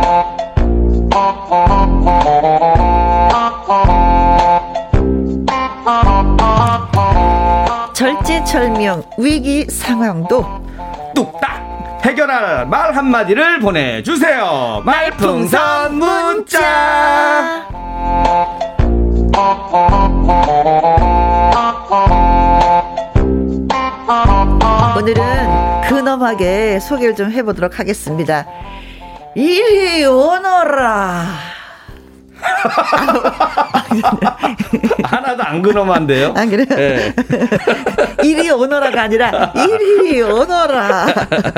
절제절명 7.93 9.03
위기 9.17 9.65
상황도 9.65 10.45
뚝딱 11.13 12.01
해결할 12.05 12.67
말 12.67 12.95
한마디를 12.95 13.59
보내주세요. 13.59 14.81
말풍선 14.85 15.95
문자. 15.95 17.67
오늘은 24.97 25.23
근엄하게 25.89 26.79
소개를 26.79 27.13
좀 27.15 27.29
해보도록 27.29 27.77
하겠습니다. 27.77 28.47
이리 29.35 30.05
오너라. 30.05 31.25
하나도 35.03 35.43
안 35.43 35.61
근엄한데요? 35.61 36.33
안 36.35 36.49
그래요? 36.49 36.65
네. 36.69 37.13
이리 38.23 38.49
오너라가 38.49 39.03
아니라 39.03 39.53
이리 39.55 40.21
오너라. 40.21 41.07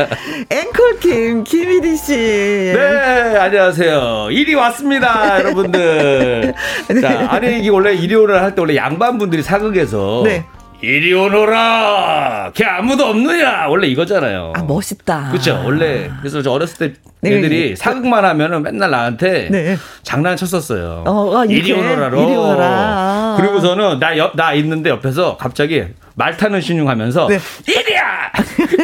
앵콜팀 0.52 1.46
김희리 1.46 1.96
씨. 1.96 2.74
네, 2.76 3.38
안녕하세요. 3.38 4.28
이리 4.32 4.56
왔습니다, 4.56 5.40
여러분들. 5.40 6.54
네. 6.90 7.02
자, 7.02 7.28
아니 7.30 7.60
이게 7.60 7.70
원래 7.70 7.94
이리 7.94 8.14
오너라 8.16 8.42
할 8.44 8.54
때 8.54 8.62
원래 8.62 8.76
양반 8.76 9.18
분들이 9.18 9.42
사극에서 9.42 10.22
네. 10.26 10.46
이리 10.84 11.14
오너라. 11.14 12.52
걔 12.54 12.66
아무도 12.66 13.06
없느냐. 13.06 13.68
원래 13.70 13.88
이거잖아요. 13.88 14.52
아 14.54 14.64
멋있다. 14.64 15.30
그렇죠. 15.32 15.62
원래 15.64 16.12
그래서 16.20 16.42
저 16.42 16.52
어렸을 16.52 16.78
때 16.92 17.00
네. 17.22 17.38
애들이 17.38 17.74
사극만 17.78 18.26
하면은 18.26 18.62
맨날 18.64 18.92
나한테 18.92 19.48
네. 19.50 19.78
장난쳤었어요. 20.04 21.06
어, 21.08 21.38
아, 21.38 21.46
이리 21.46 21.72
오너라로. 21.72 22.22
이리 22.22 22.36
오너라. 22.36 23.36
그리고서는 23.40 24.00
나 24.00 24.18
옆 24.18 24.36
나 24.36 24.52
있는데 24.56 24.90
옆에서 24.90 25.38
갑자기 25.38 25.86
말 26.16 26.38
타는 26.38 26.62
신용하면서 26.62 27.28
네. 27.28 27.40
이리야 27.68 28.32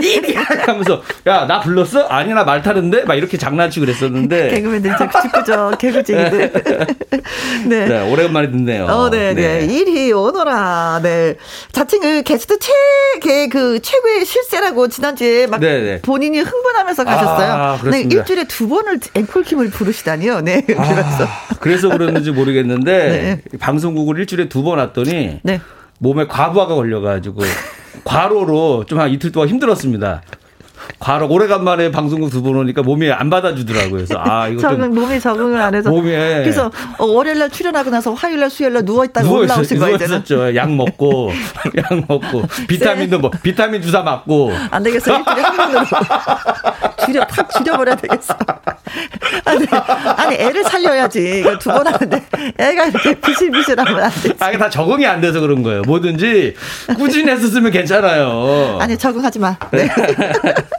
이리야 0.02 0.42
하면서 0.66 1.02
야 1.28 1.46
나 1.46 1.60
불렀어 1.60 2.06
아니 2.08 2.34
나 2.34 2.44
말 2.44 2.62
타는데 2.62 3.04
막 3.06 3.16
이렇게 3.16 3.38
장난치고 3.38 3.86
그랬었는데 3.86 4.50
개그맨들 4.56 4.92
듣고죠 4.98 5.72
개그쟁이들 5.80 6.52
네. 7.70 7.86
네. 7.88 8.12
오랜만에 8.12 8.50
듣네요 8.52 8.86
어 8.86 9.10
네 9.10 9.34
네 9.34 9.34
네. 9.34 9.68
네. 9.68 9.74
이리 9.74 10.12
오너라 10.12 11.02
네 11.04 11.36
자칭 11.72 12.02
그 12.02 12.24
게스트 12.24 12.58
최그 12.60 13.50
그 13.50 13.80
최고의 13.82 14.26
실세라고 14.26 14.88
지난주에 14.88 15.46
막 15.48 15.60
네네. 15.60 15.82
네. 15.84 16.02
본인이 16.02 16.40
흥분하면서 16.40 17.04
가셨어요 17.04 17.52
아, 17.54 17.80
네 17.92 18.02
일주일에 18.02 18.46
두 18.46 18.68
번을 18.68 19.00
앵콜킴을 19.14 19.70
부르시다니요 19.70 20.42
네 20.42 20.66
아, 20.78 20.84
그래서 20.84 21.28
그래서 21.60 21.90
그랬는지 21.90 22.32
모르겠는데 22.32 23.42
네. 23.52 23.58
방송국을 23.60 24.18
일주일에 24.20 24.50
두 24.50 24.60
번 24.64 24.78
왔더니 24.80 25.40
네. 25.44 25.62
몸에 26.00 26.28
과부하가 26.28 26.76
걸려가지고 26.76 27.42
과로로 28.04 28.86
좀 28.88 29.00
한 29.00 29.12
이틀 29.12 29.32
동안 29.32 29.50
힘들었습니다. 29.50 30.22
과로 30.98 31.30
오래간만에 31.30 31.92
방송국 31.92 32.32
두 32.32 32.42
번 32.42 32.56
오니까 32.56 32.82
몸이 32.82 33.12
안 33.12 33.30
받아주더라고요. 33.30 33.92
그래서 33.92 34.16
아 34.18 34.48
이거 34.48 34.60
적응 34.62 34.94
몸이 34.94 35.20
적응을 35.20 35.62
안 35.62 35.76
해서 35.76 35.90
몸에 35.90 36.42
그래서 36.42 36.72
어, 36.98 37.06
월요일날 37.06 37.50
출연하고 37.50 37.90
나서 37.90 38.14
화요일날 38.14 38.50
수요일날 38.50 38.86
누워 38.86 39.06
있다가 39.06 39.28
누워 39.28 39.40
올라오신 39.42 39.78
거예요. 39.80 39.98
누워 39.98 40.06
있었죠. 40.08 40.56
약 40.56 40.72
먹고 40.74 41.32
약 41.78 41.94
먹고 42.08 42.44
비타민도 42.68 43.20
뭐 43.20 43.30
비타민 43.44 43.82
주사 43.82 44.02
맞고 44.02 44.52
안 44.72 44.82
되겠어 44.84 45.18
일주일에 45.20 45.42
한 45.42 45.58
번으로 45.58 45.86
줄여 47.06 47.26
팍 47.28 47.50
줄여버려야 47.52 47.96
되겠어. 47.96 48.36
아니, 49.46 49.66
아니 50.18 50.36
애를 50.36 50.64
살려야지 50.64 51.40
이거 51.40 51.58
두 51.58 51.70
번 51.70 51.86
하는데 51.88 52.26
애가 52.58 52.86
이렇게 52.88 53.14
비실비실하면 53.20 54.00
안 54.04 54.12
되지. 54.12 54.34
아, 54.40 54.52
다 54.58 54.70
적응이 54.70 55.06
안 55.06 55.22
돼서 55.22 55.40
그런 55.40 55.62
거예요. 55.64 55.82
뭐든지 55.84 56.56
꾸준히 56.98 57.30
했었으면 57.32 57.72
괜찮아요. 57.72 58.78
아니 58.82 58.98
적응하지 58.98 59.40
마. 59.40 59.56
네. 59.72 59.88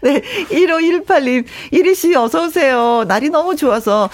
네, 0.02 0.22
1518님, 0.50 1.44
이리씨 1.70 2.14
어서오세요. 2.14 3.04
날이 3.06 3.28
너무 3.28 3.54
좋아서 3.56 4.08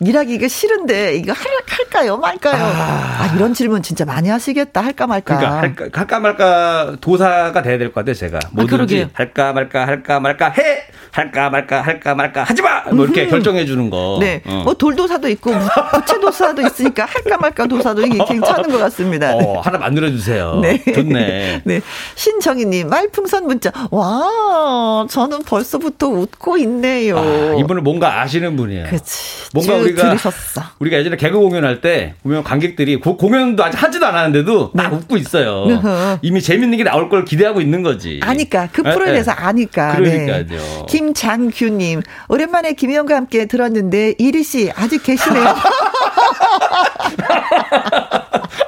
일하기 0.00 0.34
이거 0.34 0.48
싫은데, 0.48 1.16
이거 1.16 1.32
할, 1.32 1.46
할까요, 1.66 2.18
말까요? 2.18 2.62
아, 2.62 3.16
아 3.22 3.32
이런 3.36 3.54
질문 3.54 3.82
진짜 3.82 4.04
많이 4.04 4.28
하시겠다. 4.28 4.82
할까 4.82 5.06
말까. 5.06 5.36
그러니까, 5.38 5.60
할까, 5.60 5.98
할까 5.98 6.20
말까 6.20 6.96
도사가 7.00 7.62
돼야 7.62 7.78
될 7.78 7.88
것 7.88 7.94
같아요, 8.00 8.14
제가. 8.14 8.38
뭐든지. 8.52 9.04
아, 9.04 9.10
할까 9.14 9.52
말까, 9.52 9.86
할까 9.86 10.20
말까, 10.20 10.48
해! 10.50 10.84
할까 11.12 11.50
말까 11.50 11.80
할까 11.80 12.14
말까 12.14 12.44
하지 12.44 12.62
마. 12.62 12.82
뭐 12.92 13.04
이렇게 13.04 13.24
음. 13.24 13.30
결정해 13.30 13.66
주는 13.66 13.90
거. 13.90 14.18
네. 14.20 14.42
어. 14.46 14.62
뭐 14.64 14.74
돌도사도 14.74 15.28
있고 15.30 15.50
부채도사도 15.92 16.62
있으니까 16.62 17.04
할까 17.04 17.36
말까 17.36 17.66
도사도 17.66 18.02
이게 18.02 18.16
괜찮은 18.24 18.70
것 18.70 18.78
같습니다. 18.78 19.34
어, 19.34 19.58
하나 19.60 19.78
만들어 19.78 20.08
주세요. 20.08 20.60
네. 20.62 20.80
좋네. 20.84 21.62
네. 21.64 21.80
신정희 22.14 22.64
님 22.66 22.88
말풍선 22.88 23.44
문자. 23.48 23.72
와, 23.90 25.04
저는 25.30 25.44
벌써부터 25.44 26.08
웃고 26.08 26.58
있네요. 26.58 27.16
아, 27.16 27.54
이분은 27.56 27.84
뭔가 27.84 28.20
아시는 28.20 28.56
분이에요. 28.56 28.86
그렇지. 28.86 29.50
뭔가 29.54 29.76
우리가 29.76 30.08
들으셨어. 30.10 30.62
우리가 30.80 30.98
예전에 30.98 31.16
개그 31.16 31.38
공연할 31.38 31.80
때 31.80 32.14
보면 32.24 32.42
관객들이 32.42 32.96
고, 32.96 33.16
공연도 33.16 33.64
아직 33.64 33.80
하지도 33.80 34.06
않았는데도 34.06 34.72
네. 34.74 34.82
막 34.82 34.92
웃고 34.92 35.16
있어요. 35.16 36.18
이미 36.22 36.42
재밌는 36.42 36.76
게 36.78 36.84
나올 36.84 37.08
걸 37.08 37.24
기대하고 37.24 37.60
있는 37.60 37.82
거지. 37.82 38.18
아니까 38.22 38.68
그 38.72 38.80
네, 38.82 38.92
프로에 38.92 39.12
대해서 39.12 39.32
네. 39.32 39.36
아니까. 39.40 39.94
그러니까요. 39.94 40.46
네. 40.46 40.58
김장규님, 40.88 42.02
오랜만에 42.28 42.72
김혜영과 42.72 43.14
함께 43.14 43.46
들었는데, 43.46 44.16
이리 44.18 44.42
씨, 44.42 44.72
아직 44.74 45.04
계시네요. 45.04 45.54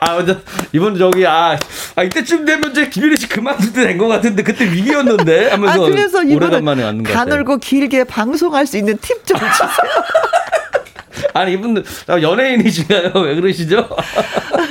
아, 0.00 0.14
먼저, 0.14 0.36
이번 0.72 0.96
저기, 0.98 1.26
아, 1.26 1.56
아, 1.94 2.02
이때쯤 2.02 2.44
되면 2.44 2.70
이제 2.72 2.88
김유리 2.88 3.16
씨 3.16 3.28
그만둘 3.28 3.72
때된것 3.72 4.08
같은데, 4.08 4.42
그때 4.42 4.64
위기였는데? 4.64 5.50
하면서. 5.50 5.84
아, 5.84 5.88
그래서 5.88 6.24
오래간만에 6.52 6.84
왔는 6.84 7.04
것 7.04 7.12
가늘고 7.12 7.56
길게 7.58 8.04
방송할 8.04 8.66
수 8.66 8.76
있는 8.76 8.96
팁 8.98 9.24
좀 9.26 9.38
주세요. 9.38 9.68
아니, 11.34 11.52
이분들, 11.54 11.84
연예인이신가요? 12.08 13.12
왜 13.14 13.34
그러시죠? 13.36 13.88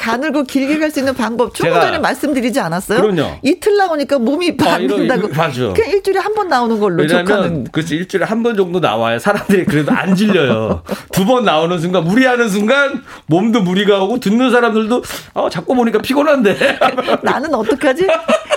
어, 0.00 0.10
가늘고 0.10 0.42
길게 0.44 0.78
갈 0.78 0.90
수 0.90 0.98
있는 0.98 1.14
방법 1.14 1.54
조금 1.54 1.72
전에 1.72 1.98
말씀드리지 1.98 2.58
않았어요? 2.58 3.00
그럼요. 3.00 3.36
이틀 3.42 3.76
나오니까 3.76 4.18
몸이 4.18 4.56
받는다고. 4.56 5.28
아, 5.28 5.30
맞아. 5.46 5.72
그냥 5.72 5.90
일주일에 5.92 6.18
한 6.18 6.34
번 6.34 6.48
나오는 6.48 6.78
걸로 6.80 7.02
왜냐면 7.02 7.64
그렇지 7.70 7.94
일주일에 7.96 8.24
한 8.24 8.42
번 8.42 8.56
정도 8.56 8.80
나와요. 8.80 9.18
사람들이 9.18 9.64
그래도 9.66 9.92
안 9.92 10.14
질려요. 10.16 10.82
두 11.12 11.24
번 11.26 11.44
나오는 11.44 11.78
순간 11.78 12.02
무리하는 12.04 12.48
순간 12.48 13.02
몸도 13.26 13.62
무리가 13.62 14.02
오고 14.02 14.18
듣는 14.20 14.50
사람들도 14.50 15.02
어, 15.34 15.48
자꾸 15.50 15.74
보니까 15.76 16.00
피곤한데. 16.00 16.78
나는 17.22 17.54
어떡하지? 17.54 18.06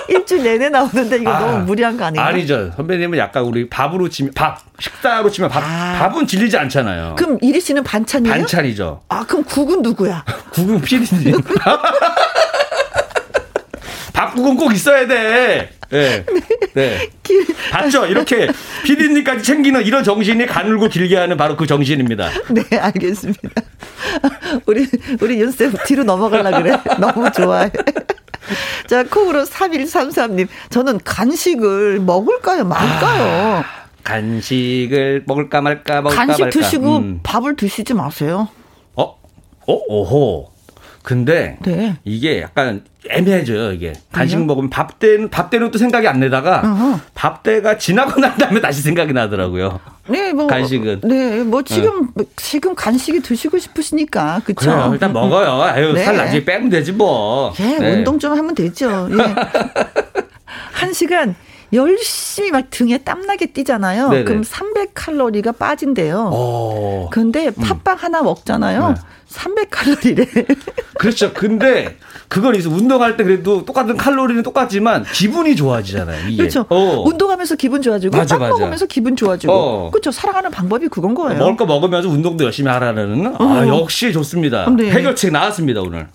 일주일 0.08 0.42
내내 0.42 0.68
나오는데 0.70 1.16
이거 1.18 1.30
아, 1.30 1.40
너무 1.40 1.64
무리한 1.64 1.96
거 1.96 2.04
아닌가? 2.04 2.26
아니죠. 2.26 2.70
선배님은 2.76 3.18
약간 3.18 3.44
우리 3.44 3.68
밥으로 3.68 4.08
치면 4.08 4.32
밥 4.34 4.58
식사로 4.78 5.30
치면 5.30 5.50
밥 5.50 5.62
아. 5.62 5.96
밥은 5.98 6.26
질리지 6.26 6.56
않잖아요. 6.56 7.14
그럼 7.16 7.38
이리 7.40 7.60
씨는 7.60 7.84
반찬이에요? 7.84 8.34
반찬이죠. 8.34 9.02
아 9.08 9.24
그럼 9.24 9.44
국은 9.44 9.82
누구야? 9.82 10.24
국은 10.52 10.80
피디님. 10.80 11.34
밥국은 14.12 14.56
꼭 14.56 14.72
있어야 14.72 15.06
돼. 15.06 15.70
네. 15.90 16.24
네. 16.74 17.08
봤죠? 17.70 18.06
이렇게 18.06 18.48
피디님까지 18.84 19.42
챙기는 19.42 19.82
이런 19.84 20.02
정신이 20.04 20.46
가늘고 20.46 20.88
길게 20.88 21.16
하는 21.16 21.36
바로 21.36 21.56
그 21.56 21.66
정신입니다. 21.66 22.30
네, 22.50 22.78
알겠습니다. 22.78 23.48
우리, 24.66 24.88
우리 25.20 25.40
윤쌤 25.40 25.74
뒤로 25.86 26.04
넘어가려 26.04 26.62
그래. 26.62 26.78
너무 26.98 27.30
좋아해. 27.32 27.70
자, 28.86 29.02
콩으로 29.04 29.44
3133님. 29.44 30.48
저는 30.70 31.00
간식을 31.04 32.00
먹을까요? 32.00 32.64
말까요? 32.64 33.64
아, 33.64 33.64
간식을 34.04 35.24
먹을까 35.26 35.60
말까, 35.60 36.02
먹을까 36.02 36.26
간식 36.26 36.42
말까. 36.42 36.60
드시고 36.60 36.96
음. 36.98 37.20
밥을 37.22 37.56
드시지 37.56 37.94
마세요. 37.94 38.48
어? 38.94 39.02
어? 39.02 39.16
오호. 39.66 40.54
근데 41.02 41.58
네. 41.62 41.96
이게 42.04 42.40
약간 42.40 42.82
애매해져요 43.10 43.72
이게 43.72 43.92
간식 44.10 44.38
네. 44.38 44.44
먹으면 44.46 44.70
밥 44.70 44.98
때는 44.98 45.28
밥 45.28 45.50
때는 45.50 45.70
또 45.70 45.76
생각이 45.76 46.08
안 46.08 46.18
내다가 46.18 46.62
어허. 46.64 47.00
밥 47.14 47.42
때가 47.42 47.76
지나고 47.76 48.18
난 48.20 48.38
다음에 48.38 48.58
다시 48.62 48.80
생각이 48.80 49.12
나더라고요. 49.12 49.80
네, 50.08 50.32
뭐 50.32 50.46
간식은 50.46 51.02
네, 51.04 51.42
뭐 51.42 51.62
지금 51.62 52.08
네. 52.14 52.24
지금 52.36 52.74
간식이 52.74 53.20
드시고 53.20 53.58
싶으시니까 53.58 54.40
그렇죠. 54.46 54.90
일단 54.94 55.12
먹어요. 55.12 55.60
아유 55.60 55.92
네. 55.92 56.04
살 56.04 56.16
나중에 56.16 56.42
빼면 56.42 56.70
되지 56.70 56.92
뭐. 56.92 57.52
예, 57.60 57.78
네. 57.78 57.92
운동 57.96 58.18
좀 58.18 58.32
하면 58.32 58.54
되죠. 58.54 59.08
예. 59.12 59.16
한 60.72 60.92
시간 60.94 61.34
열심히 61.74 62.50
막 62.50 62.70
등에 62.70 62.98
땀나게 62.98 63.46
뛰잖아요. 63.46 64.08
네네. 64.08 64.24
그럼 64.24 64.42
300칼로리가 64.42 65.58
빠진대요. 65.58 66.30
오. 66.32 66.34
어. 66.34 67.08
근데 67.10 67.48
음. 67.48 67.52
팥빵 67.60 67.96
음. 67.96 67.98
하나 67.98 68.22
먹잖아요. 68.22 68.88
네. 68.88 68.94
300칼로리래. 69.28 70.56
그렇죠. 70.98 71.32
근데 71.32 71.96
그건 72.28 72.54
있어. 72.54 72.70
운동할 72.70 73.16
때 73.16 73.24
그래도 73.24 73.64
똑같은 73.64 73.96
칼로리는 73.96 74.42
똑같지만 74.42 75.04
기분이 75.12 75.56
좋아지잖아요. 75.56 76.28
이게. 76.28 76.36
그렇죠. 76.36 76.66
어. 76.68 77.02
운동하면서 77.06 77.56
기분 77.56 77.82
좋아지고 77.82 78.16
맞아, 78.16 78.38
빵 78.38 78.48
맞아. 78.48 78.58
먹으면서 78.58 78.86
기분 78.86 79.16
좋아지고. 79.16 79.52
어. 79.52 79.90
그렇죠. 79.90 80.10
살아가는 80.12 80.50
방법이 80.50 80.88
그건 80.88 81.14
거예요. 81.14 81.38
먹을 81.38 81.56
거 81.56 81.66
먹으면서 81.66 82.08
운동도 82.08 82.44
열심히 82.44 82.70
하라는. 82.70 83.34
어. 83.40 83.44
아, 83.44 83.66
역시 83.66 84.12
좋습니다. 84.12 84.70
네. 84.76 84.90
해결책 84.90 85.32
나왔습니다 85.32 85.80
오늘. 85.80 86.06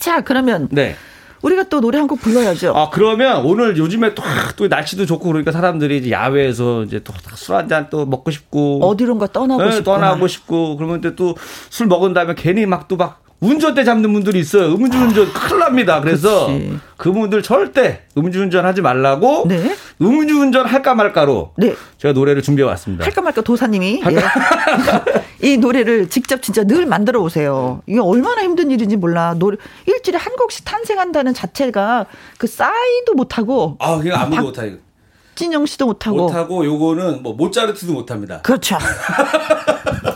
자 0.00 0.20
그러면 0.22 0.68
네. 0.70 0.96
우리가 1.42 1.64
또 1.64 1.80
노래 1.80 1.98
한 1.98 2.08
곡 2.08 2.20
불러야죠. 2.20 2.72
아, 2.74 2.90
그러면 2.90 3.44
오늘 3.44 3.76
요즘에 3.76 4.14
또, 4.14 4.22
또 4.56 4.66
날씨도 4.68 5.04
좋고 5.06 5.26
그러니까 5.28 5.52
사람들이 5.52 5.98
이제 5.98 6.10
야외에서 6.10 6.84
이제 6.84 7.00
또 7.04 7.12
술 7.34 7.54
한잔 7.54 7.88
또 7.90 8.06
먹고 8.06 8.30
싶고. 8.30 8.80
어디론가 8.84 9.28
떠나고 9.28 9.62
네, 9.62 9.70
싶고. 9.72 9.84
떠나고 9.84 10.26
싶고. 10.26 10.76
그러면 10.76 11.00
또 11.16 11.34
술 11.70 11.86
먹은 11.86 12.14
다음에 12.14 12.34
괜히 12.36 12.66
막 12.66 12.88
또막 12.88 13.22
운전대 13.40 13.84
잡는 13.84 14.12
분들이 14.12 14.40
있어요. 14.40 14.72
음주운전 14.74 15.28
아, 15.28 15.32
큰일 15.32 15.60
납니다. 15.60 16.00
그래서 16.00 16.48
그치. 16.48 16.78
그분들 16.96 17.42
절대 17.42 18.02
음주운전 18.16 18.64
하지 18.64 18.80
말라고 18.80 19.44
네? 19.46 19.76
음주운전 20.02 20.66
할까 20.66 20.94
말까로 20.94 21.52
네. 21.56 21.76
제가 21.98 22.12
노래를 22.14 22.42
준비해 22.42 22.66
왔습니다. 22.68 23.04
할까 23.04 23.20
말까 23.20 23.42
도사님이 23.42 24.00
할까? 24.00 24.20
예. 24.20 25.28
이 25.52 25.56
노래를 25.56 26.08
직접 26.08 26.42
진짜 26.42 26.64
늘 26.64 26.84
만들어 26.86 27.20
오세요. 27.20 27.80
이게 27.86 28.00
얼마나 28.00 28.42
힘든 28.42 28.72
일인지 28.72 28.96
몰라. 28.96 29.34
노래 29.38 29.56
일주일에 29.86 30.18
한 30.18 30.34
곡씩 30.34 30.64
탄생한다는 30.64 31.32
자체가 31.32 32.06
그 32.38 32.48
싸이도 32.48 33.14
못하고 33.14 33.76
아 33.78 33.98
그냥 33.98 34.20
아무도 34.22 34.42
못하고 34.42 34.88
진영 35.36 35.64
씨도 35.66 35.86
못하고 35.86 36.16
못하고 36.16 36.64
요거는 36.64 37.22
뭐 37.22 37.34
모차르트도 37.34 37.92
못합니다. 37.92 38.42
그렇죠. 38.42 38.76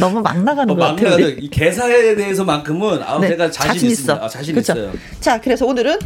너무 0.00 0.20
막 0.20 0.42
나가는 0.42 0.72
어, 0.72 0.76
것 0.76 0.82
같아요. 0.82 1.28
이 1.28 1.48
개사에 1.48 2.16
대해서만큼은 2.16 3.02
아, 3.02 3.18
네, 3.20 3.28
제가 3.28 3.50
자신, 3.50 3.72
자신 3.72 3.90
있어. 3.90 4.14
아, 4.14 4.28
자신 4.28 4.54
그렇죠? 4.54 4.72
있어요. 4.72 4.92
자, 5.20 5.40
그래서 5.40 5.66
오늘은 5.66 5.98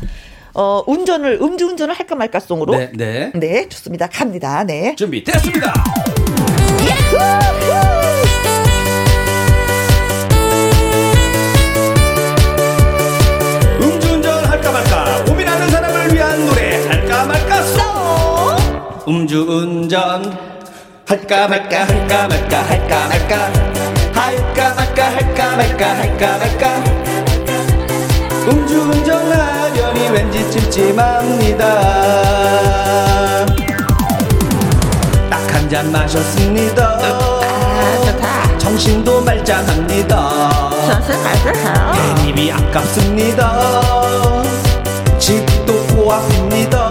어, 0.55 0.83
운전을 0.87 1.39
음주운전을 1.41 1.95
할까 1.95 2.15
말까 2.15 2.41
송으로 2.41 2.77
네, 2.77 2.91
네. 2.95 3.33
네, 3.35 3.69
좋습니다. 3.69 4.09
갑니다. 4.09 4.65
네. 4.65 4.95
준비 4.97 5.23
됐습니다. 5.25 5.73
음주운전 13.81 14.45
할까 14.47 14.73
말까 14.73 15.25
고민하는 15.25 15.69
사람을 15.69 16.15
위한 16.15 16.47
노래 16.47 16.87
할까 16.87 17.25
말까 17.27 17.63
송 17.63 17.85
음주운전 19.09 20.55
할까 21.07 21.49
말까 21.49 21.85
할까 21.87 22.29
말까 22.29 22.63
할까 22.63 23.09
말까 23.09 23.84
할까 24.15 24.75
말까 24.75 25.05
할까 25.11 25.57
말까 25.57 25.87
할까 25.97 26.39
말까. 26.39 26.85
음주운전 28.49 29.33
하려니 29.33 30.09
왠지 30.11 30.51
찜찜합니다. 30.51 31.65
딱 35.31 35.55
한 35.55 35.69
잔 35.69 35.91
마셨습니다. 35.93 36.99
정신도 38.59 39.21
말짱합니다. 39.23 40.31
괜히 42.27 42.53
아깝습니다. 42.53 43.53
집도 45.19 45.73
고앞입니다 45.87 46.84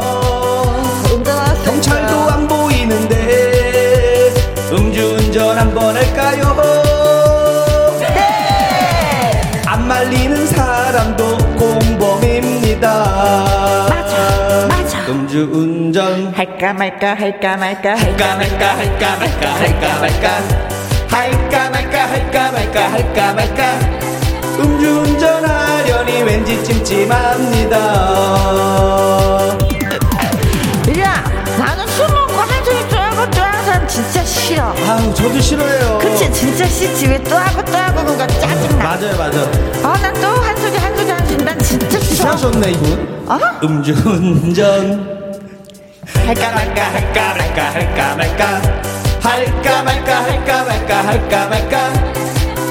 공범입니다. 12.84 13.88
맞아, 13.90 14.68
맞아. 14.68 15.00
음주운전 15.08 16.34
할까 16.36 16.74
말까 16.74 17.16
할까 17.16 17.58
말까 17.58 17.96
할까 17.98 18.36
말까 18.36 18.78
할까 18.78 19.16
말까 19.18 19.56
할까 19.58 20.00
말까 20.00 20.30
할까 21.10 21.70
말까 21.70 22.08
할까 22.10 22.52
말까 22.52 22.92
할까 22.92 23.34
말까 23.34 23.80
음주운전 24.60 25.46
하려니 25.46 26.24
왠지 26.24 26.62
찜찜합니다. 26.64 27.78
야, 31.00 31.24
나는 31.58 31.88
술 31.88 32.08
먹고 32.10 32.34
한숨 32.34 32.90
쫄고 32.90 33.32
쫄 33.32 33.44
진짜 33.88 34.24
싫어. 34.24 34.74
아우 34.88 35.14
저도 35.14 35.40
싫어요. 35.40 35.98
그치 36.00 36.32
진짜 36.34 36.66
싫지 36.66 37.08
왜 37.08 37.18
또 37.24 37.36
하고 37.38 37.64
또 37.64 37.78
하고 37.78 38.04
그거 38.06 38.26
짜증나. 38.28 38.84
맞아요 38.84 39.18
맞아. 39.18 39.40
아난 39.88 40.14
또 40.16 40.28
한 40.42 40.56
소리 40.58 40.78
한 40.78 40.93
난 41.38 41.58
진짜 41.60 42.00
싫어. 42.00 42.30
하셨네 42.32 42.72
이분. 42.72 43.24
어? 43.28 43.40
음주운전. 43.64 45.14
할까 46.26 46.52
말까 46.52 46.84
할까 46.94 47.36
말까 47.38 47.64
할까 47.74 48.16
말까 48.16 48.62
할까 49.22 49.84
말까 49.84 50.24
할까 50.24 50.64
말까 50.64 51.08
할까 51.08 51.48
말까 51.48 51.94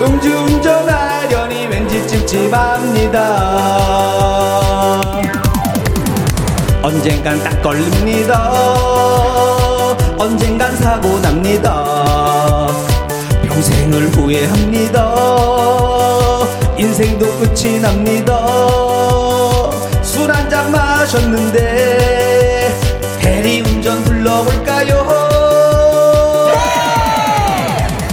음주운전 0.01 0.89
하려니 0.89 1.67
왠지 1.67 2.07
찝찝합니다. 2.07 3.19
언젠간 6.83 7.43
딱 7.45 7.63
걸립니다. 7.63 8.51
언젠간 10.19 10.77
사고 10.77 11.21
납니다. 11.21 12.67
평생을 13.45 14.09
후회합니다. 14.09 15.62
인생도 16.83 17.24
끝이 17.39 17.78
납니다. 17.80 18.37
술 20.03 20.28
한 20.35 20.51
잔 20.51 20.72
마셨는데 20.72 22.74
대리운전 23.20 24.03
불러볼까요? 24.03 25.07
네! 26.49 26.53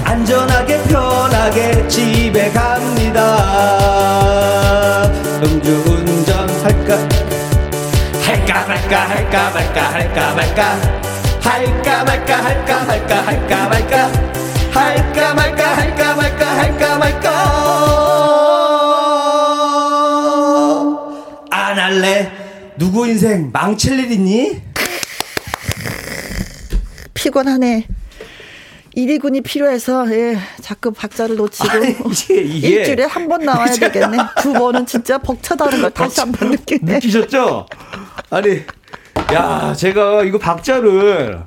안전하게 0.04 0.84
편하게 0.84 1.88
집에 1.88 2.52
갑니다. 2.52 3.22
음주운전 5.44 6.48
할까? 6.64 6.96
할까 8.24 8.66
말까 8.68 9.10
할까 9.10 9.50
말까 9.52 9.82
할까 9.94 10.34
말까 10.36 10.80
할까 11.42 12.04
말까 12.04 12.44
할까 12.46 12.84
말까 12.86 13.16
할까 13.26 13.68
말까 13.68 13.99
누구 22.80 23.06
인생 23.08 23.50
망칠 23.52 24.00
일 24.00 24.12
있니? 24.14 24.62
피곤하네. 27.14 27.86
1위군이 28.96 29.44
필요해서 29.44 30.10
예, 30.14 30.38
자꾸 30.62 30.92
박자를 30.92 31.36
놓치고 31.36 31.70
아니. 31.70 31.96
일주일에 32.30 33.04
한 33.04 33.28
번 33.28 33.44
나와야 33.46 33.68
되겠네. 33.76 34.18
두 34.42 34.54
번은 34.54 34.86
진짜 34.86 35.18
벅차다는 35.18 35.82
걸 35.82 35.92
다시 35.92 36.22
한 36.22 36.32
번 36.32 36.52
느끼네. 36.52 36.94
느끼셨죠? 36.94 37.68
아니 38.32 38.62
야, 39.34 39.74
제가 39.78 40.24
이거 40.24 40.38
박자를 40.40 41.40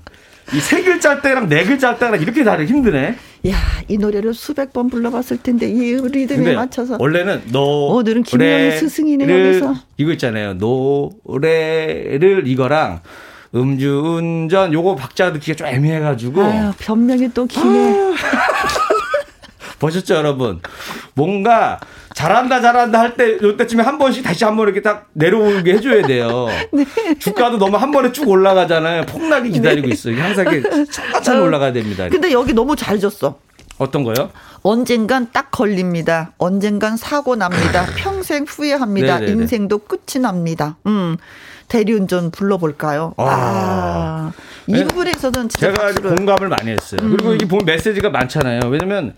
이 0.52 0.60
세 0.60 0.82
글자 0.82 1.20
때랑 1.22 1.48
네 1.48 1.64
글자 1.64 1.96
때랑 1.96 2.20
이렇게 2.20 2.44
다르기 2.44 2.70
힘드네. 2.72 3.16
야, 3.48 3.56
이 3.88 3.98
노래를 3.98 4.34
수백 4.34 4.72
번 4.72 4.88
불러봤을 4.88 5.38
텐데 5.42 5.68
이 5.68 5.94
리듬에 5.96 6.54
맞춰서. 6.54 6.96
원래는 7.00 7.42
너 7.50 7.60
오늘은 7.86 8.22
김영희 8.22 8.78
스승이네 8.78 9.24
여기서. 9.48 9.74
이거 9.96 10.12
있잖아요. 10.12 10.54
노래를 10.54 12.46
이거랑 12.46 13.00
음주운전 13.54 14.72
요거 14.72 14.94
박자 14.94 15.32
듣기가 15.32 15.56
좀 15.56 15.66
애매해가지고. 15.66 16.40
아유, 16.40 16.72
변명이 16.78 17.30
또 17.34 17.46
기네. 17.46 18.12
보셨죠, 19.82 20.14
여러분? 20.14 20.60
뭔가 21.14 21.80
잘한다 22.14 22.60
잘한다 22.60 23.00
할 23.00 23.16
때 23.16 23.36
요때쯤에 23.42 23.82
한 23.82 23.98
번씩 23.98 24.22
다시 24.22 24.44
한 24.44 24.56
번 24.56 24.66
이렇게 24.68 24.80
딱 24.80 25.08
내려오게 25.14 25.74
해줘야 25.74 26.06
돼요. 26.06 26.46
네. 26.72 26.84
주가도 27.18 27.58
너무 27.58 27.76
한 27.76 27.90
번에 27.90 28.12
쭉 28.12 28.28
올라가잖아요. 28.28 29.06
폭락이 29.06 29.50
기다리고 29.50 29.88
네. 29.88 29.92
있어요. 29.92 30.22
항상 30.22 30.46
이렇게 30.52 30.84
천천히 30.90 31.40
어, 31.40 31.42
올라가야 31.42 31.72
됩니다. 31.72 32.08
근데 32.08 32.30
여기 32.30 32.52
너무 32.52 32.76
잘 32.76 33.00
줬어. 33.00 33.38
어떤 33.78 34.04
거요? 34.04 34.30
언젠간 34.62 35.30
딱 35.32 35.50
걸립니다. 35.50 36.30
언젠간 36.38 36.96
사고 36.96 37.34
납니다. 37.34 37.84
평생 37.98 38.44
후회합니다. 38.46 39.18
네네네. 39.18 39.32
인생도 39.32 39.78
끝이 39.78 40.22
납니다. 40.22 40.76
음. 40.86 41.16
대리운전 41.66 42.30
불러볼까요? 42.30 43.14
아, 43.16 43.24
아. 43.24 44.32
이 44.68 44.72
네. 44.74 44.84
부분에서는 44.84 45.48
제가. 45.48 45.92
공감을 45.94 46.48
많이 46.48 46.70
했어요. 46.70 47.00
음. 47.02 47.16
그리고 47.16 47.32
이게 47.34 47.46
보면 47.48 47.64
메시지가 47.64 48.10
많잖아요. 48.10 48.60
왜냐면 48.68 49.14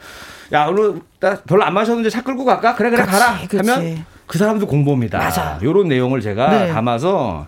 야 0.53 0.67
오늘 0.67 1.01
나 1.21 1.37
별로 1.47 1.65
안 1.65 1.75
마셨는데 1.75 2.11
차 2.11 2.23
끌고 2.23 2.45
갈까? 2.45 2.75
그래 2.75 2.91
그래 2.91 3.03
그치, 3.05 3.13
가라. 3.19 3.39
하면 3.59 4.05
그 4.27 4.39
사람도 4.39 4.67
공범이다. 4.67 5.19
맞아. 5.19 5.59
요런 5.63 5.89
내용을 5.89 6.21
제가 6.21 6.49
네. 6.51 6.73
담아서 6.73 7.47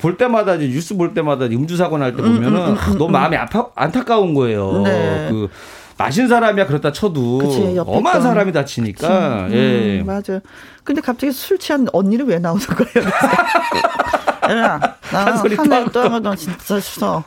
볼 0.00 0.16
때마다 0.16 0.54
이제 0.56 0.66
뉴스 0.68 0.96
볼 0.96 1.14
때마다 1.14 1.44
음주 1.46 1.76
사고 1.76 1.98
날 1.98 2.12
때 2.16 2.22
보면은 2.22 2.60
음, 2.60 2.72
음, 2.72 2.76
음, 2.92 2.98
너무 2.98 3.10
마음이 3.10 3.36
아파 3.36 3.66
안타까운 3.74 4.34
거예요. 4.34 4.82
네. 4.82 5.28
그 5.30 5.48
마신 5.96 6.26
사람이야 6.26 6.66
그렇다 6.66 6.90
쳐도 6.90 7.38
그치, 7.38 7.78
엄한 7.78 8.20
사람이 8.20 8.50
다치니까. 8.52 9.46
예. 9.52 10.00
음, 10.00 10.06
맞아. 10.06 10.40
근데 10.82 11.00
갑자기 11.00 11.32
술 11.32 11.58
취한 11.58 11.86
언니는 11.92 12.26
왜 12.26 12.38
나오는 12.40 12.60
거예요? 12.66 13.08
야, 14.58 14.78
한 15.10 15.36
소리 15.38 15.56
또 15.56 15.62
하고 15.74 15.90
또 15.90 16.00
하고 16.02 16.34
진짜 16.36 16.78
싫어. 16.80 17.22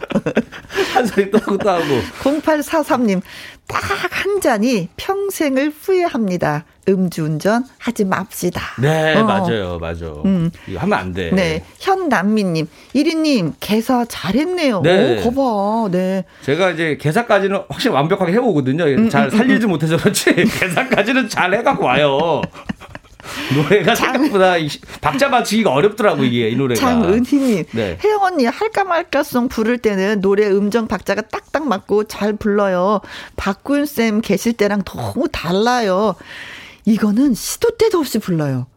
한 0.93 1.05
소리 1.05 1.32
또 1.32 1.38
하고 1.39 1.58
또 1.58 1.70
하고. 1.70 1.84
0843님, 2.24 3.22
딱 3.68 4.07
한 4.38 4.41
잔이 4.41 4.89
평생을 4.97 5.72
후회합니다. 5.82 6.65
음주운전 6.89 7.65
하지 7.78 8.05
맙시다. 8.05 8.61
네, 8.80 9.15
어. 9.15 9.24
맞아요. 9.24 9.78
맞아. 9.80 10.05
음. 10.26 10.51
이거 10.68 10.80
하면 10.80 10.99
안 10.99 11.13
돼. 11.13 11.32
네. 11.32 11.63
현남미님, 11.80 12.68
1위님, 12.95 13.53
개사 13.59 14.05
잘했네요. 14.07 14.82
네. 14.82 15.20
오, 15.20 15.32
거봐. 15.32 15.89
네. 15.91 16.24
제가 16.43 16.72
이제 16.72 16.97
개사까지는 16.99 17.61
확실히 17.70 17.95
완벽하게 17.95 18.34
해오거든요. 18.34 18.84
음, 18.86 19.09
잘 19.09 19.24
음, 19.24 19.26
음, 19.34 19.38
살리지 19.38 19.65
음, 19.65 19.70
못해서 19.70 19.97
그렇지. 19.97 20.34
개사까지는 20.59 21.30
잘 21.30 21.53
해갖고 21.53 21.86
와요. 21.86 22.41
노래가 23.55 23.95
장, 23.95 24.13
생각보다 24.13 24.53
박자 25.01 25.30
맞추기가 25.30 25.71
어렵더라고 25.71 26.23
이게 26.23 26.49
이 26.49 26.55
노래가. 26.55 26.80
장은희님, 26.80 27.65
네. 27.71 27.97
혜영 28.03 28.23
언니 28.23 28.45
할까 28.45 28.84
말까송 28.84 29.47
부를 29.49 29.78
때는 29.78 30.21
노래 30.21 30.47
음정 30.47 30.88
박자가 30.88 31.23
딱딱 31.23 31.67
맞고 31.67 32.05
잘 32.05 32.34
불러요. 32.34 33.01
박구윤 33.36 33.86
쌤 33.86 34.21
계실 34.21 34.53
때랑 34.53 34.84
너무 34.84 35.28
달라요. 35.32 36.15
이거는 36.86 37.34
시도 37.34 37.71
때도 37.78 37.99
없이 37.99 38.19
불러요. 38.19 38.67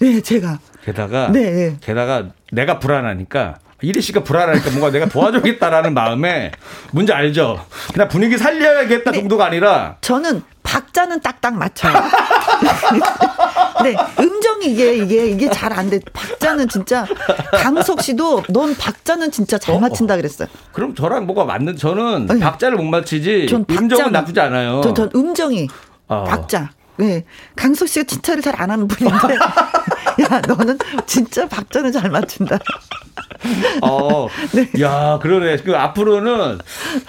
네, 0.00 0.20
제가. 0.20 0.58
게다가 0.84 1.30
네. 1.32 1.76
게다가 1.80 2.28
내가 2.52 2.78
불안하니까 2.78 3.56
이리 3.80 4.00
씨가 4.00 4.24
불안하니까 4.24 4.70
뭔가 4.70 4.90
내가 4.90 5.06
도와주겠다라는 5.06 5.92
마음에 5.94 6.50
문제 6.92 7.12
알죠? 7.12 7.64
그냥 7.92 8.08
분위기 8.08 8.38
살려야겠다 8.38 9.10
네. 9.12 9.18
정도가 9.18 9.46
아니라 9.46 9.96
저는 10.00 10.42
박자는 10.62 11.20
딱딱 11.20 11.54
맞춰요. 11.54 11.92
네, 13.82 13.96
음정이 14.18 14.66
이게 14.66 14.96
이게 14.96 15.26
이게 15.26 15.50
잘 15.50 15.68
안 15.72 15.90
돼. 15.90 16.00
박자는 16.12 16.68
진짜 16.68 17.06
강석 17.52 18.02
씨도 18.02 18.44
넌 18.48 18.74
박자는 18.74 19.30
진짜 19.30 19.58
잘 19.58 19.74
어, 19.74 19.78
어. 19.78 19.80
맞춘다 19.80 20.16
그랬어요. 20.16 20.48
그럼 20.72 20.94
저랑 20.94 21.26
뭐가 21.26 21.44
맞는 21.44 21.76
저는 21.76 22.26
네. 22.26 22.38
박자를 22.40 22.76
못 22.78 22.84
맞추지 22.84 23.46
전 23.48 23.64
음정은 23.70 24.10
나쁘지 24.12 24.40
않아요. 24.40 24.80
전, 24.82 24.94
전 24.94 25.10
음정이 25.14 25.68
어. 26.08 26.24
박자. 26.24 26.70
네. 26.98 27.24
강석 27.56 27.88
씨가 27.88 28.04
칭찬을 28.06 28.42
잘 28.42 28.54
안 28.60 28.70
하는 28.70 28.88
분인데. 28.88 29.34
야, 30.20 30.40
너는 30.48 30.76
진짜 31.06 31.46
박자는 31.46 31.92
잘 31.92 32.10
맞춘다. 32.10 32.58
어, 33.82 34.26
네. 34.52 34.68
야, 34.80 35.18
그러네. 35.22 35.58
그 35.58 35.76
앞으로는 35.76 36.58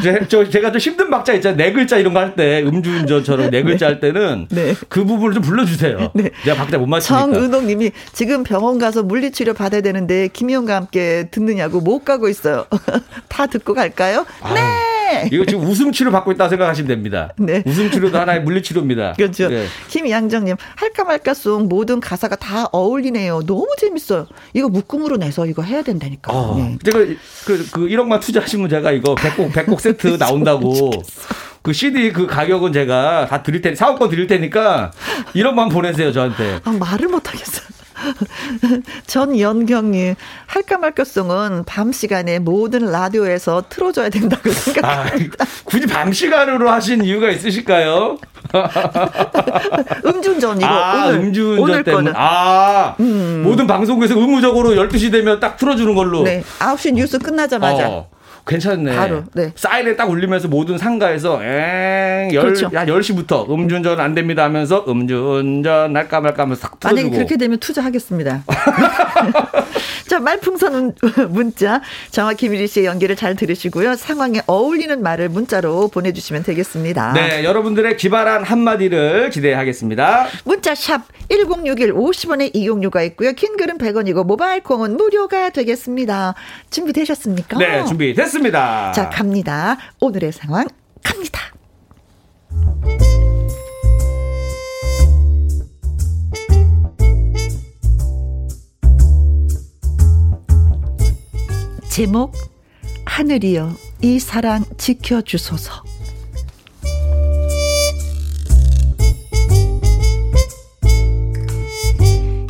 제, 0.03 0.27
저, 0.27 0.47
제가 0.47 0.71
좀 0.71 0.79
힘든 0.79 1.09
박자 1.09 1.33
있잖아요. 1.33 1.57
네 1.57 1.71
글자 1.73 1.97
이런 1.97 2.13
거 2.13 2.19
할 2.19 2.35
때, 2.35 2.61
음주운전처럼 2.63 3.49
네 3.49 3.63
글자 3.63 3.87
네. 3.87 3.93
할 3.93 3.99
때는 3.99 4.47
네. 4.51 4.75
그 4.89 5.05
부분을 5.05 5.33
좀 5.33 5.41
불러주세요. 5.43 6.11
네. 6.13 6.29
제가 6.43 6.57
박자 6.57 6.77
못 6.77 6.85
맞추니까. 6.85 7.25
정은옥 7.25 7.63
님이 7.65 7.91
지금 8.13 8.43
병원 8.43 8.77
가서 8.77 9.01
물리치료 9.01 9.53
받아야 9.55 9.81
되는데, 9.81 10.27
김희영과 10.27 10.75
함께 10.75 11.29
듣느냐고 11.31 11.79
못 11.81 12.05
가고 12.05 12.29
있어요. 12.29 12.65
다 13.27 13.47
듣고 13.47 13.73
갈까요? 13.73 14.25
아유. 14.41 14.53
네! 14.53 14.61
이거 15.31 15.45
지금 15.45 15.65
웃음 15.65 15.91
치료 15.91 16.11
받고 16.11 16.31
있다 16.31 16.49
생각하시면 16.49 16.87
됩니다. 16.87 17.33
네. 17.37 17.63
웃음 17.65 17.91
치료도 17.91 18.17
하나의 18.17 18.41
물리 18.41 18.61
치료입니다. 18.61 19.13
그렇죠. 19.13 19.49
네. 19.49 19.65
김양정님 19.89 20.55
할까 20.75 21.03
말까 21.03 21.33
송 21.33 21.67
모든 21.67 21.99
가사가 21.99 22.35
다 22.35 22.65
어울리네요. 22.71 23.41
너무 23.45 23.67
재밌어요. 23.77 24.27
이거 24.53 24.69
묶음으로 24.69 25.17
내서 25.17 25.45
이거 25.45 25.61
해야 25.63 25.81
된다니까. 25.81 26.31
어. 26.33 26.55
네. 26.57 26.77
제가 26.83 26.99
그, 27.45 27.67
그 27.71 27.87
1억만 27.87 28.21
투자하시면 28.21 28.69
제가 28.69 28.91
이거 28.91 29.15
100곡 29.15 29.51
100곡 29.51 29.79
세트 29.79 30.17
나온다고. 30.19 30.91
그 31.61 31.73
CD 31.73 32.11
그 32.13 32.25
가격은 32.25 32.71
제가 32.71 33.27
다 33.27 33.43
드릴 33.43 33.61
테니 33.61 33.75
사업권 33.75 34.09
드릴 34.09 34.27
테니까 34.27 34.91
1억만 35.35 35.71
보내세요 35.71 36.11
저한테. 36.11 36.59
아 36.63 36.71
말을 36.71 37.07
못 37.09 37.27
하겠어요. 37.27 37.67
전연경님, 39.07 40.15
할까 40.47 40.77
말까송은 40.77 41.63
밤 41.65 41.91
시간에 41.91 42.39
모든 42.39 42.91
라디오에서 42.91 43.63
틀어줘야 43.69 44.09
된다고 44.09 44.49
생각합니다. 44.51 45.43
아, 45.43 45.47
굳이 45.63 45.87
밤 45.87 46.11
시간으로 46.11 46.69
하신 46.69 47.03
이유가 47.03 47.29
있으실까요? 47.29 48.17
음주운전, 50.05 50.57
이거. 50.57 50.67
아, 50.67 51.07
오늘, 51.07 51.19
음주운전 51.19 51.63
오늘 51.63 51.83
때문에. 51.83 52.11
아, 52.15 52.95
음. 52.99 53.43
모든 53.45 53.67
방송국에서 53.67 54.19
의무적으로 54.19 54.71
12시 54.71 55.11
되면 55.11 55.39
딱 55.39 55.57
틀어주는 55.57 55.93
걸로. 55.93 56.23
네, 56.23 56.43
9시 56.59 56.93
뉴스 56.93 57.19
끝나자마자. 57.19 57.89
어. 57.89 58.09
괜찮네. 58.49 58.95
바로, 58.95 59.23
네. 59.33 59.51
사이렌 59.55 59.95
딱 59.95 60.09
울리면서 60.09 60.47
모든 60.47 60.77
상가에서 60.77 61.43
엥, 61.43 62.29
열, 62.33 62.43
그렇죠. 62.43 62.69
야, 62.73 62.85
10시부터 62.85 63.49
음주운전 63.49 63.99
안 63.99 64.15
됩니다 64.15 64.43
하면서 64.43 64.83
음주운전 64.87 65.95
할까 65.95 66.19
말까 66.19 66.43
하면서 66.43 66.61
싹 66.61 66.79
틀어주고. 66.79 67.01
만약에 67.01 67.15
그렇게 67.15 67.37
되면 67.37 67.59
투자하겠습니다. 67.59 68.43
자, 70.09 70.19
말풍선 70.19 70.95
문자. 71.29 71.81
정확히 72.09 72.49
미리 72.49 72.67
씨의 72.67 72.87
연기를 72.87 73.15
잘 73.15 73.35
들으시고요. 73.35 73.95
상황에 73.95 74.41
어울리는 74.47 75.01
말을 75.01 75.29
문자로 75.29 75.89
보내주시면 75.89 76.43
되겠습니다. 76.43 77.13
네, 77.13 77.43
여러분들의 77.43 77.95
기발한 77.97 78.43
한마디를 78.43 79.29
기대하겠습니다. 79.29 80.27
문자 80.45 80.73
샵 80.73 81.03
1061 81.29 81.93
50원의 81.93 82.51
이용료가 82.55 83.03
있고요. 83.03 83.33
킹글은 83.33 83.77
100원이고 83.77 84.25
모바일 84.25 84.63
콩은 84.63 84.97
무료가 84.97 85.51
되겠습니다. 85.51 86.33
준비되셨습니까? 86.71 87.57
네, 87.59 87.85
준비됐습니다. 87.85 88.38
자, 88.93 89.09
갑니다. 89.09 89.75
오늘의 89.99 90.31
상황 90.31 90.65
갑니다. 91.03 91.41
제목 101.89 102.33
하늘이여 103.05 103.73
이 104.01 104.19
사랑 104.19 104.63
지켜주소서 104.77 105.83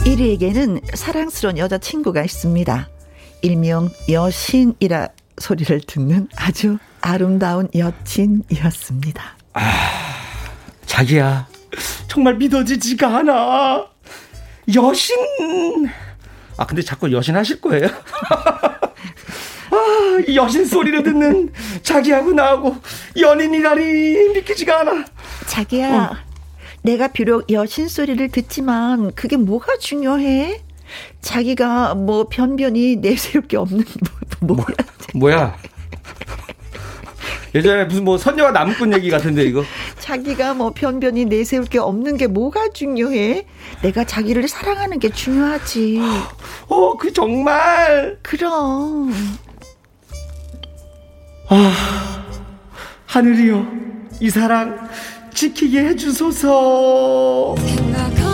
이리에게는 0.06 0.82
사랑스러운 0.94 1.58
여자친구가 1.58 2.24
있습니다. 2.24 2.90
일명 3.42 3.90
여신이라 4.08 5.08
소리를 5.40 5.82
듣는 5.88 6.28
아주 6.36 6.78
아름다운 7.02 7.68
여친이었습니다. 7.76 9.24
아, 9.54 9.62
자기야, 10.86 11.48
정말 12.08 12.36
믿어지지가 12.36 13.18
않아. 13.18 13.86
여신. 14.76 15.16
아, 16.58 16.66
근데 16.66 16.82
자꾸 16.82 17.12
여신 17.12 17.36
하실 17.36 17.60
거예요? 17.62 17.88
아, 19.72 20.34
여신 20.34 20.66
소리를 20.66 21.02
듣는 21.04 21.54
자기하고 21.84 22.34
나하고 22.34 22.76
연인이라니 23.18 24.34
믿기지가 24.34 24.82
않아. 24.82 25.06
자기야, 25.48 25.96
어. 26.12 26.16
내가 26.82 27.08
비록 27.08 27.50
여신 27.52 27.88
소리를 27.88 28.30
듣지만 28.30 29.14
그게 29.14 29.38
뭐가 29.38 29.78
중요해? 29.78 30.62
자기가 31.22 31.96
뭐 31.96 32.28
변변히 32.30 32.96
내세울 32.96 33.48
게 33.48 33.58
없는 33.58 33.84
뭐, 34.42 34.58
뭐야? 34.58 34.68
뭐야? 35.16 35.58
예전에 37.56 37.86
무슨 37.86 38.04
뭐 38.04 38.18
선녀와 38.18 38.52
나무꾼 38.52 38.94
얘기 38.94 39.10
같은데 39.10 39.44
이거. 39.44 39.64
자기가 40.00 40.54
뭐 40.54 40.72
변변히 40.72 41.26
내세울 41.26 41.66
게 41.66 41.80
없는 41.80 42.18
게 42.18 42.28
뭐가 42.28 42.70
중요해? 42.74 43.46
내가 43.82 44.04
자기를 44.04 44.48
사랑하는 44.48 45.00
게 45.00 45.10
중요하지. 45.10 46.00
어, 46.68 46.98
그 46.98 47.12
정말. 47.12 48.20
그럼. 48.22 49.12
아, 51.50 52.26
하늘이여, 53.08 53.66
이 54.20 54.30
사랑 54.30 54.88
지키게 55.34 55.80
해주소서. 55.86 57.56
생각하 57.58 58.29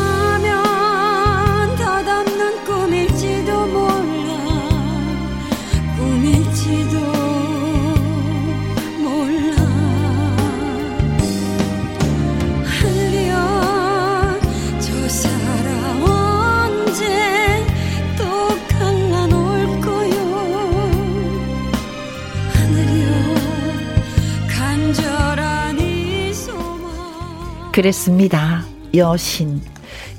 그랬습니다. 27.76 28.64
여신. 28.96 29.62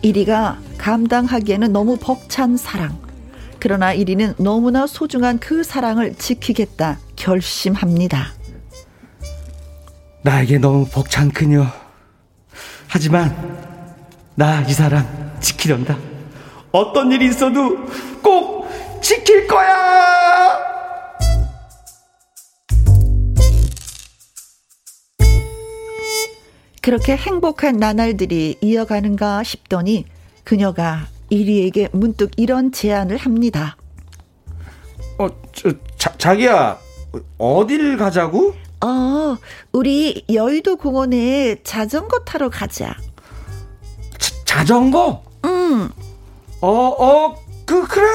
이리가 0.02 0.58
감당하기에는 0.76 1.72
너무 1.72 1.96
벅찬 1.96 2.58
사랑. 2.58 2.98
그러나 3.58 3.94
이리는 3.94 4.34
너무나 4.36 4.86
소중한 4.86 5.38
그 5.38 5.64
사랑을 5.64 6.14
지키겠다 6.16 6.98
결심합니다. 7.16 8.34
나에게 10.20 10.58
너무 10.58 10.86
벅찬 10.86 11.30
그녀. 11.30 11.66
하지만 12.88 13.34
나 14.34 14.62
이 14.68 14.72
사랑 14.74 15.32
지키련다. 15.40 15.96
어떤 16.72 17.10
일이 17.10 17.26
있어도 17.28 17.86
꼭 18.22 18.68
지킬 19.00 19.46
거야! 19.46 20.15
그렇게 26.86 27.16
행복한 27.16 27.78
나날들이 27.78 28.58
이어가는가 28.60 29.42
싶더니 29.42 30.04
그녀가 30.44 31.08
이리에게 31.30 31.88
문득 31.90 32.30
이런 32.36 32.70
제안을 32.70 33.16
합니다. 33.16 33.76
어, 35.18 35.26
저, 35.52 35.72
자, 35.96 36.16
자기야, 36.16 36.78
어딜 37.38 37.96
가자고? 37.96 38.54
어, 38.84 39.36
우리 39.72 40.24
여의도 40.32 40.76
공원에 40.76 41.56
자전거 41.64 42.20
타러 42.20 42.48
가자. 42.48 42.96
자, 44.16 44.44
자전거? 44.44 45.24
응. 45.44 45.88
어, 46.60 46.68
어, 46.70 47.36
그, 47.64 47.84
그래? 47.88 48.06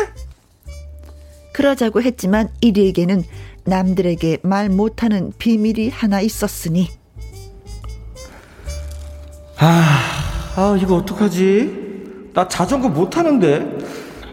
그러자고 1.51 2.01
했지만 2.01 2.47
이리에게는 2.61 3.25
남들에게 3.65 4.37
말 4.43 4.69
못하는 4.69 5.33
비밀이 5.37 5.89
하나 5.89 6.21
있었으니. 6.21 7.00
아, 9.63 9.99
아, 10.55 10.75
이거 10.81 10.95
어떡하지? 10.95 12.31
나 12.33 12.47
자전거 12.47 12.89
못 12.89 13.11
타는데. 13.11 13.77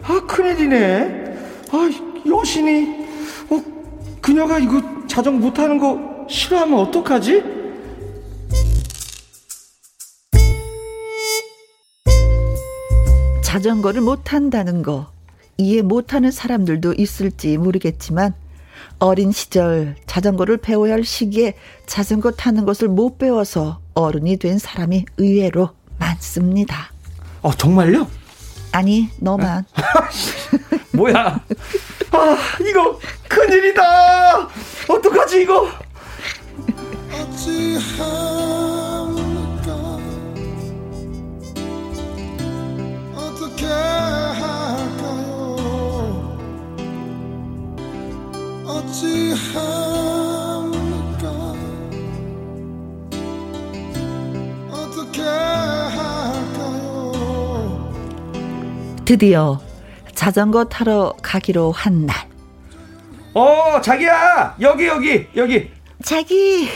아, 0.01 0.25
큰일이네. 0.25 1.35
아, 1.71 1.89
여신이. 2.27 3.05
어, 3.51 3.63
그녀가 4.21 4.57
이거 4.57 4.81
자전거 5.05 5.45
못 5.45 5.53
타는 5.53 5.77
거 5.77 6.25
싫어하면 6.27 6.79
어떡하지? 6.79 7.43
자전거를 13.43 14.01
못 14.01 14.21
탄다는 14.23 14.81
거 14.81 15.11
이해 15.57 15.83
못하는 15.83 16.31
사람들도 16.31 16.93
있을지 16.93 17.59
모르겠지만 17.59 18.33
어린 18.99 19.31
시절 19.31 19.95
자전거를 20.05 20.57
배워야 20.57 20.93
할 20.93 21.03
시기에 21.03 21.55
자전거 21.85 22.31
타는 22.31 22.65
것을 22.65 22.87
못 22.87 23.17
배워서 23.17 23.79
어른이 23.93 24.37
된 24.37 24.57
사람이 24.59 25.05
의외로 25.17 25.69
많습니다. 25.97 26.91
어, 27.41 27.51
정말요? 27.53 28.07
아니, 28.71 29.09
너만. 29.17 29.65
뭐야? 30.93 31.43
아, 32.11 32.37
이거 32.61 32.99
큰일이다! 33.27 34.47
어떡하지, 34.87 35.41
이거? 35.41 35.67
어찌합니까? 48.79 49.59
어떻게 54.71 55.21
드디어 59.03 59.59
자전거 60.15 60.63
타러 60.65 61.13
가기로 61.21 61.71
한 61.71 62.05
날. 62.05 62.15
어, 63.33 63.81
자기야! 63.81 64.55
여기, 64.61 64.87
여기, 64.87 65.27
여기! 65.35 65.71
자기, 66.03 66.69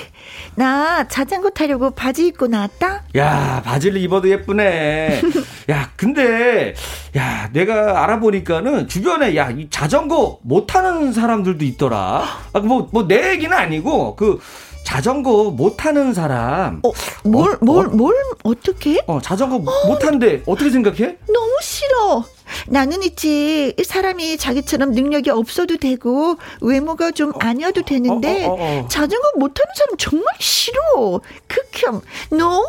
나 0.55 1.07
자전거 1.07 1.49
타려고 1.49 1.91
바지 1.91 2.28
입고 2.28 2.47
나왔다? 2.47 3.03
야, 3.15 3.61
바지를 3.63 3.99
입어도 4.01 4.30
예쁘네. 4.30 5.21
야, 5.71 5.91
근데, 5.95 6.74
야, 7.15 7.49
내가 7.53 8.03
알아보니까는 8.03 8.88
주변에, 8.88 9.36
야, 9.36 9.49
이 9.49 9.69
자전거 9.69 10.39
못 10.43 10.67
타는 10.67 11.13
사람들도 11.13 11.63
있더라. 11.63 12.24
아, 12.53 12.59
뭐, 12.59 12.89
뭐, 12.91 13.07
내 13.07 13.32
얘기는 13.32 13.55
아니고, 13.55 14.15
그, 14.15 14.39
자전거 14.84 15.50
못 15.52 15.78
타는 15.78 16.14
사람. 16.14 16.82
어, 16.84 16.92
뭘, 17.24 17.54
어, 17.54 17.58
뭘, 17.62 17.88
어? 17.88 17.90
뭘, 17.90 18.16
어떻게? 18.44 19.02
어, 19.08 19.20
자전거 19.22 19.56
어. 19.56 19.88
못 19.88 20.00
타는데 20.00 20.44
어떻게 20.46 20.70
생각해? 20.70 21.18
너무 21.28 21.58
싫어. 21.62 22.24
나는 22.68 23.02
있지. 23.04 23.74
사람이 23.84 24.38
자기처럼 24.38 24.92
능력이 24.92 25.30
없어도 25.30 25.78
되고, 25.78 26.36
외모가 26.62 27.12
좀 27.12 27.30
어. 27.32 27.40
아니어도 27.40 27.82
되는데, 27.84 28.46
어, 28.46 28.56
어, 28.60 28.88
자전거 28.90 29.32
못 29.38 29.54
타는 29.54 29.74
사람 29.76 29.98
정말 29.98 30.26
싫어. 30.40 31.22
극혐. 31.48 32.02
너무 32.30 32.66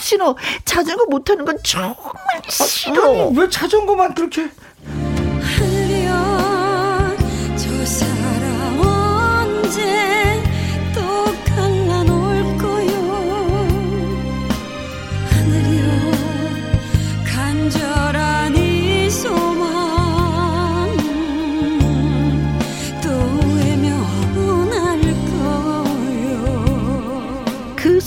싫어. 0.00 0.34
자전거 0.64 1.04
못 1.06 1.24
타는 1.24 1.44
건 1.44 1.58
정말 1.62 1.96
싫어. 2.48 3.02
아, 3.02 3.08
아니, 3.08 3.38
왜 3.38 3.48
자전거만 3.48 4.14
그렇게. 4.14 4.48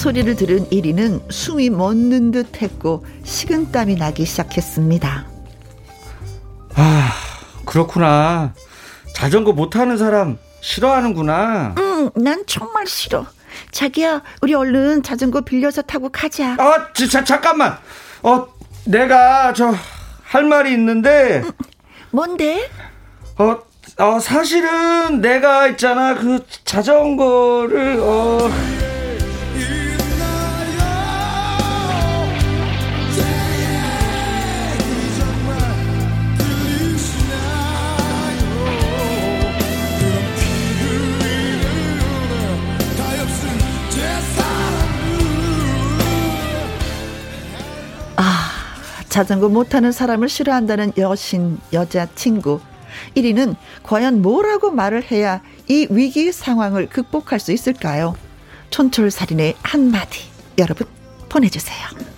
소리를 0.01 0.35
들은 0.35 0.67
1위는 0.69 1.31
숨이 1.31 1.69
멎는 1.69 2.31
듯 2.31 2.59
했고 2.61 3.05
식은땀이 3.23 3.95
나기 3.97 4.25
시작했습니다. 4.25 5.27
아, 6.75 7.11
그렇구나. 7.65 8.53
자전거 9.13 9.53
못 9.53 9.69
타는 9.69 9.97
사람 9.97 10.39
싫어하는구나. 10.61 11.75
응, 11.77 12.09
난 12.15 12.43
정말 12.47 12.87
싫어. 12.87 13.27
자기야, 13.71 14.23
우리 14.41 14.55
얼른 14.55 15.03
자전거 15.03 15.41
빌려서 15.41 15.83
타고 15.83 16.09
가자. 16.09 16.55
아, 16.57 16.87
자, 16.93 17.23
잠깐만. 17.23 17.77
어, 18.23 18.47
내가 18.85 19.53
저 19.53 19.71
할 20.23 20.45
말이 20.45 20.71
있는데. 20.71 21.41
응, 21.43 21.51
뭔데? 22.09 22.69
어, 23.37 23.57
어, 23.97 24.19
사실은 24.19 25.21
내가 25.21 25.67
있잖아. 25.67 26.15
그 26.15 26.43
자전거를 26.63 27.99
어 27.99 28.49
자전거 49.11 49.49
못타는 49.49 49.91
사람을 49.91 50.29
싫어한다는 50.29 50.93
여신 50.97 51.59
여자친구 51.73 52.61
1위는 53.17 53.57
과연 53.83 54.21
뭐라고 54.21 54.71
말을 54.71 55.03
해야 55.11 55.41
이 55.67 55.85
위기 55.89 56.31
상황을 56.31 56.87
극복할 56.87 57.41
수 57.41 57.51
있을까요? 57.51 58.15
촌철살인의 58.69 59.55
한마디 59.63 60.29
여러분 60.57 60.87
보내주세요. 61.27 62.10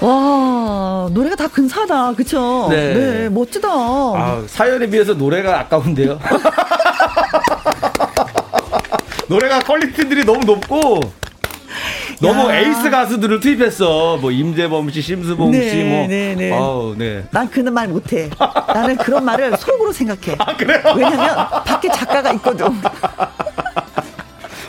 와, 0.00 1.08
노래가 1.12 1.34
다 1.36 1.48
근사하다. 1.48 2.12
그쵸? 2.14 2.68
네. 2.70 2.94
네 2.94 3.28
멋지다. 3.28 3.68
아, 3.68 4.44
사연에 4.46 4.86
비해서 4.88 5.14
노래가 5.14 5.58
아까운데요. 5.60 6.18
노래가 9.28 9.58
퀄리티들이 9.60 10.24
너무 10.24 10.44
높고, 10.44 11.00
너무 12.20 12.48
야. 12.50 12.56
에이스 12.58 12.90
가수들을 12.90 13.40
투입했어. 13.40 14.16
뭐 14.18 14.30
임재범 14.30 14.90
씨, 14.90 15.02
심수봉 15.02 15.50
네, 15.50 15.70
씨, 15.70 15.76
뭐. 15.84 16.06
네, 16.06 16.34
네. 16.36 16.52
아우, 16.52 16.94
네. 16.96 17.24
난 17.30 17.48
그런 17.50 17.74
말 17.74 17.88
못해. 17.88 18.30
나는 18.68 18.96
그런 18.96 19.24
말을 19.24 19.56
속으로 19.56 19.92
생각해. 19.92 20.36
아, 20.40 20.56
그래요? 20.56 20.80
왜냐면 20.96 21.36
밖에 21.64 21.88
작가가 21.88 22.32
있거든. 22.32 22.66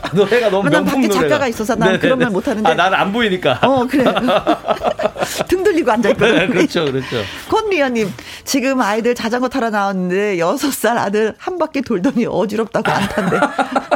노래가 0.14 0.49
너무 0.49 0.70
명품 0.70 1.01
밖에 1.01 1.07
노래가. 1.07 1.22
작가가 1.22 1.47
있어서 1.47 1.76
난 1.76 1.88
네네네. 1.88 2.01
그런 2.01 2.20
말 2.20 2.30
못하는데. 2.30 2.70
아, 2.70 2.74
나는 2.74 2.97
안 2.97 3.12
보이니까. 3.12 3.60
어, 3.64 3.88
그래. 3.88 4.03
등 5.47 5.64
들리고 5.64 5.91
앉아있거든. 5.91 6.36
네, 6.36 6.47
그렇죠, 6.47 6.86
그렇죠. 6.86 7.24
권미연님, 7.49 8.12
지금 8.43 8.82
아이들 8.82 9.16
자전거 9.16 9.49
타러 9.49 9.70
나왔는데, 9.70 10.38
6살 10.38 10.97
아들 10.97 11.36
한 11.38 11.57
바퀴 11.57 11.82
돌더니 11.82 12.26
어지럽다고 12.28 12.91
안 12.91 13.07
탄대. 13.10 13.39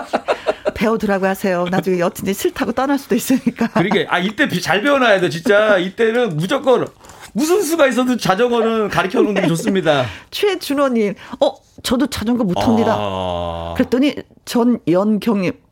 배워두라고 0.76 1.26
하세요. 1.26 1.66
나중에 1.70 2.00
여친이 2.00 2.34
싫다고 2.34 2.72
떠날 2.74 2.98
수도 2.98 3.16
있으니까. 3.16 3.68
그러게, 3.68 4.06
아, 4.10 4.20
이때 4.20 4.48
잘 4.60 4.82
배워놔야 4.82 5.20
돼, 5.22 5.30
진짜. 5.30 5.78
이때는 5.78 6.36
무조건 6.36 6.88
무슨 7.34 7.62
수가 7.62 7.88
있어도 7.88 8.16
자전거는 8.18 8.90
가르쳐 8.90 9.22
놓는 9.22 9.42
게 9.42 9.48
좋습니다. 9.48 10.06
최준호님, 10.32 11.16
어, 11.40 11.56
저도 11.82 12.08
자전거 12.08 12.44
못합니다. 12.44 12.96
아... 12.98 13.74
그랬더니 13.76 14.16
전연경님, 14.46 15.52
어, 15.52 15.64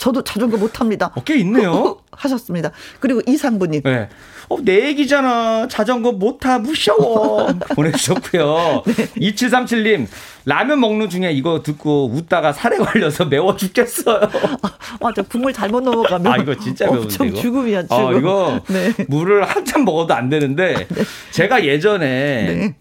저도 0.00 0.22
자전거 0.22 0.56
못 0.56 0.80
합니다. 0.80 1.12
어, 1.14 1.22
꽤 1.22 1.36
있네요. 1.40 1.98
하셨습니다. 2.10 2.70
그리고 3.00 3.20
이상부님. 3.26 3.82
네. 3.84 4.08
어, 4.48 4.56
내 4.62 4.86
얘기잖아. 4.88 5.68
자전거 5.68 6.10
못 6.12 6.38
타, 6.38 6.58
무서워. 6.58 7.46
보내주셨고요. 7.76 8.82
네. 8.86 8.92
2737님, 9.20 10.06
라면 10.46 10.80
먹는 10.80 11.10
중에 11.10 11.32
이거 11.32 11.62
듣고 11.62 12.10
웃다가 12.14 12.52
살에 12.54 12.78
걸려서 12.78 13.26
매워 13.26 13.54
죽겠어요. 13.54 14.20
아, 14.62 14.70
맞아. 15.00 15.20
국물 15.22 15.52
잘못 15.52 15.82
넘어가면. 15.82 16.32
아, 16.32 16.36
이거 16.38 16.54
진짜 16.56 16.86
매운데. 16.86 17.02
엄청 17.02 17.26
이거. 17.28 17.40
죽음이야, 17.40 17.82
죽음. 17.82 17.96
어, 17.96 18.12
이거 18.14 18.60
네. 18.68 18.94
물을 19.08 19.44
한참 19.44 19.84
먹어도 19.84 20.14
안 20.14 20.30
되는데, 20.30 20.86
네. 20.88 21.04
제가 21.30 21.64
예전에 21.66 22.06
네. 22.06 22.74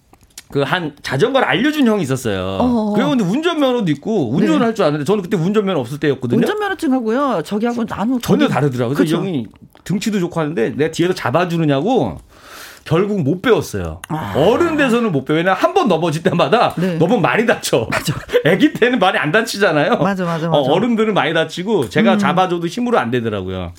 그 0.52 0.64
한 0.64 0.96
자전거를 1.04 1.48
알려준 1.48 1.86
형이 1.86 2.02
있었어요. 2.02 2.58
어. 2.60 2.94
그래 2.96 3.06
근데 3.08 3.24
운전면허도 3.24 3.92
있고 3.92 4.32
운전을 4.32 4.60
네. 4.60 4.66
할줄 4.66 4.84
아는데 4.86 5.06
저는 5.06 5.22
그때 5.22 5.38
운전면허 5.38 5.80
없을 5.80 6.00
때였거든요. 6.00 6.40
운전면허증하고요. 6.40 7.44
저기하고 7.46 7.86
나는 7.88 8.20
전혀 8.20 8.48
다르더라고요. 8.48 8.96
그래서 8.96 9.18
형이 9.18 9.46
등치도 9.84 10.20
좋고 10.20 10.40
하는데 10.40 10.70
내가 10.72 10.92
뒤에서 10.92 11.14
잡아주느냐고 11.14 12.18
결국 12.84 13.22
못 13.22 13.44
배웠어요. 13.44 14.02
아. 14.08 14.34
어른 14.36 14.76
돼서는 14.76 15.12
못 15.12 15.24
배워. 15.26 15.38
왜냐 15.38 15.54
한 15.54 15.74
번 15.76 15.88
넘어질 15.88 16.24
때마다 16.24 16.74
네. 16.78 16.98
너무 16.98 17.20
많이 17.20 17.46
다쳐. 17.46 17.88
맞아. 17.92 18.16
아기 18.46 18.74
때는 18.74 18.98
많이 18.98 19.20
안 19.20 19.32
다치잖아요. 19.32 19.98
맞아, 19.98 20.26
맞아, 20.26 20.50
맞아. 20.50 20.50
어, 20.50 20.80
른들은 20.80 21.14
많이 21.14 21.32
다치고 21.34 21.90
제가 21.90 22.14
음. 22.14 22.18
잡아줘도 22.20 22.66
힘으로 22.66 22.98
안 22.98 23.12
되더라고요. 23.12 23.74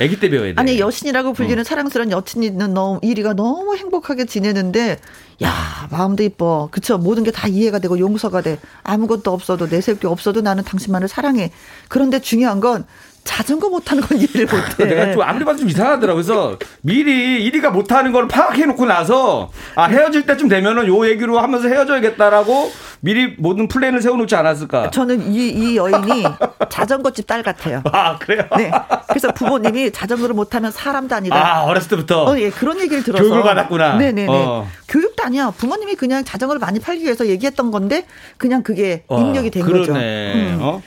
아기 0.00 0.18
때 0.18 0.30
배워야 0.30 0.54
돼. 0.54 0.54
아니 0.56 0.78
여신이라고 0.78 1.34
불리는 1.34 1.60
어. 1.60 1.64
사랑스러운 1.64 2.10
여친이 2.12 2.46
있는 2.46 2.72
너무 2.72 2.98
이리가 3.02 3.34
너무 3.34 3.76
행복하게 3.76 4.24
지내는데 4.24 4.96
야 5.42 5.88
마음도 5.90 6.22
이뻐. 6.24 6.68
그쵸? 6.72 6.98
모든 6.98 7.22
게 7.22 7.30
다 7.30 7.46
이해가 7.46 7.78
되고 7.78 7.98
용서가 7.98 8.40
돼. 8.42 8.58
아무것도 8.82 9.32
없어도 9.32 9.66
내세울 9.68 9.98
게 9.98 10.06
없어도 10.08 10.40
나는 10.40 10.64
당신만을 10.64 11.06
사랑해. 11.08 11.52
그런데 11.88 12.20
중요한 12.20 12.58
건 12.60 12.84
자전거 13.28 13.68
못하는 13.68 14.02
건 14.02 14.16
이해를 14.16 14.46
못해. 14.46 14.84
내가 14.88 15.12
좀 15.12 15.20
아무리 15.20 15.44
봐도 15.44 15.58
좀 15.58 15.68
이상하더라고. 15.68 16.16
그래서 16.16 16.58
미리 16.80 17.50
1위가 17.50 17.70
못하는 17.70 18.10
걸 18.10 18.26
파악해놓고 18.26 18.86
나서 18.86 19.50
아 19.74 19.84
헤어질 19.84 20.24
때쯤 20.24 20.48
되면은 20.48 20.88
요 20.88 21.06
얘기로 21.06 21.38
하면서 21.38 21.68
헤어져야겠다라고 21.68 22.72
미리 23.00 23.34
모든 23.38 23.68
플랜을 23.68 24.00
세워놓지 24.00 24.34
않았을까? 24.34 24.90
저는 24.90 25.30
이, 25.30 25.50
이 25.50 25.76
여인이 25.76 26.24
자전거집 26.70 27.26
딸 27.26 27.42
같아요. 27.42 27.82
아 27.92 28.16
그래요? 28.18 28.44
네. 28.56 28.70
그래서 29.08 29.30
부모님이 29.32 29.92
자전거를 29.92 30.34
못하면 30.34 30.72
사람도 30.72 31.14
아니다. 31.14 31.36
아 31.36 31.64
어렸을 31.64 31.90
때부터. 31.90 32.24
어, 32.24 32.38
예 32.38 32.48
그런 32.48 32.80
얘기를 32.80 33.02
들어서 33.02 33.22
교육을 33.22 33.42
받았구나. 33.42 33.96
네네네. 33.98 34.26
어. 34.30 34.66
교육도 34.88 35.22
아니야. 35.22 35.50
부모님이 35.50 35.96
그냥 35.96 36.24
자전거를 36.24 36.58
많이 36.60 36.80
팔기 36.80 37.04
위해서 37.04 37.26
얘기했던 37.26 37.70
건데 37.70 38.06
그냥 38.38 38.62
그게 38.62 39.04
어, 39.08 39.20
입력이 39.20 39.50
된 39.50 39.62
그러네. 39.64 39.80
거죠. 39.86 39.92
음. 39.92 40.58
어? 40.62 40.82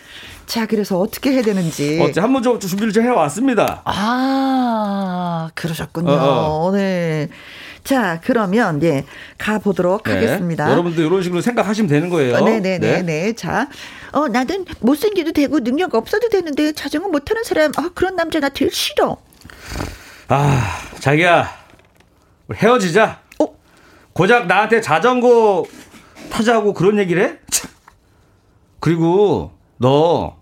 자, 0.45 0.65
그래서 0.65 0.99
어떻게 0.99 1.31
해야 1.31 1.41
되는지. 1.41 1.99
어째 2.01 2.19
한번 2.21 2.43
좀 2.43 2.59
준비를 2.59 2.91
좀 2.91 3.03
해왔습니다. 3.03 3.81
아, 3.85 5.49
그러셨군요. 5.55 6.11
어, 6.11 6.67
어. 6.67 6.71
네. 6.71 7.29
자, 7.83 8.19
그러면, 8.23 8.81
예, 8.83 9.05
가보도록 9.37 10.03
네. 10.03 10.13
하겠습니다. 10.13 10.69
여러분도 10.69 11.01
이런 11.01 11.23
식으로 11.23 11.41
생각하시면 11.41 11.89
되는 11.89 12.09
거예요. 12.09 12.35
어, 12.35 12.41
네네네. 12.41 12.79
네. 12.79 13.01
네. 13.01 13.33
자, 13.33 13.67
어, 14.11 14.27
나는 14.27 14.65
못생겨도 14.81 15.31
되고 15.31 15.59
능력 15.61 15.95
없어도 15.95 16.29
되는데 16.29 16.73
자전거 16.73 17.09
못하는 17.09 17.43
사람, 17.43 17.71
아, 17.77 17.89
그런 17.95 18.15
남자 18.15 18.39
나 18.39 18.49
제일 18.49 18.71
싫어. 18.71 19.17
아, 20.27 20.61
자기야, 20.99 21.49
헤어지자. 22.53 23.19
어? 23.39 23.47
고작 24.13 24.47
나한테 24.47 24.81
자전거 24.81 25.65
타자고 26.29 26.73
그런 26.73 26.99
얘기를 26.99 27.23
해? 27.23 27.37
그리고 28.79 29.51
너 29.81 30.37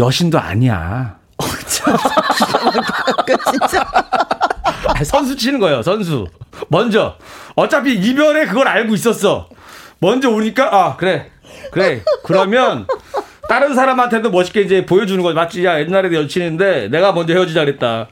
여신도 0.00 0.36
아니야. 0.36 1.16
어, 1.38 1.44
진짜. 3.44 3.86
선수 5.04 5.36
치는 5.36 5.60
거예요, 5.60 5.80
선수. 5.80 6.26
먼저. 6.68 7.16
어차피 7.54 7.94
이별에 7.94 8.46
그걸 8.46 8.66
알고 8.66 8.94
있었어. 8.94 9.48
먼저 10.00 10.28
오니까, 10.28 10.74
아, 10.74 10.96
그래. 10.96 11.30
그래. 11.70 12.02
그러면, 12.24 12.88
다른 13.48 13.76
사람한테도 13.76 14.30
멋있게 14.32 14.62
이제 14.62 14.84
보여주는 14.84 15.22
거지. 15.22 15.36
맞지? 15.36 15.64
야, 15.64 15.78
옛날에도 15.78 16.16
여친인데, 16.16 16.88
내가 16.88 17.12
먼저 17.12 17.32
헤어지자 17.32 17.64
그랬다. 17.64 18.08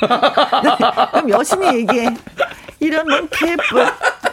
그럼 1.12 1.30
여신이 1.30 1.66
얘기해. 1.76 2.16
이런 2.80 3.06
넌 3.06 3.28
개뿔. 3.28 3.86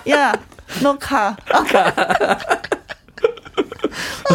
야, 0.10 0.34
너 0.82 0.98
가. 0.98 1.36
가. 1.46 1.94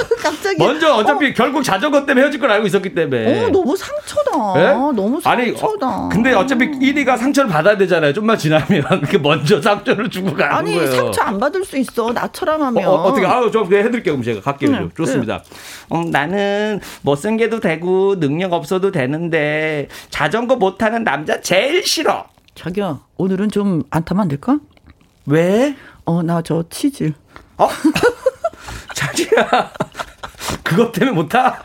갑자기 0.23 0.57
먼저 0.59 0.95
어차피 0.95 1.31
어. 1.31 1.33
결국 1.35 1.63
자전거 1.63 2.05
때문에 2.07 2.23
헤어질 2.25 2.39
걸 2.41 2.51
알고 2.53 2.67
있었기 2.67 2.95
때문에. 2.95 3.45
어, 3.45 3.49
너무 3.49 3.77
상처다. 3.77 4.55
네? 4.55 4.73
너무 4.73 5.21
상처다. 5.21 5.31
아니, 5.31 5.51
어, 5.61 6.09
근데 6.11 6.33
어차피 6.33 6.67
1위가 6.71 7.19
상처를 7.19 7.51
받아야 7.51 7.77
되잖아요. 7.77 8.13
좀만 8.13 8.39
지나면 8.39 9.03
그 9.11 9.17
먼저 9.17 9.61
상처를 9.61 10.09
주고 10.11 10.35
가는 10.35 10.55
아니, 10.55 10.75
거예요. 10.75 10.89
아니 10.89 10.97
상처 10.97 11.23
안 11.23 11.39
받을 11.39 11.65
수 11.65 11.77
있어. 11.79 12.13
나처럼 12.13 12.63
하면. 12.63 12.85
어, 12.87 13.13
떻게 13.13 13.27
아우 13.27 13.51
좀 13.51 13.65
해드릴게요. 13.67 14.15
그럼 14.15 14.23
제가 14.23 14.41
갈게요. 14.41 14.71
네, 14.71 14.89
좋습니다. 14.97 15.43
네. 15.43 15.57
어, 15.89 16.05
나는 16.05 16.81
못생겨도 17.03 17.61
되고 17.61 18.19
능력 18.21 18.53
없어도 18.53 18.91
되는데 18.93 19.89
자전거 20.11 20.57
못하는 20.57 21.05
남자 21.05 21.41
제일 21.41 21.85
싫어. 21.85 22.27
자기야 22.55 23.01
오늘은 23.17 23.51
좀 23.51 23.83
안 23.91 24.05
타면 24.05 24.23
안 24.23 24.29
될까? 24.29 24.59
왜? 25.27 25.75
어 26.05 26.23
나 26.23 26.43
저 26.43 26.63
치즈. 26.69 27.13
어? 27.57 27.69
자기야, 28.95 29.71
그것 30.63 30.93
때문에 30.93 31.15
못 31.15 31.29
타? 31.29 31.63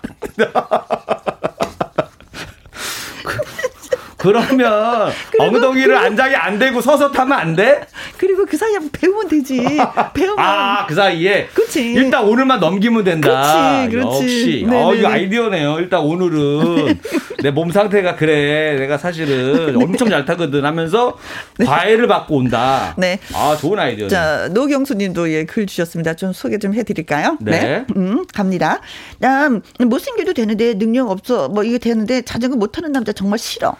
그러면 4.18 5.12
엉덩이를 5.40 5.98
그... 5.98 6.06
안장이 6.06 6.36
안 6.36 6.60
대고 6.60 6.82
서서 6.82 7.12
타면 7.12 7.38
안 7.38 7.56
돼? 7.56 7.88
그리고 8.18 8.46
그 8.46 8.58
사이에 8.58 8.78
배우면 8.92 9.28
되지. 9.28 9.62
배우면. 10.14 10.40
아, 10.40 10.86
그 10.88 10.96
사이에? 10.96 11.48
그치. 11.54 11.94
일단 11.94 12.24
오늘만 12.26 12.60
넘기면 12.60 13.04
된다. 13.04 13.88
그렇지, 13.90 13.92
그렇지. 13.96 14.24
역시. 14.24 14.64
네네네. 14.66 14.84
어, 14.84 14.96
이거 14.96 15.08
아이디어네요. 15.10 15.80
일단 15.80 16.02
오늘은 16.02 17.00
내 17.44 17.52
몸 17.52 17.72
상태가 17.72 18.16
그래. 18.16 18.76
내가 18.78 18.98
사실은 18.98 19.78
네. 19.78 19.84
엄청 19.84 20.10
잘 20.10 20.26
타거든 20.26 20.66
하면서 20.66 21.18
네. 21.58 21.66
과외를 21.66 22.08
받고 22.08 22.36
온다. 22.36 22.94
네. 22.98 23.20
아, 23.34 23.56
좋은 23.60 23.78
아이디어. 23.80 24.08
자, 24.08 24.48
노경수 24.50 24.96
님도 24.96 25.32
예, 25.32 25.46
글 25.46 25.66
주셨습니다. 25.68 26.16
좀 26.16 26.34
소개 26.34 26.58
좀 26.58 26.74
해드릴까요? 26.74 27.38
네. 27.42 27.60
네. 27.60 27.86
음, 27.96 28.26
갑니다. 28.34 28.80
난 29.20 29.62
못생겨도 29.80 30.34
되는데 30.34 30.74
능력 30.74 31.10
없어. 31.12 31.48
뭐 31.50 31.64
이게 31.64 31.78
되는데 31.78 32.22
자전거 32.24 32.56
못하는 32.58 32.92
남자 32.92 33.12
정말 33.12 33.38
싫어. 33.40 33.76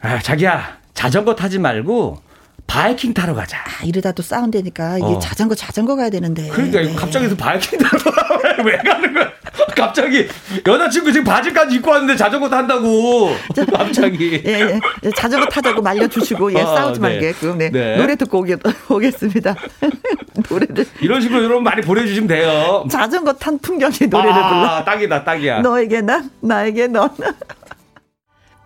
아, 0.00 0.18
자기야, 0.18 0.78
자전거 0.94 1.34
타지 1.34 1.58
말고 1.58 2.18
바이킹 2.72 3.12
타러 3.12 3.34
가자. 3.34 3.58
아, 3.58 3.84
이러다 3.84 4.12
또 4.12 4.22
싸운다니까. 4.22 4.96
이게 4.96 5.04
어. 5.04 5.18
자전거, 5.18 5.54
자전거 5.54 5.94
가야 5.94 6.08
되는데. 6.08 6.48
그러니까 6.48 6.80
네. 6.80 6.94
갑자기 6.94 7.36
바이킹 7.36 7.78
타러 7.78 8.64
왜 8.64 8.78
가는 8.78 9.12
거야? 9.12 9.30
갑자기 9.76 10.26
여자친구 10.66 11.12
지금 11.12 11.24
바지까지 11.24 11.76
입고 11.76 11.90
왔는데 11.90 12.16
자전거 12.16 12.48
탄다고. 12.48 13.36
갑자기. 13.76 14.40
예, 14.46 14.80
예, 15.04 15.10
자전거 15.14 15.44
타자고 15.50 15.82
말려주시고, 15.82 16.54
예, 16.54 16.62
어, 16.62 16.74
싸우지 16.74 17.00
네. 17.00 17.08
말게끔. 17.08 17.58
네. 17.58 17.70
네. 17.70 17.96
노래 17.98 18.16
듣고 18.16 18.38
오겠, 18.38 18.58
오겠습니다. 18.88 19.54
노래를. 20.48 20.86
이런 21.02 21.20
식으로 21.20 21.44
여러분 21.44 21.64
많이 21.64 21.82
보내주시면 21.82 22.26
돼요. 22.26 22.86
자전거 22.90 23.34
탄 23.34 23.58
풍경의 23.58 24.08
노래를 24.08 24.32
아, 24.32 24.48
불러. 24.48 24.84
딱이다, 24.84 25.24
딱이야. 25.24 25.60
너에게 25.60 26.00
난, 26.00 26.30
나에게 26.40 26.86
넌. 26.86 27.10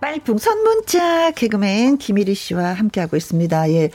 빨풍선 0.07 0.63
문자 0.63 1.33
개그맨 1.33 1.99
김일희 1.99 2.33
씨와 2.37 2.75
함께하고 2.75 3.17
있습니다. 3.17 3.71
예. 3.73 3.91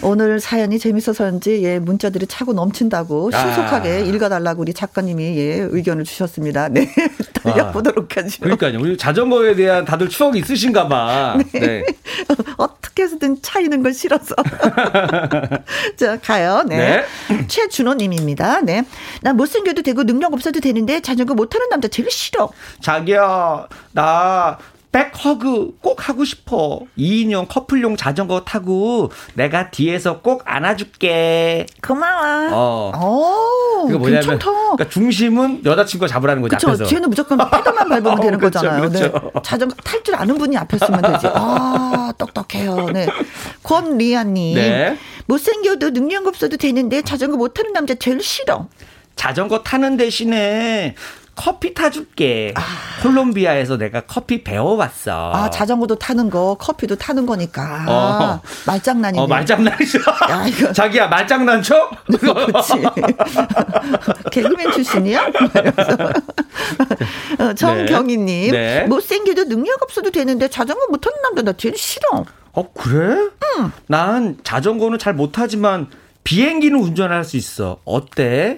오늘 0.00 0.40
사연이 0.40 0.78
재밌어서인지 0.78 1.62
예, 1.62 1.78
문자들이 1.78 2.26
차고 2.26 2.54
넘친다고 2.54 3.30
아. 3.34 3.38
신속하게 3.38 4.00
읽어달라고 4.06 4.62
우리 4.62 4.72
작가님이 4.72 5.36
예, 5.36 5.58
의견을 5.70 6.04
주셨습니다. 6.04 6.68
네, 6.70 6.90
달려보도록 7.34 8.16
아. 8.16 8.22
하죠. 8.22 8.38
그러니까요. 8.40 8.80
우리 8.80 8.96
자전거에 8.96 9.54
대한 9.56 9.84
다들 9.84 10.08
추억이 10.08 10.38
있으신가 10.38 10.88
봐. 10.88 11.36
네. 11.52 11.60
네. 11.60 11.84
어떻게 12.56 13.02
해서든 13.02 13.42
차이는 13.42 13.82
걸 13.82 13.92
싫어서. 13.92 14.34
자, 15.96 16.18
가요. 16.18 16.64
네. 16.66 17.04
네. 17.28 17.44
최준호님입니다. 17.48 18.62
네. 18.62 18.86
나 19.20 19.34
못생겨도 19.34 19.82
되고 19.82 20.02
능력 20.04 20.32
없어도 20.32 20.60
되는데 20.60 21.00
자전거 21.00 21.34
못하는 21.34 21.68
남자 21.68 21.88
제일 21.88 22.10
싫어. 22.10 22.48
자기야, 22.80 23.68
나 23.92 24.58
백허그 24.96 25.76
꼭 25.82 26.08
하고 26.08 26.24
싶어. 26.24 26.80
2인용 26.98 27.46
커플용 27.48 27.96
자전거 27.96 28.44
타고 28.44 29.10
내가 29.34 29.70
뒤에서 29.70 30.22
꼭 30.22 30.42
안아줄게. 30.46 31.66
고마워. 31.86 32.50
어. 32.54 32.92
오. 32.98 33.86
그게 33.86 33.98
뭐냐면 33.98 34.22
괜찮다. 34.22 34.46
그러니까 34.50 34.88
중심은 34.88 35.64
여자친구가 35.66 36.08
잡으라는 36.08 36.40
거죠. 36.40 36.56
그쵸, 36.56 36.68
앞에서. 36.68 36.86
쟤는 36.86 37.10
무조건 37.10 37.36
페달만 37.38 37.88
밟으면 37.90 38.20
되는 38.22 38.38
그쵸, 38.38 38.60
거잖아요. 38.60 38.88
네. 38.88 39.12
자전거 39.42 39.74
탈 39.84 40.02
줄 40.06 40.14
아는 40.14 40.38
분이 40.38 40.56
앞에 40.56 40.78
쓰면 40.78 41.02
되지. 41.02 41.26
아, 41.34 42.12
똑똑해요. 42.16 42.90
네. 42.90 43.08
권리아님. 43.64 44.54
네. 44.54 44.96
못생겨도 45.26 45.90
능력 45.90 46.26
없어도 46.28 46.56
되는데 46.56 47.02
자전거 47.02 47.36
못 47.36 47.48
타는 47.54 47.72
남자 47.72 47.94
제일 47.96 48.22
싫어. 48.22 48.68
자전거 49.16 49.62
타는 49.62 49.96
대신에 49.96 50.94
커피 51.36 51.74
타줄게. 51.74 52.52
아. 52.56 52.62
콜롬비아에서 53.02 53.76
내가 53.76 54.00
커피 54.00 54.42
배워봤어. 54.42 55.32
아, 55.34 55.50
자전거도 55.50 55.96
타는 55.96 56.30
거, 56.30 56.56
커피도 56.58 56.96
타는 56.96 57.26
거니까. 57.26 57.84
어. 57.86 58.40
말장난이네. 58.66 59.22
어, 59.22 59.26
말장난이죠. 59.26 59.98
야, 60.30 60.46
이거. 60.48 60.72
자기야, 60.72 61.08
말장난 61.08 61.62
쳐? 61.62 61.90
그렇지. 62.18 62.72
개그맨 64.32 64.72
출신이야? 64.72 65.26
어, 67.38 67.52
정경희님. 67.54 68.50
네. 68.52 68.80
네. 68.80 68.86
못생겨도 68.86 69.44
능력 69.44 69.82
없어도 69.82 70.10
되는데 70.10 70.48
자전거 70.48 70.86
못 70.88 70.98
타는 71.00 71.20
남자 71.22 71.42
나 71.42 71.52
제일 71.52 71.76
싫어. 71.76 72.24
어, 72.52 72.72
그래? 72.72 73.28
응. 73.58 73.70
난 73.86 74.38
자전거는 74.42 74.98
잘 74.98 75.12
못하지만 75.14 75.88
비행기는 76.24 76.76
운전할 76.80 77.24
수 77.24 77.36
있어. 77.36 77.78
어때? 77.84 78.56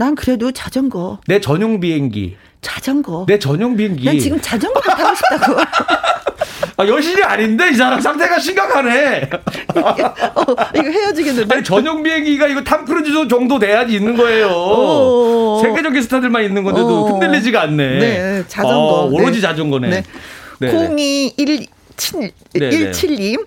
난 0.00 0.14
그래도 0.14 0.50
자전거. 0.50 1.20
내 1.26 1.42
전용 1.42 1.78
비행기. 1.78 2.34
자전거. 2.62 3.26
내 3.28 3.38
전용 3.38 3.76
비행기. 3.76 4.06
난 4.06 4.18
지금 4.18 4.40
자전거 4.40 4.80
타고 4.80 5.14
싶다고. 5.14 5.60
아, 6.78 6.86
여신이 6.86 7.22
아닌데 7.22 7.68
이 7.68 7.74
사람 7.74 8.00
상태가 8.00 8.38
심각하네. 8.38 9.28
어, 9.76 10.44
이거 10.74 10.90
헤어지겠는데. 10.90 11.54
아니 11.54 11.62
전용 11.62 12.02
비행기가 12.02 12.46
이거 12.48 12.64
탐 12.64 12.86
크루즈 12.86 13.28
정도 13.28 13.58
돼야지 13.58 13.96
있는 13.96 14.16
거예요. 14.16 14.48
어. 14.50 15.60
세계적인 15.62 16.00
스타들만 16.00 16.44
있는 16.44 16.64
건데도 16.64 16.88
어. 16.88 17.08
흔들리지가 17.10 17.60
않네. 17.60 17.98
네, 17.98 18.44
자전거. 18.48 18.78
어, 18.78 19.04
오로지 19.10 19.32
네. 19.32 19.40
자전거네. 19.42 19.88
네. 19.90 20.02
네. 20.60 20.68
0211 20.70 21.66
7, 21.98 22.32
17님. 22.54 23.46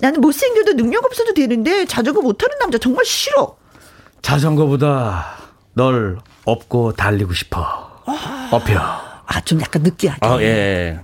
나는 0.00 0.20
못생겨도 0.20 0.74
능력 0.74 1.02
없어도 1.06 1.32
되는데 1.32 1.86
자전거 1.86 2.20
못하는 2.20 2.58
남자 2.58 2.76
정말 2.76 3.06
싫어. 3.06 3.56
자전거보다 4.20 5.43
널 5.74 6.18
업고 6.44 6.92
달리고 6.92 7.32
싶어. 7.34 7.58
아, 8.06 8.48
업혀. 8.52 8.78
아, 8.78 9.40
좀 9.44 9.60
약간 9.60 9.82
느끼하게. 9.82 10.26
어, 10.26 10.40
예. 10.40 11.00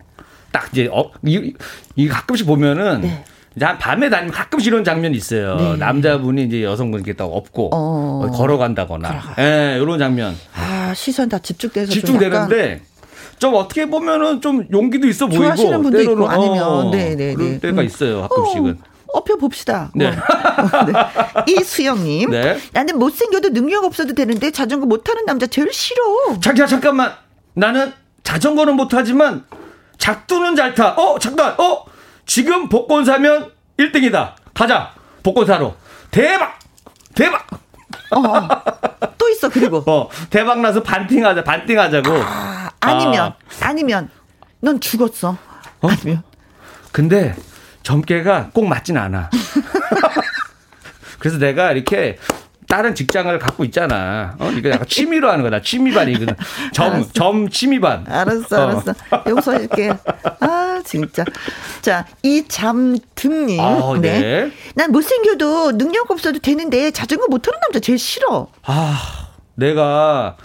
딱 0.53 0.69
이제, 0.73 0.89
어, 0.93 1.11
이, 1.25 1.53
이 1.97 2.09
가끔씩 2.09 2.47
보면은, 2.47 3.01
네. 3.03 3.25
이제 3.57 3.65
한 3.65 3.79
밤에 3.79 4.09
다니면 4.09 4.33
가끔씩 4.33 4.69
이런 4.69 4.85
장면이 4.85 5.17
있어요. 5.17 5.57
네. 5.57 5.77
남자분이 5.77 6.45
이제 6.45 6.63
여성분께 6.63 7.15
딱 7.15 7.25
업고 7.25 7.71
어. 7.75 8.25
어 8.25 8.31
걸어간다거나. 8.31 9.35
예, 9.41 9.79
이런 9.81 9.99
장면. 9.99 10.37
아, 10.55 10.93
시선 10.95 11.29
다 11.29 11.39
집중돼서 11.39 11.91
집중되는데 11.91 12.83
좀 13.39 13.55
어떻게 13.55 13.87
보면은 13.87 14.41
좀 14.41 14.67
용기도 14.73 15.09
있어 15.09 15.27
보이고 15.27 15.43
좋아하시는 15.43 15.83
분도 15.83 16.01
있고 16.01 16.29
아니면 16.29 16.63
어, 16.63 16.91
네 16.91 17.17
네 17.17 17.17
네, 17.17 17.35
그럴 17.35 17.51
네. 17.53 17.59
때가 17.59 17.81
음. 17.81 17.87
있어요 17.87 18.21
가끔씩은. 18.29 18.79
어. 18.81 18.90
업혀 19.13 19.37
봅시다. 19.37 19.91
네. 19.95 20.09
어. 20.09 20.13
네. 20.87 20.93
이수영님. 21.53 22.31
네. 22.31 22.59
나는 22.73 22.99
못생겨도 22.99 23.51
능력 23.51 23.85
없어도 23.85 24.15
되는데 24.15 24.51
자전거 24.51 24.87
못하는 24.87 25.25
남자 25.27 25.47
제일 25.47 25.73
싫어. 25.73 26.03
자기야, 26.41 26.67
잠깐만. 26.67 27.15
나는 27.55 27.93
자전거는 28.23 28.75
못하지만 28.75 29.45
작두는 29.99 30.57
잘 30.57 30.75
타. 30.75 30.91
어, 30.95 31.19
잠깐. 31.19 31.55
어, 31.59 31.85
지금 32.27 32.69
복권 32.69 33.05
사면 33.05 33.51
1등이다. 33.79 34.35
가자. 34.55 34.93
복권 35.23 35.47
사러. 35.47 35.75
대박! 36.11 36.59
대박! 37.15 37.47
어, 38.11 38.19
어. 38.21 38.49
또 39.19 39.29
있어, 39.29 39.49
그리고. 39.49 39.79
어, 39.87 40.09
대박 40.31 40.61
나서 40.61 40.83
반띵하자, 40.83 41.45
반띵하자고. 41.45 42.11
아, 42.23 42.71
아니면, 42.81 43.33
아. 43.61 43.67
아니면, 43.67 44.11
넌 44.61 44.81
죽었어. 44.81 45.37
어? 45.83 45.89
아니면. 45.89 46.23
근데 46.93 47.35
점괘가 47.83 48.51
꼭 48.53 48.67
맞진 48.67 48.97
않아. 48.97 49.31
그래서 51.19 51.39
내가 51.39 51.73
이렇게 51.73 52.19
다른 52.69 52.95
직장을 52.95 53.37
갖고 53.41 53.65
있잖아. 53.65 54.37
어, 54.39 54.49
이거 54.51 54.71
약간 54.71 54.87
취미로 54.87 55.29
하는 55.29 55.43
거다. 55.43 55.61
취미반 55.61 56.09
이거든. 56.09 56.37
점, 56.73 56.93
알았어. 56.93 57.13
점 57.13 57.49
취미반. 57.49 58.05
알았어, 58.09 58.57
어. 58.57 58.69
알았어. 58.69 58.95
용서할게. 59.29 59.93
아, 60.39 60.81
진짜. 60.85 61.25
자, 61.83 62.07
이 62.23 62.45
잠듬님. 62.47 63.59
아, 63.61 63.99
네. 64.01 64.21
네. 64.21 64.53
난 64.77 64.93
못생겨도 64.93 65.79
능력 65.79 66.13
없어도 66.13 66.39
되는데 66.39 66.93
자전거 66.93 67.27
못 67.29 67.43
타는 67.43 67.59
남자 67.61 67.81
제일 67.81 67.99
싫어. 67.99 68.47
아, 68.63 69.29
내가 69.57 70.37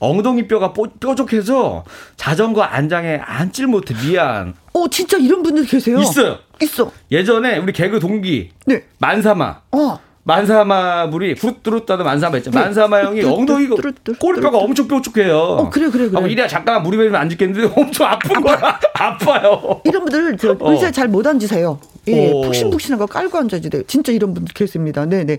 엉덩이 0.00 0.48
뼈가 0.48 0.72
뾰족해서 1.00 1.84
자전거 2.16 2.62
안장에 2.62 3.20
앉질 3.22 3.66
못해 3.68 3.94
미안. 3.94 4.54
어 4.72 4.88
진짜 4.88 5.16
이런 5.16 5.42
분들 5.42 5.66
계세요? 5.66 5.98
있어요. 6.00 6.38
있어. 6.62 6.90
예전에 7.10 7.58
우리 7.58 7.72
개그 7.72 8.00
동기 8.00 8.50
네. 8.66 8.84
만사마. 8.98 9.60
어. 9.72 9.98
만사마 10.24 11.08
불이 11.08 11.36
푸르뚜루따도 11.36 12.04
만사마 12.04 12.36
있죠. 12.38 12.50
네. 12.50 12.58
만사마 12.58 13.02
형이 13.02 13.22
엉덩이가 13.22 13.76
꼬리뼈가 14.18 14.58
엄청 14.58 14.86
뾰족해요. 14.86 15.38
어 15.38 15.70
그래 15.70 15.88
그래 15.88 16.10
그래. 16.10 16.22
아, 16.22 16.26
이래야 16.26 16.46
잠깐만 16.46 16.82
무리 16.82 16.98
베면 16.98 17.16
안 17.16 17.30
죽겠는데 17.30 17.72
엄청 17.80 18.06
아픈 18.06 18.38
거야. 18.42 18.78
아파요. 18.92 19.80
이런 19.84 20.04
분들 20.04 20.36
저 20.36 20.54
어. 20.60 20.72
의자 20.72 20.88
어. 20.88 20.90
잘못 20.90 21.26
앉으세요. 21.26 21.80
예, 22.08 22.30
푹신푹신한 22.30 22.98
거 22.98 23.06
깔고 23.06 23.38
앉아야 23.38 23.60
돼요. 23.62 23.82
진짜 23.86 24.12
이런 24.12 24.34
분들 24.34 24.52
계십니다. 24.52 25.06
네 25.06 25.24
네. 25.24 25.38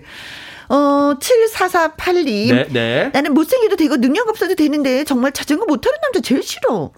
어, 0.68 1.14
7448님. 1.18 2.54
네, 2.54 2.66
네. 2.70 3.10
나는 3.12 3.34
못생겨도 3.34 3.76
되고 3.76 3.96
능력 3.96 4.28
없어도 4.28 4.54
되는데 4.54 5.04
정말 5.04 5.32
자전거 5.32 5.66
못하는 5.66 5.98
남자 6.00 6.20
제일 6.20 6.42
싫어. 6.42 6.90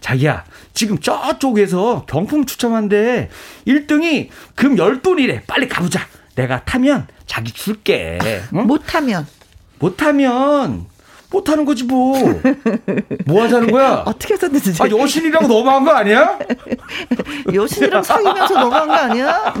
자기야, 0.00 0.44
지금 0.80 0.98
저쪽에서 0.98 2.06
경품 2.08 2.46
추첨한데 2.46 3.28
1등이 3.66 4.30
금 4.54 4.76
10돈이래. 4.76 5.42
빨리 5.46 5.68
가보자. 5.68 6.00
내가 6.36 6.64
타면 6.64 7.06
자기 7.26 7.52
줄게. 7.52 8.18
응? 8.54 8.66
못하면? 8.66 9.26
못하면 9.78 10.86
못 11.28 11.50
하는 11.50 11.66
거지 11.66 11.84
뭐. 11.84 12.16
뭐 13.26 13.42
하자는 13.42 13.70
거야? 13.70 14.04
어떻게 14.08 14.32
했었는지. 14.32 14.72
아, 14.82 14.88
여신이랑 14.88 15.48
너무한 15.48 15.84
거 15.84 15.90
아니야? 15.90 16.38
여신이랑 17.52 18.02
사귀면서 18.02 18.54
너무한 18.54 18.88
거 18.88 18.94
아니야? 18.94 19.54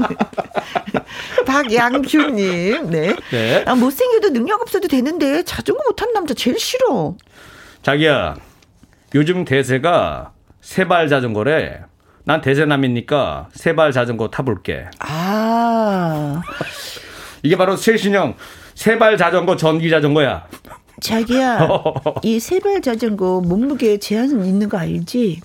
박양규님, 1.44 2.88
네. 2.88 3.14
네. 3.30 3.64
아, 3.66 3.74
못생겨도 3.74 4.30
능력 4.30 4.62
없어도 4.62 4.88
되는데 4.88 5.42
자전거 5.42 5.82
못하는 5.86 6.14
남자 6.14 6.32
제일 6.32 6.58
싫어. 6.58 7.14
자기야, 7.82 8.36
요즘 9.14 9.44
대세가 9.44 10.32
세발 10.70 11.08
자전거래. 11.08 11.80
난 12.22 12.40
대세남이니까 12.40 13.48
세발 13.52 13.90
자전거 13.90 14.28
타볼게. 14.28 14.84
아. 15.00 16.40
이게 17.42 17.56
바로 17.56 17.74
최신형 17.74 18.36
세발 18.76 19.16
자전거 19.16 19.56
전기 19.56 19.90
자전거야. 19.90 20.46
자기야, 21.00 21.66
이 22.22 22.38
세발 22.38 22.82
자전거 22.82 23.40
몸무게 23.40 23.98
제한 23.98 24.28
있는 24.44 24.68
거 24.68 24.78
알지? 24.78 25.40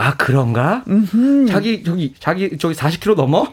아 0.00 0.14
그런가? 0.16 0.84
음흠. 0.86 1.46
자기 1.48 1.82
저기 1.82 2.14
자기 2.20 2.56
저기 2.56 2.72
40kg 2.72 3.16
넘어? 3.16 3.52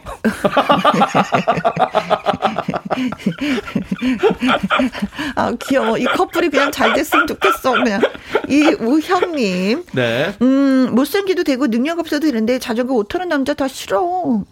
아 5.34 5.52
귀여워. 5.66 5.98
이 5.98 6.04
커플이 6.04 6.48
그냥 6.50 6.70
잘 6.70 6.92
됐으면 6.92 7.26
좋겠어. 7.26 7.72
그냥 7.72 8.00
이 8.48 8.62
우형님. 8.78 9.86
네. 9.92 10.36
음 10.40 10.94
못생기도 10.94 11.42
되고 11.42 11.66
능력 11.66 11.98
없어도 11.98 12.26
되는데 12.26 12.60
자전거 12.60 12.94
못 12.94 13.08
타는 13.08 13.28
남자 13.28 13.52
다 13.52 13.66
싫어. 13.66 14.44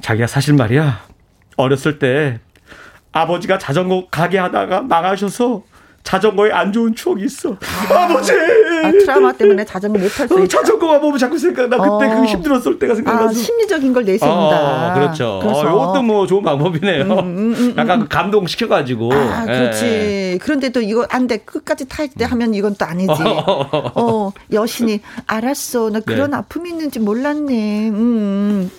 자기야 0.00 0.26
사실 0.26 0.54
말이야 0.54 1.00
어렸을 1.58 2.00
때 2.00 2.40
아버지가 3.12 3.58
자전거 3.58 4.08
가게 4.10 4.38
하다가 4.38 4.82
망하셔서 4.82 5.62
자전거에 6.02 6.50
안 6.50 6.72
좋은 6.72 6.94
추억이 6.94 7.24
있어. 7.24 7.56
아, 7.90 8.08
버지 8.08 8.32
아, 8.32 8.90
트라우마 8.90 9.32
때문에 9.32 9.64
자전거 9.64 9.98
못 9.98 10.08
탈수 10.08 10.34
어, 10.34 10.46
자전거만 10.46 11.00
보면 11.00 11.18
자꾸 11.18 11.38
생각나. 11.38 11.76
그때 11.76 12.08
그 12.08 12.16
어. 12.16 12.20
그 12.20 12.26
힘들었을 12.26 12.78
때가 12.78 12.94
생각나서. 12.94 13.28
아, 13.28 13.32
심리적인 13.32 13.92
걸 13.92 14.04
내세운다. 14.04 14.90
어, 14.90 14.94
그렇죠. 14.94 15.40
어, 15.44 15.62
이것도 15.62 16.02
뭐 16.02 16.26
좋은 16.26 16.42
방법이네요. 16.42 17.04
음, 17.04 17.10
음, 17.10 17.18
음, 17.18 17.54
음. 17.56 17.74
약간 17.76 18.00
그 18.00 18.08
감동시켜가지고. 18.08 19.12
아, 19.12 19.44
그렇지. 19.44 19.84
예. 19.84 20.38
그런데 20.40 20.70
또 20.70 20.80
이거 20.80 21.06
안 21.10 21.26
돼. 21.26 21.38
끝까지 21.38 21.88
탈 21.88 22.08
때 22.08 22.24
하면 22.24 22.54
이건 22.54 22.74
또 22.76 22.86
아니지. 22.86 23.12
어, 23.94 24.32
여신이, 24.52 25.00
알았어. 25.26 25.90
나 25.90 26.00
그런 26.00 26.30
네. 26.30 26.38
아픔이 26.38 26.70
있는지 26.70 26.98
몰랐네. 26.98 27.90
음. 27.90 28.70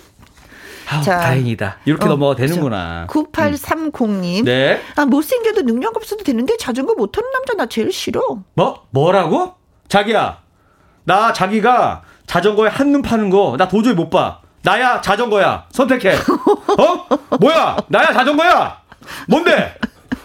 아, 0.98 1.00
자, 1.00 1.18
다행이다. 1.20 1.78
이렇게 1.84 2.04
어, 2.06 2.08
넘어가 2.08 2.34
되는구나. 2.36 3.06
9830님. 3.08 4.40
음. 4.40 4.44
네. 4.44 4.80
아, 4.96 5.04
못생겨도 5.06 5.62
능력 5.62 5.96
없어도 5.96 6.24
되는데 6.24 6.56
자전거 6.56 6.94
못하는 6.94 7.30
남자 7.32 7.54
나 7.54 7.66
제일 7.66 7.92
싫어. 7.92 8.20
뭐? 8.54 8.86
뭐라고? 8.90 9.54
자기야. 9.88 10.38
나 11.04 11.32
자기가 11.32 12.02
자전거에 12.26 12.68
한눈 12.68 13.02
파는 13.02 13.28
거 13.30 13.56
나 13.56 13.66
도저히 13.68 13.94
못 13.94 14.08
봐. 14.10 14.38
나야 14.62 15.00
자전거야. 15.00 15.66
선택해. 15.72 16.14
어? 16.14 17.36
뭐야? 17.40 17.76
나야 17.88 18.12
자전거야. 18.12 18.80
뭔데? 19.28 19.74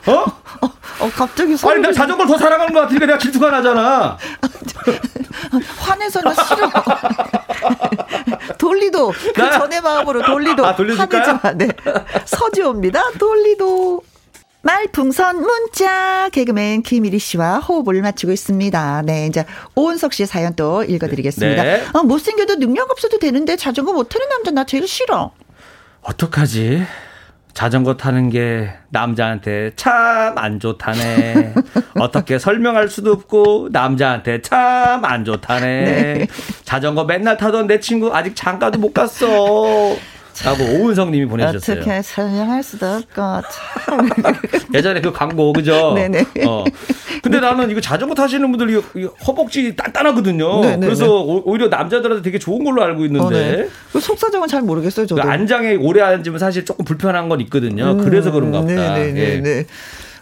어? 0.06 0.12
어, 0.14 0.66
어, 1.00 1.10
갑자기 1.16 1.56
아니, 1.68 1.82
나 1.82 1.92
자전거를 1.92 2.32
더 2.32 2.38
사랑하는 2.38 2.74
것 2.74 2.82
같으니까 2.82 3.06
내가 3.08 3.18
질투가 3.18 3.50
나잖아. 3.50 4.18
화내서는 5.80 6.34
싫어. 6.34 6.70
돌리도 8.58 9.12
그 9.12 9.34
전의 9.34 9.82
마음으로 9.82 10.24
돌리도 10.24 10.66
아, 10.66 10.76
돌려줄까요? 10.76 11.40
네. 11.56 11.68
서지호입니다. 12.26 13.12
돌리도. 13.20 14.04
말풍선 14.62 15.40
문자 15.42 16.30
개그맨 16.34 16.82
김일희 16.82 17.20
씨와 17.20 17.60
호흡을 17.60 18.02
맞추고 18.02 18.34
있습니다. 18.34 19.04
네, 19.06 19.28
이제 19.28 19.46
오은석 19.76 20.12
씨 20.14 20.26
사연 20.26 20.56
또 20.56 20.84
읽어드리겠습니다. 20.84 21.64
네. 21.64 21.84
어, 21.94 22.04
못생겨도 22.04 22.56
능력 22.56 22.92
없어도 22.92 23.18
되는데 23.18 23.56
자전거 23.56 23.94
못하는 23.94 24.28
남자 24.28 24.52
나 24.52 24.66
제일 24.66 24.86
싫어. 24.88 25.32
어떡하지? 26.02 26.86
자전거 27.58 27.96
타는 27.98 28.30
게 28.30 28.70
남자한테 28.90 29.72
참 29.76 30.38
안 30.38 30.60
좋다네. 30.60 31.56
어떻게 32.00 32.38
설명할 32.38 32.88
수도 32.88 33.14
없고 33.14 33.70
남자한테 33.72 34.42
참 34.44 35.04
안 35.04 35.26
좋다네. 35.26 35.66
네. 35.86 36.28
자전거 36.66 37.04
맨날 37.06 37.36
타던 37.36 37.66
내 37.66 37.80
친구 37.80 38.14
아직 38.16 38.36
장가도 38.36 38.78
못 38.78 38.94
갔어. 38.94 39.96
라고 40.44 40.64
오은성 40.64 41.12
님이 41.12 41.26
보내주셨어요. 41.26 41.82
어떻게 41.82 42.02
설명할 42.02 42.64
수도 42.64 42.86
없고, 42.86 43.14
참. 43.16 44.10
예전에 44.74 45.02
그 45.02 45.12
광고, 45.12 45.54
그죠? 45.54 45.94
네네. 45.94 46.26
어. 46.46 46.64
근데 47.24 47.40
나는 47.40 47.70
이거 47.70 47.82
자전거 47.82 48.14
타시는 48.14 48.52
분들 48.52 48.70
이 48.96 49.04
허벅지 49.26 49.76
단단하거든요. 49.76 50.62
네네네. 50.62 50.86
그래서 50.86 51.22
오히려 51.22 51.68
남자들한테 51.68 52.22
되게 52.22 52.40
좋은 52.40 52.64
걸로 52.64 52.84
알고 52.84 53.06
있는데. 53.06 53.26
어, 53.26 53.30
네. 53.30 53.70
그 53.92 54.00
속사정은 54.00 54.48
잘 54.48 54.62
모르겠어요, 54.62 55.06
저도. 55.08 55.22
그 55.22 55.28
안장에 55.28 55.76
오래 55.76 56.02
앉으면 56.02 56.40
사실 56.40 56.66
조금 56.66 56.86
불편한 56.86 57.30
건 57.30 57.42
있거든요. 57.42 57.92
음, 57.92 57.98
그래서 58.04 58.32
그런가 58.32 58.62
보다. 58.62 58.94
네네네. 58.96 59.20
예. 59.46 59.66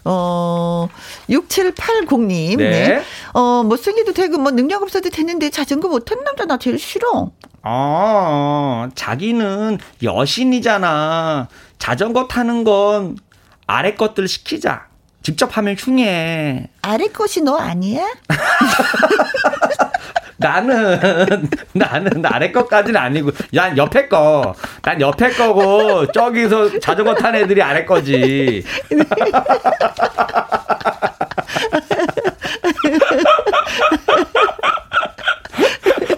어, 0.06 0.88
6780님. 1.30 2.58
네. 2.58 2.70
네. 2.70 3.04
어, 3.34 3.64
못생겨도 3.64 4.14
되고, 4.14 4.38
뭐, 4.38 4.52
능력 4.52 4.84
없어도 4.84 5.10
되는데 5.10 5.50
자전거 5.50 5.88
못하는 5.90 6.24
남자 6.24 6.46
나 6.46 6.58
제일 6.58 6.78
싫어. 6.80 7.32
어, 7.64 8.88
자기는 8.94 9.80
여신이잖아. 10.04 11.48
자전거 11.80 12.28
타는 12.28 12.64
건 12.64 13.18
아래 13.68 13.96
것들 13.96 14.28
시키자. 14.28 14.86
직접 15.24 15.58
하면 15.58 15.76
흉해. 15.76 16.70
아래 16.84 17.08
것이 17.08 17.42
너 17.42 17.58
아니야? 17.58 18.06
나는 20.38 21.50
나는 21.74 22.26
아래 22.26 22.52
것까지는 22.52 23.00
아니고 23.00 23.32
난 23.52 23.78
옆에 23.78 24.08
거. 24.08 24.54
난 24.82 25.00
옆에 25.00 25.32
거고 25.32 26.12
저기서 26.12 26.80
자전거 26.80 27.14
탄 27.16 27.36
애들이 27.36 27.62
아래 27.62 27.86
거지. 27.86 28.64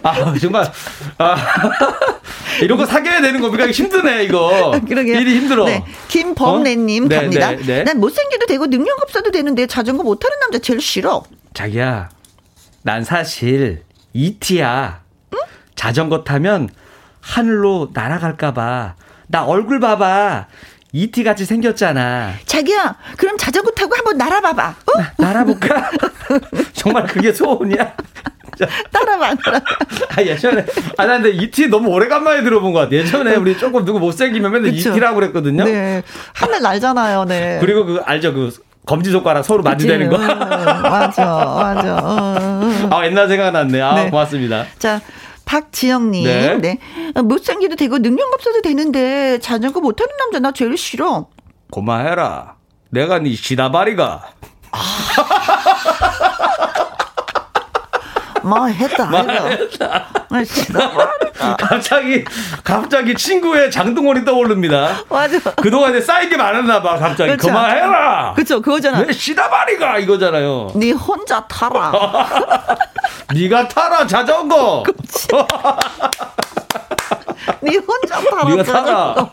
아, 0.03 0.33
정말, 0.39 0.71
아, 1.17 1.35
이런 2.63 2.77
거 2.77 2.85
사귀어야 2.85 3.21
되는 3.21 3.41
겁니까? 3.41 3.69
힘드네, 3.69 4.23
이거. 4.23 4.79
그러게 4.87 5.19
일이 5.19 5.35
힘들어. 5.35 5.65
네. 5.65 5.83
김범래님 6.07 7.05
어? 7.05 7.09
갑니다. 7.09 7.51
네, 7.51 7.57
네, 7.57 7.65
네. 7.65 7.83
난 7.83 7.99
못생겨도 7.99 8.45
되고 8.45 8.67
능력 8.67 9.01
없어도 9.03 9.31
되는데 9.31 9.67
자전거 9.67 10.03
못하는 10.03 10.39
남자 10.39 10.59
제일 10.59 10.79
싫어. 10.79 11.23
자기야, 11.53 12.09
난 12.83 13.03
사실 13.03 13.83
이티야. 14.17 14.99
응? 15.33 15.39
자전거 15.75 16.23
타면 16.23 16.69
하늘로 17.21 17.91
날아갈까봐. 17.93 18.95
나 19.27 19.43
얼굴 19.45 19.79
봐봐. 19.79 20.47
이티 20.93 21.23
같이 21.23 21.45
생겼잖아. 21.45 22.33
자기야, 22.45 22.95
그럼 23.17 23.37
자전거 23.37 23.69
타고 23.71 23.95
한번 23.95 24.17
날아봐봐. 24.17 24.69
어? 24.69 25.03
날아볼까? 25.17 25.91
정말 26.73 27.05
그게 27.05 27.31
소원이야? 27.31 27.93
따라봐, 28.91 29.35
따라. 29.35 29.61
아, 30.17 30.21
예전에. 30.21 30.65
아, 30.97 31.05
나 31.05 31.19
근데 31.19 31.29
이티 31.29 31.67
너무 31.67 31.89
오래간만에 31.89 32.41
들어본 32.41 32.73
것 32.73 32.79
같아. 32.79 32.93
예전에 32.93 33.35
우리 33.35 33.55
조금 33.55 33.85
누구 33.85 33.99
못생기면 33.99 34.51
맨날 34.51 34.73
이티라고 34.73 35.15
그랬거든요. 35.15 35.65
네. 35.65 36.01
하늘 36.33 36.61
날잖아요, 36.61 37.25
네. 37.25 37.57
그리고 37.61 37.85
그, 37.85 38.01
알죠? 38.03 38.33
그, 38.33 38.51
검지손가락 38.87 39.43
서로 39.43 39.61
만지대는 39.61 40.09
거. 40.09 40.15
어, 40.15 40.19
맞아, 40.19 41.25
맞아. 41.25 41.97
어, 42.01 42.56
아, 42.91 43.05
옛날 43.05 43.27
생각났네. 43.27 43.81
아, 43.81 43.93
네. 43.95 44.09
고맙습니다. 44.09 44.65
자, 44.79 45.01
박지영님, 45.45 46.23
네. 46.25 46.57
네. 46.57 46.79
못생기도 47.21 47.75
되고 47.75 47.97
능력 47.99 48.33
없어도 48.33 48.61
되는데 48.61 49.39
자전거 49.39 49.79
못하는 49.79 50.11
남자 50.17 50.39
나 50.39 50.51
제일 50.51 50.77
싫어. 50.77 51.27
고마해라. 51.71 52.55
내가 52.89 53.19
네 53.19 53.35
시다바리가. 53.35 54.23
아. 54.71 54.79
뭐 58.47 58.67
했다. 58.67 59.05
뭐 59.05 59.19
했다. 60.39 61.55
갑자기 61.57 62.23
갑자기 62.63 63.13
친구의 63.15 63.69
장동건이 63.69 64.23
떠오릅니다. 64.25 65.03
맞아. 65.09 65.39
그동안에 65.55 66.01
쌓인 66.01 66.29
게 66.29 66.37
많았나 66.37 66.81
봐. 66.81 66.97
갑자기 66.97 67.31
그쵸. 67.31 67.47
그만해라. 67.47 68.33
그쵸 68.35 68.61
그거잖아. 68.61 68.99
왜 68.99 69.11
시다바리가 69.11 69.99
이거잖아요. 69.99 70.71
네 70.75 70.91
혼자 70.91 71.45
타라. 71.47 71.91
네가 73.33 73.67
타라 73.67 74.07
자전거. 74.07 74.83
네 77.61 77.77
혼자 77.77 78.21
타라. 78.29 78.43
네가 78.49 78.63
타라. 78.63 79.29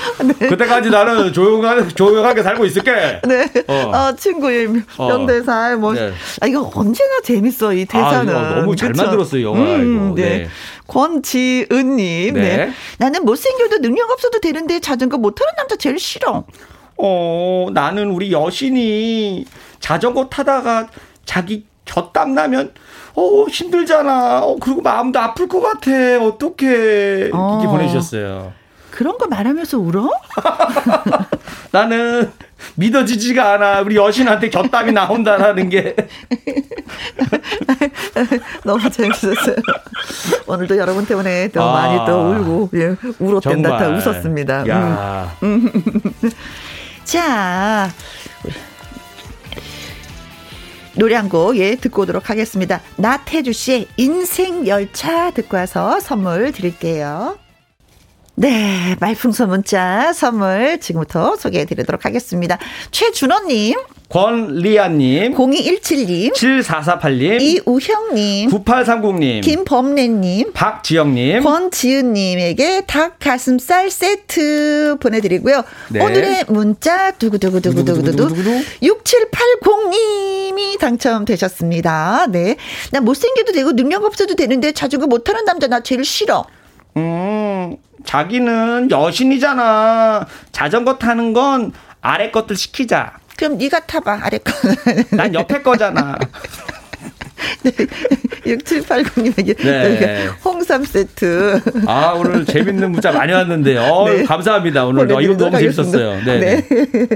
네. 0.24 0.48
그때까지 0.48 0.90
나는 0.90 1.32
조용하게, 1.32 1.88
조용하게 1.88 2.42
살고 2.42 2.64
있을게. 2.64 3.20
네. 3.26 3.48
어, 3.66 3.90
어 3.90 4.16
친구의 4.16 4.68
어. 4.96 5.08
명대사. 5.08 5.76
뭐. 5.76 5.92
네. 5.92 6.12
아, 6.40 6.46
이거 6.46 6.70
언제나 6.74 7.20
재밌어, 7.22 7.72
이 7.72 7.84
대사는. 7.84 8.34
아, 8.34 8.54
너무 8.56 8.76
잘 8.76 8.92
그쵸? 8.92 9.02
만들었어요, 9.02 9.42
영화. 9.42 9.60
음, 9.60 10.14
네. 10.14 10.22
네. 10.22 10.48
권지은님. 10.86 12.34
네. 12.34 12.56
네. 12.56 12.72
나는 12.98 13.24
못생겨도 13.24 13.78
능력 13.78 14.10
없어도 14.10 14.40
되는데 14.40 14.80
자전거 14.80 15.18
못하는 15.18 15.52
남자 15.56 15.76
제일 15.76 15.98
싫어. 15.98 16.44
어, 16.96 17.66
나는 17.72 18.10
우리 18.10 18.32
여신이 18.32 19.46
자전거 19.80 20.28
타다가 20.28 20.88
자기 21.24 21.64
곁땀 21.84 22.34
나면 22.34 22.72
어 23.14 23.46
힘들잖아. 23.46 24.44
어 24.44 24.56
그리고 24.60 24.82
마음도 24.82 25.18
아플 25.18 25.48
것 25.48 25.60
같아. 25.60 25.90
어떻게 26.22 27.30
어. 27.32 27.58
이렇게 27.60 27.66
보내주셨어요. 27.66 28.52
그런 29.00 29.16
거 29.16 29.26
말하면서 29.28 29.78
울어? 29.78 30.10
나는 31.72 32.30
믿어지지가 32.74 33.54
않아. 33.54 33.80
우리 33.80 33.96
여신한테 33.96 34.50
곁담이 34.50 34.92
나온다라는 34.92 35.70
게. 35.70 35.96
너무 38.62 38.90
재밌었어요. 38.90 39.56
오늘도 40.46 40.76
여러분 40.76 41.06
때문에 41.06 41.48
또 41.48 41.62
아, 41.62 41.72
많이 41.72 41.96
또 42.06 42.30
울고, 42.30 42.70
예, 42.74 42.94
울었댄 43.18 43.62
다 43.62 43.88
웃었습니다. 43.88 44.68
야. 44.68 45.34
음. 45.44 45.72
자. 47.04 47.88
노래 50.96 51.14
한 51.14 51.30
곡, 51.30 51.56
예, 51.56 51.76
듣고 51.76 52.02
오도록 52.02 52.28
하겠습니다. 52.28 52.82
나태주 52.96 53.54
씨의 53.54 53.88
인생 53.96 54.66
열차 54.66 55.30
듣고 55.30 55.56
와서 55.56 56.00
선물 56.00 56.52
드릴게요. 56.52 57.38
네, 58.40 58.96
말풍선 59.00 59.50
문자 59.50 60.14
선물 60.14 60.80
지금부터 60.80 61.36
소개해 61.36 61.66
드리도록 61.66 62.06
하겠습니다. 62.06 62.56
최준호님. 62.90 63.76
권리아님, 64.08 65.34
0217님, 65.34 66.32
7448님, 66.34 67.40
이우형님, 67.40 68.50
9830님, 68.50 69.42
김범래님, 69.42 70.52
박지영님, 70.54 71.42
권지은님에게 71.44 72.86
닭 72.86 73.18
가슴살 73.20 73.90
세트 73.90 74.96
보내드리고요. 75.00 75.62
네. 75.90 76.02
오늘의 76.02 76.44
문자 76.48 77.10
두구두구두구두구두구 77.12 78.32
6780님이 78.82 80.78
당첨되셨습니다. 80.80 82.26
네, 82.30 82.56
나 82.90 83.00
못생겨도 83.00 83.52
되고 83.52 83.72
능력 83.76 84.02
없어도 84.04 84.34
되는데 84.34 84.72
자전거 84.72 85.06
못하는 85.06 85.44
남자 85.44 85.68
나 85.68 85.80
제일 85.80 86.04
싫어. 86.04 86.46
음, 86.96 87.76
자기는 88.04 88.90
여신이잖아. 88.90 90.26
자전거 90.52 90.98
타는 90.98 91.32
건 91.32 91.72
아래 92.00 92.30
것들 92.30 92.56
시키자. 92.56 93.18
그럼 93.36 93.56
네가 93.58 93.80
타봐 93.86 94.20
아래 94.22 94.38
거. 94.38 94.52
난 95.16 95.34
옆에 95.34 95.62
거잖아. 95.62 96.16
네, 97.62 97.70
6780님에게 98.46 99.56
네. 99.58 100.28
홍삼 100.44 100.84
세트. 100.84 101.60
아, 101.86 102.14
오늘 102.16 102.44
재밌는 102.44 102.92
문자 102.92 103.12
많이 103.12 103.32
왔는데요. 103.32 103.82
어, 103.82 104.08
네. 104.10 104.24
감사합니다. 104.24 104.86
오늘 104.86 105.10
어, 105.12 105.20
이거 105.20 105.36
너무 105.36 105.56
하겠습니다. 105.56 105.98
재밌었어요. 105.98 106.24
네. 106.24 106.38
네. 106.38 106.66
네. 106.92 107.06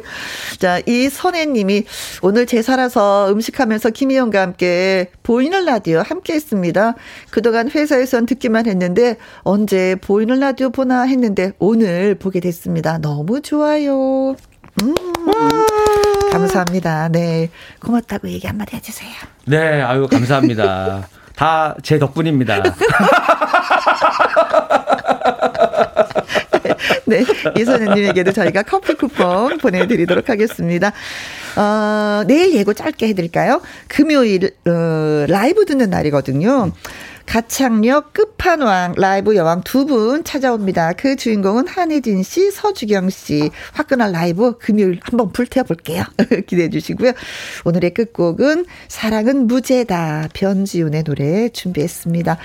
자, 0.58 0.80
이 0.86 1.08
선혜 1.08 1.46
님이 1.46 1.84
오늘 2.22 2.46
제 2.46 2.62
살아서 2.62 3.30
음식하면서 3.30 3.90
김희영과 3.90 4.40
함께 4.40 5.10
보이는 5.22 5.64
라디오 5.64 6.00
함께 6.00 6.34
했습니다. 6.34 6.94
그동안 7.30 7.70
회사에선 7.70 8.26
듣기만 8.26 8.66
했는데 8.66 9.16
언제 9.42 9.96
보이는 10.00 10.38
라디오 10.40 10.70
보나 10.70 11.02
했는데 11.02 11.52
오늘 11.58 12.14
보게 12.14 12.40
됐습니다. 12.40 12.98
너무 12.98 13.40
좋아요. 13.40 14.36
음. 14.82 14.94
감사합니다. 16.32 17.08
네. 17.10 17.50
고맙다고 17.80 18.28
얘기 18.28 18.46
한마디 18.46 18.76
해주세요. 18.76 19.10
네, 19.46 19.82
아유, 19.82 20.06
감사합니다. 20.08 21.08
다 21.36 21.74
제 21.82 21.98
덕분입니다. 21.98 22.62
네, 27.06 27.22
이선현님에게도 27.58 28.32
저희가 28.32 28.62
커피 28.62 28.94
쿠폰 28.94 29.58
보내드리도록 29.58 30.28
하겠습니다. 30.30 30.92
어, 31.56 32.22
내일 32.26 32.54
예고 32.54 32.72
짧게 32.72 33.08
해드릴까요? 33.08 33.60
금요일, 33.88 34.52
어, 34.66 35.26
라이브 35.28 35.64
듣는 35.66 35.90
날이거든요. 35.90 36.72
가창력 37.26 38.12
끝판왕 38.12 38.94
라이브 38.96 39.34
여왕 39.36 39.62
두 39.62 39.84
분 39.86 40.24
찾아옵니다. 40.24 40.92
그 40.94 41.16
주인공은 41.16 41.66
한혜진 41.68 42.22
씨, 42.22 42.50
서주경 42.50 43.10
씨. 43.10 43.50
화끈한 43.72 44.12
라이브 44.12 44.56
금요일 44.58 44.98
한번 45.02 45.32
불태워 45.32 45.64
볼게요. 45.64 46.04
기대해 46.46 46.70
주시고요. 46.70 47.12
오늘의 47.64 47.92
끝곡은 47.94 48.64
사랑은 48.88 49.46
무죄다. 49.46 50.28
변지윤의 50.32 51.04
노래 51.04 51.48
준비했습니다. 51.50 52.38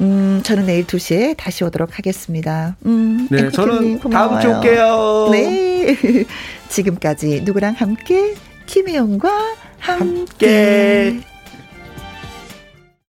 음, 0.00 0.40
저는 0.44 0.66
내일 0.66 0.86
2시에 0.86 1.36
다시 1.36 1.64
오도록 1.64 1.98
하겠습니다. 1.98 2.76
음, 2.86 3.26
네, 3.30 3.50
저는 3.50 3.98
고마워요. 3.98 4.28
다음 4.28 4.40
주에 4.40 4.52
올게요. 4.54 5.28
네. 5.32 6.24
지금까지 6.68 7.42
누구랑 7.44 7.74
함께? 7.78 8.34
김혜영과 8.66 9.30
함께. 9.78 11.14
함께. 11.16 11.37